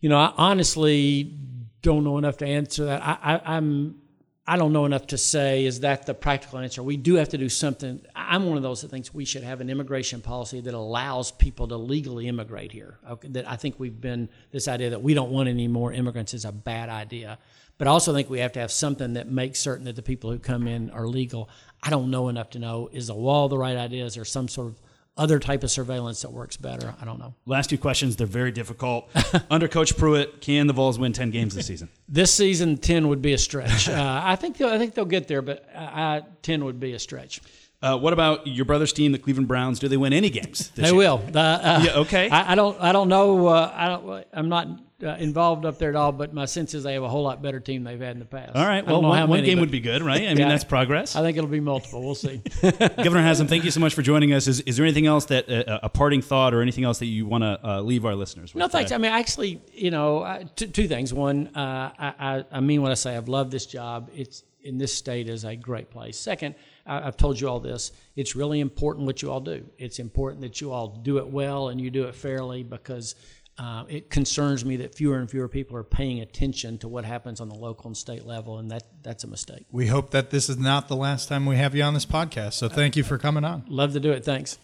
You 0.00 0.08
know, 0.08 0.18
I 0.18 0.32
honestly 0.36 1.36
don't 1.82 2.04
know 2.04 2.16
enough 2.16 2.36
to 2.38 2.46
answer 2.46 2.84
that. 2.84 3.02
I, 3.02 3.34
I, 3.34 3.56
I'm 3.56 4.01
I 4.44 4.56
don't 4.56 4.72
know 4.72 4.86
enough 4.86 5.06
to 5.08 5.18
say 5.18 5.64
is 5.64 5.80
that 5.80 6.04
the 6.04 6.14
practical 6.14 6.58
answer. 6.58 6.82
We 6.82 6.96
do 6.96 7.14
have 7.14 7.28
to 7.28 7.38
do 7.38 7.48
something. 7.48 8.00
I'm 8.16 8.46
one 8.46 8.56
of 8.56 8.64
those 8.64 8.80
that 8.80 8.90
thinks 8.90 9.14
we 9.14 9.24
should 9.24 9.44
have 9.44 9.60
an 9.60 9.70
immigration 9.70 10.20
policy 10.20 10.60
that 10.60 10.74
allows 10.74 11.30
people 11.30 11.68
to 11.68 11.76
legally 11.76 12.26
immigrate 12.26 12.72
here. 12.72 12.98
Okay, 13.08 13.28
that 13.28 13.48
I 13.48 13.54
think 13.54 13.78
we've 13.78 14.00
been 14.00 14.28
this 14.50 14.66
idea 14.66 14.90
that 14.90 15.02
we 15.02 15.14
don't 15.14 15.30
want 15.30 15.48
any 15.48 15.68
more 15.68 15.92
immigrants 15.92 16.34
is 16.34 16.44
a 16.44 16.50
bad 16.50 16.88
idea. 16.88 17.38
But 17.78 17.86
I 17.86 17.92
also 17.92 18.12
think 18.12 18.30
we 18.30 18.40
have 18.40 18.52
to 18.52 18.60
have 18.60 18.72
something 18.72 19.12
that 19.12 19.30
makes 19.30 19.60
certain 19.60 19.84
that 19.84 19.94
the 19.94 20.02
people 20.02 20.32
who 20.32 20.40
come 20.40 20.66
in 20.66 20.90
are 20.90 21.06
legal. 21.06 21.48
I 21.80 21.90
don't 21.90 22.10
know 22.10 22.28
enough 22.28 22.50
to 22.50 22.58
know 22.58 22.88
is 22.92 23.10
a 23.10 23.14
wall 23.14 23.48
the 23.48 23.58
right 23.58 23.76
idea? 23.76 24.04
Is 24.04 24.16
there 24.16 24.24
some 24.24 24.48
sort 24.48 24.68
of 24.68 24.81
other 25.16 25.38
type 25.38 25.62
of 25.62 25.70
surveillance 25.70 26.22
that 26.22 26.32
works 26.32 26.56
better? 26.56 26.94
I 27.00 27.04
don't 27.04 27.18
know. 27.18 27.34
Last 27.46 27.68
two 27.70 27.78
questions, 27.78 28.16
they're 28.16 28.26
very 28.26 28.50
difficult. 28.52 29.10
Under 29.50 29.68
Coach 29.68 29.96
Pruitt, 29.96 30.40
can 30.40 30.66
the 30.66 30.72
Vols 30.72 30.98
win 30.98 31.12
10 31.12 31.30
games 31.30 31.54
this 31.54 31.66
season? 31.66 31.88
This 32.08 32.30
season, 32.34 32.76
ten 32.76 33.08
would 33.08 33.22
be 33.22 33.32
a 33.32 33.38
stretch. 33.38 33.88
Uh, 33.88 34.20
I 34.22 34.36
think 34.36 34.58
they'll, 34.58 34.68
I 34.68 34.76
think 34.78 34.92
they'll 34.94 35.04
get 35.06 35.28
there, 35.28 35.40
but 35.40 35.66
I, 35.74 36.22
ten 36.42 36.64
would 36.66 36.78
be 36.78 36.92
a 36.92 36.98
stretch. 36.98 37.40
Uh, 37.80 37.98
what 37.98 38.12
about 38.12 38.46
your 38.46 38.64
brother's 38.66 38.92
team, 38.92 39.12
the 39.12 39.18
Cleveland 39.18 39.48
Browns? 39.48 39.78
Do 39.80 39.88
they 39.88 39.96
win 39.96 40.12
any 40.12 40.28
games? 40.30 40.68
This 40.70 40.84
They 40.84 40.86
year? 40.88 40.94
will. 40.94 41.22
Uh, 41.34 41.80
Yeah, 41.84 41.94
okay. 42.00 42.28
I, 42.28 42.52
I 42.52 42.54
don't. 42.54 42.78
I 42.80 42.92
don't 42.92 43.08
know. 43.08 43.46
Uh, 43.48 43.72
I 43.74 43.88
don't. 43.88 44.26
I'm 44.32 44.48
not 44.48 44.68
uh, 45.02 45.16
involved 45.18 45.64
up 45.64 45.78
there 45.78 45.90
at 45.90 45.96
all, 45.96 46.12
but 46.12 46.32
my 46.32 46.44
sense 46.44 46.74
is 46.74 46.82
they 46.82 46.94
have 46.94 47.02
a 47.02 47.08
whole 47.08 47.22
lot 47.22 47.42
better 47.42 47.58
team 47.60 47.84
they've 47.84 48.00
had 48.00 48.12
in 48.12 48.18
the 48.18 48.24
past. 48.24 48.54
All 48.54 48.64
right. 48.66 48.86
Well, 48.86 49.02
one, 49.02 49.18
how 49.18 49.26
one 49.26 49.42
game 49.44 49.60
would 49.60 49.70
be 49.70 49.80
good, 49.80 50.02
right? 50.02 50.22
I 50.22 50.26
mean, 50.28 50.36
Yeah. 50.42 50.48
that's 50.48 50.64
progress. 50.64 51.16
I 51.16 51.22
think 51.22 51.36
it'll 51.36 51.50
be 51.50 51.60
multiple. 51.60 52.02
We'll 52.04 52.14
see. 52.14 52.40
Governor 52.62 53.22
Haslam, 53.22 53.48
thank 53.48 53.64
you 53.64 53.70
so 53.70 53.80
much 53.80 53.94
for 53.94 54.02
joining 54.02 54.32
us. 54.32 54.46
Is, 54.46 54.60
is 54.60 54.76
there 54.76 54.86
anything 54.86 55.06
else 55.06 55.24
that 55.26 55.48
uh, 55.48 55.80
a 55.82 55.88
parting 55.88 56.22
thought 56.22 56.54
or 56.54 56.62
anything 56.62 56.84
else 56.84 56.98
that 57.00 57.06
you 57.06 57.26
want 57.26 57.42
to 57.42 57.60
uh, 57.68 57.80
leave 57.80 58.04
our 58.04 58.14
listeners 58.14 58.54
with? 58.54 58.60
No, 58.60 58.68
thanks. 58.68 58.90
today? 58.90 58.94
I 58.96 58.98
mean, 58.98 59.12
actually, 59.12 59.60
you 59.72 59.90
know, 59.90 60.22
I- 60.22 60.44
two, 60.56 60.66
two 60.68 60.88
things. 60.88 61.12
One, 61.12 61.48
uh, 61.56 61.92
I, 61.98 62.14
I, 62.18 62.44
I 62.52 62.60
mean 62.60 62.82
what 62.82 62.90
I 62.90 62.94
say. 62.94 63.16
I've 63.16 63.28
loved 63.28 63.50
this 63.50 63.66
job. 63.66 64.10
It's 64.14 64.44
in 64.64 64.78
this 64.78 64.94
state 64.94 65.28
is 65.28 65.44
a 65.44 65.56
great 65.56 65.90
place. 65.90 66.16
Second, 66.16 66.54
I, 66.86 67.08
I've 67.08 67.16
told 67.16 67.40
you 67.40 67.48
all 67.48 67.58
this. 67.58 67.90
It's 68.14 68.36
really 68.36 68.60
important 68.60 69.06
what 69.06 69.20
you 69.20 69.30
all 69.32 69.40
do. 69.40 69.64
It's 69.78 69.98
important 69.98 70.42
that 70.42 70.60
you 70.60 70.70
all 70.70 70.86
do 70.86 71.18
it 71.18 71.26
well 71.26 71.68
and 71.68 71.80
you 71.80 71.90
do 71.90 72.04
it 72.04 72.14
fairly 72.14 72.62
because 72.62 73.16
uh, 73.62 73.84
it 73.88 74.10
concerns 74.10 74.64
me 74.64 74.76
that 74.78 74.92
fewer 74.92 75.18
and 75.18 75.30
fewer 75.30 75.46
people 75.46 75.76
are 75.76 75.84
paying 75.84 76.20
attention 76.20 76.78
to 76.78 76.88
what 76.88 77.04
happens 77.04 77.40
on 77.40 77.48
the 77.48 77.54
local 77.54 77.86
and 77.86 77.96
state 77.96 78.26
level, 78.26 78.58
and 78.58 78.72
that 78.72 78.82
that's 79.02 79.22
a 79.22 79.28
mistake. 79.28 79.66
We 79.70 79.86
hope 79.86 80.10
that 80.10 80.30
this 80.30 80.48
is 80.48 80.58
not 80.58 80.88
the 80.88 80.96
last 80.96 81.28
time 81.28 81.46
we 81.46 81.56
have 81.56 81.72
you 81.74 81.84
on 81.84 81.94
this 81.94 82.04
podcast. 82.04 82.54
So 82.54 82.68
thank 82.68 82.96
you 82.96 83.04
for 83.04 83.18
coming 83.18 83.44
on. 83.44 83.64
Love 83.68 83.92
to 83.92 84.00
do 84.00 84.10
it. 84.10 84.24
Thanks. 84.24 84.58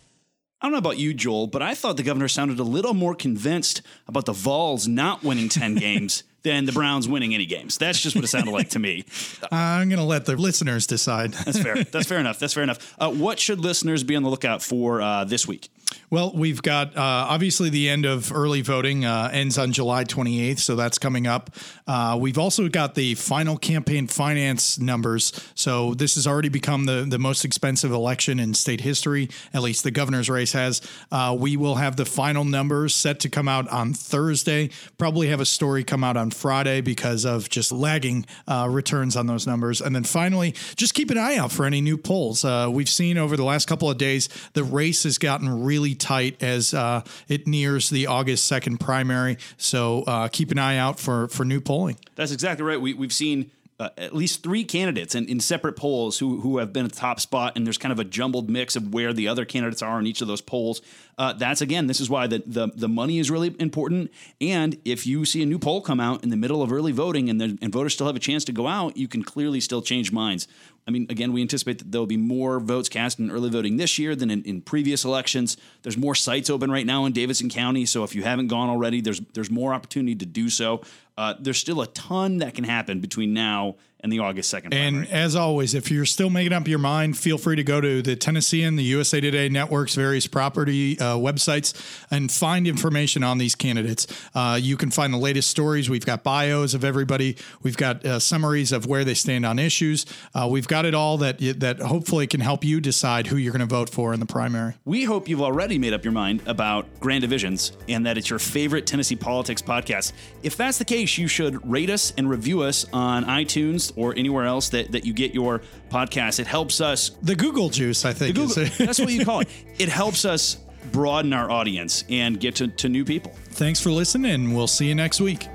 I 0.61 0.67
don't 0.67 0.73
know 0.73 0.79
about 0.79 0.99
you, 0.99 1.15
Joel, 1.15 1.47
but 1.47 1.63
I 1.63 1.77
thought 1.77 1.97
the 1.97 2.03
governor 2.03 2.27
sounded 2.27 2.59
a 2.59 2.65
little 2.65 2.93
more 2.93 3.15
convinced 3.15 3.81
about 4.09 4.27
the 4.27 4.33
Vols 4.33 4.89
not 4.89 5.23
winning 5.23 5.49
10 5.49 5.75
games 5.77 6.25
than 6.43 6.65
the 6.65 6.73
Browns 6.73 7.09
winning 7.09 7.33
any 7.35 7.47
games. 7.47 7.79
That's 7.79 8.01
just 8.01 8.17
what 8.17 8.25
it 8.25 8.29
sounded 8.29 8.51
like 8.51 8.71
to 8.71 8.81
me. 8.81 9.05
I'm 9.53 9.89
going 9.89 10.01
to 10.01 10.05
let 10.05 10.27
the 10.27 10.37
listeners 10.37 10.89
decide. 10.89 11.35
That's 11.35 11.61
fair. 11.61 11.85
That's 11.85 12.09
fair 12.09 12.19
enough. 12.21 12.41
That's 12.41 12.55
fair 12.55 12.65
enough. 12.65 12.97
Uh, 12.99 13.13
what 13.13 13.39
should 13.39 13.61
listeners 13.61 14.03
be 14.03 14.17
on 14.17 14.25
the 14.25 14.31
lookout 14.31 14.61
for 14.61 15.01
uh, 15.01 15.25
this 15.25 15.47
week? 15.47 15.69
Well, 16.11 16.33
we've 16.35 16.63
got 16.63 16.97
uh, 16.97 17.01
obviously 17.29 17.69
the 17.69 17.91
end 17.91 18.07
of 18.07 18.33
early 18.33 18.63
voting 18.63 19.05
uh, 19.05 19.29
ends 19.31 19.59
on 19.59 19.73
July 19.73 20.05
28th, 20.05 20.59
so 20.61 20.75
that's 20.75 20.99
coming 20.99 21.27
up. 21.27 21.51
Uh, 21.87 22.17
we've 22.19 22.39
also 22.39 22.67
got 22.71 22.95
the 22.95 23.15
final 23.15 23.59
campaign 23.59 24.07
finance 24.07 24.79
numbers. 24.79 25.39
So 25.55 25.93
this 25.93 26.15
has 26.15 26.27
already 26.27 26.49
become 26.49 26.87
the, 26.87 27.05
the 27.07 27.19
most 27.19 27.45
expensive 27.45 27.93
election 27.93 28.41
in 28.41 28.55
state 28.55 28.81
history, 28.81 29.29
at 29.53 29.61
least 29.61 29.85
the 29.85 29.91
governor's 29.91 30.31
race 30.31 30.53
has. 30.53 30.81
Uh, 31.13 31.37
we 31.39 31.59
will 31.59 31.75
have 31.75 31.97
the 31.97 32.07
final 32.07 32.45
numbers 32.45 32.95
set 32.95 33.21
to 33.21 33.29
come 33.29 33.47
out 33.47 33.69
on 33.69 33.93
Thursday. 33.93 34.71
Probably 34.97 35.29
have 35.29 35.41
a 35.41 35.47
story 35.47 35.85
come 35.85 36.03
out 36.03 36.17
on 36.17 36.31
Friday 36.31 36.81
because 36.81 37.27
of 37.27 37.51
just 37.51 37.71
lagging 37.71 38.25
uh, 38.47 38.67
returns 38.71 39.15
on 39.15 39.27
those 39.27 39.47
numbers. 39.47 39.83
And 39.83 39.95
then 39.95 40.05
finally, 40.05 40.53
just 40.75 40.95
keep 40.95 41.11
an 41.11 41.19
eye 41.19 41.37
out 41.37 41.53
for 41.53 41.67
any 41.67 41.83
new 41.83 41.99
polls. 41.99 42.47
Uh, 42.47 42.71
we've 42.73 42.89
seen 42.89 43.19
over 43.19 43.37
the 43.37 43.45
last 43.45 43.69
couple 43.69 43.91
of 43.91 43.99
days 43.99 44.31
the 44.55 44.65
race 44.65 45.03
has 45.03 45.19
gotten 45.19 45.63
really 45.63 45.98
tight 45.99 46.43
as 46.43 46.75
uh, 46.75 47.03
it 47.29 47.47
nears 47.47 47.91
the 47.91 48.07
August 48.07 48.51
2nd 48.51 48.81
primary. 48.81 49.39
So 49.57 50.03
uh, 50.03 50.29
keep 50.29 50.51
an 50.51 50.59
eye 50.59 50.77
out 50.77 50.99
for, 50.99 51.29
for 51.29 51.45
new 51.45 51.61
polling. 51.61 51.97
That's 52.17 52.33
exactly 52.33 52.65
right. 52.65 52.81
We, 52.81 52.95
we've 52.95 53.13
seen 53.13 53.51
uh, 53.81 53.91
at 53.97 54.13
least 54.13 54.43
three 54.43 54.65
candidates 54.65 55.15
in, 55.15 55.27
in 55.29 55.39
separate 55.39 55.75
polls 55.75 56.19
who, 56.19 56.41
who 56.41 56.59
have 56.59 56.73
been 56.73 56.85
at 56.85 56.91
the 56.91 56.99
top 56.99 57.21
spot, 57.21 57.53
and 57.55 57.65
there's 57.65 57.79
kind 57.79 57.93
of 57.93 58.01
a 58.01 58.05
jumbled 58.05 58.51
mix 58.51 58.75
of 58.75 58.93
where 58.93 59.13
the 59.13 59.29
other 59.29 59.45
candidates 59.45 59.83
are 59.83 60.01
in 60.01 60.07
each 60.07 60.21
of 60.21 60.27
those 60.27 60.41
polls. 60.41 60.83
Uh, 61.17 61.33
that's 61.33 61.61
again, 61.61 61.87
this 61.87 62.01
is 62.01 62.11
why 62.11 62.27
the, 62.27 62.43
the 62.45 62.69
the 62.75 62.89
money 62.89 63.19
is 63.19 63.31
really 63.31 63.55
important. 63.61 64.11
And 64.41 64.77
if 64.85 65.07
you 65.07 65.25
see 65.25 65.43
a 65.43 65.47
new 65.47 65.61
poll 65.61 65.81
come 65.81 66.01
out 66.01 66.25
in 66.25 66.31
the 66.31 66.37
middle 66.37 66.61
of 66.61 66.73
early 66.73 66.93
voting, 66.93 67.31
and, 67.31 67.41
the, 67.41 67.57
and 67.63 67.73
voters 67.73 67.95
still 67.95 68.07
have 68.07 68.17
a 68.17 68.21
chance 68.21 68.45
to 68.47 68.53
go 68.53 68.67
out, 68.67 68.97
you 68.97 69.07
can 69.07 69.23
clearly 69.23 69.61
still 69.61 69.83
change 69.83 70.11
minds. 70.11 70.49
I 70.89 70.91
mean, 70.91 71.07
again, 71.11 71.35
we 71.35 71.43
anticipate 71.43 71.79
that 71.79 71.93
there 71.93 72.01
will 72.01 72.07
be 72.07 72.17
more 72.17 72.59
votes 72.59 72.89
cast 72.89 73.19
in 73.19 73.31
early 73.31 73.51
voting 73.51 73.77
this 73.77 73.99
year 73.99 74.17
than 74.17 74.31
in, 74.31 74.43
in 74.45 74.63
previous 74.63 75.05
elections. 75.05 75.59
There's 75.83 75.99
more 75.99 76.15
sites 76.15 76.49
open 76.49 76.71
right 76.71 76.87
now 76.87 77.05
in 77.05 77.13
Davidson 77.13 77.51
County, 77.51 77.85
so 77.85 78.05
if 78.05 78.15
you 78.15 78.23
haven't 78.23 78.47
gone 78.47 78.71
already, 78.71 79.03
there's 79.03 79.21
there's 79.35 79.51
more 79.51 79.75
opportunity 79.75 80.15
to 80.15 80.25
do 80.25 80.49
so. 80.49 80.81
Uh, 81.19 81.35
there's 81.39 81.59
still 81.59 81.83
a 81.83 81.87
ton 81.89 82.39
that 82.39 82.55
can 82.55 82.65
happen 82.65 83.01
between 83.01 83.35
now 83.35 83.77
and 84.01 84.13
the 84.13 84.21
August 84.21 84.53
2nd 84.53 84.71
primary. 84.71 84.87
And 84.87 85.09
as 85.09 85.35
always, 85.35 85.75
if 85.75 85.91
you're 85.91 86.05
still 86.05 86.31
making 86.31 86.53
up 86.53 86.69
your 86.69 86.79
mind, 86.79 87.19
feel 87.19 87.37
free 87.37 87.57
to 87.57 87.65
go 87.65 87.81
to 87.81 88.01
the 88.01 88.15
Tennessean, 88.15 88.77
the 88.77 88.85
USA 88.85 89.21
Today 89.21 89.49
Network's 89.49 89.95
various 89.95 90.27
property 90.27 90.99
uh, 91.01 91.17
websites 91.17 91.75
and 92.11 92.31
find 92.31 92.67
information 92.67 93.25
on 93.25 93.39
these 93.39 93.55
candidates. 93.55 94.07
Uh, 94.35 94.59
you 94.61 94.77
can 94.77 94.91
find 94.91 95.13
the 95.13 95.19
latest 95.19 95.51
stories. 95.51 95.91
We've 95.91 96.07
got 96.07 96.23
bios 96.23 96.75
of 96.75 96.85
everybody. 96.85 97.37
We've 97.63 97.77
got 97.77 98.05
uh, 98.05 98.21
summaries 98.21 98.71
of 98.71 98.87
where 98.87 99.05
they 99.05 99.15
stand 99.15 99.45
on 99.45 99.59
issues. 99.59 100.07
Uh, 100.35 100.49
we've 100.51 100.69
got 100.69 100.85
it 100.85 100.95
all 100.95 101.19
that 101.19 101.39
that 101.59 101.81
hopefully 101.81 102.27
can 102.27 102.41
help 102.41 102.65
you 102.65 102.81
decide 102.81 103.27
who 103.27 103.37
you're 103.37 103.53
going 103.53 103.61
to 103.61 103.67
vote 103.67 103.91
for 103.91 104.15
in 104.15 104.21
the 104.21 104.27
primary. 104.27 104.75
We 104.85 105.05
hope 105.05 105.29
you've 105.29 105.43
already 105.43 105.79
made 105.79 105.93
up 105.93 106.05
your 106.05 106.13
mind 106.13 106.43
about 106.47 106.87
Grand 107.01 107.23
Divisions 107.23 107.73
and 107.89 108.07
that 108.07 108.17
it's 108.17 108.31
your 108.31 108.39
favorite 108.39 108.87
Tennessee 108.87 109.17
politics 109.17 109.63
podcast. 109.63 110.13
If 110.43 110.57
that's 110.57 110.79
the 110.79 110.85
case, 110.85 111.19
you 111.19 111.27
should 111.27 111.69
rate 111.69 111.91
us 111.91 112.13
and 112.17 112.29
review 112.31 112.63
us 112.63 112.87
on 112.93 113.25
iTunes 113.25 113.88
or 113.97 114.15
anywhere 114.17 114.45
else 114.45 114.69
that, 114.71 114.93
that 114.93 115.05
you 115.05 115.13
get 115.13 115.35
your 115.35 115.63
podcast. 115.91 116.41
It 116.41 116.47
helps 116.47 116.81
us. 116.81 117.11
The 117.23 117.35
Google 117.35 117.71
juice, 117.71 118.05
I 118.05 118.13
think. 118.13 118.35
Google, 118.35 118.65
that's 118.79 118.99
what 118.99 119.11
you 119.11 119.25
call 119.25 119.41
it. 119.41 119.49
It 119.79 119.89
helps 119.89 120.25
us 120.25 120.57
broaden 120.91 121.33
our 121.33 121.51
audience 121.51 122.05
and 122.09 122.41
get 122.41 122.57
to, 122.57 122.69
to 122.69 122.89
new 122.89 123.05
people. 123.05 123.33
Thanks 123.51 123.81
for 123.81 123.91
listening, 123.91 124.33
and 124.33 124.57
we'll 124.57 124.67
see 124.67 124.89
you 124.89 124.95
next 124.95 125.21
week. 125.21 125.47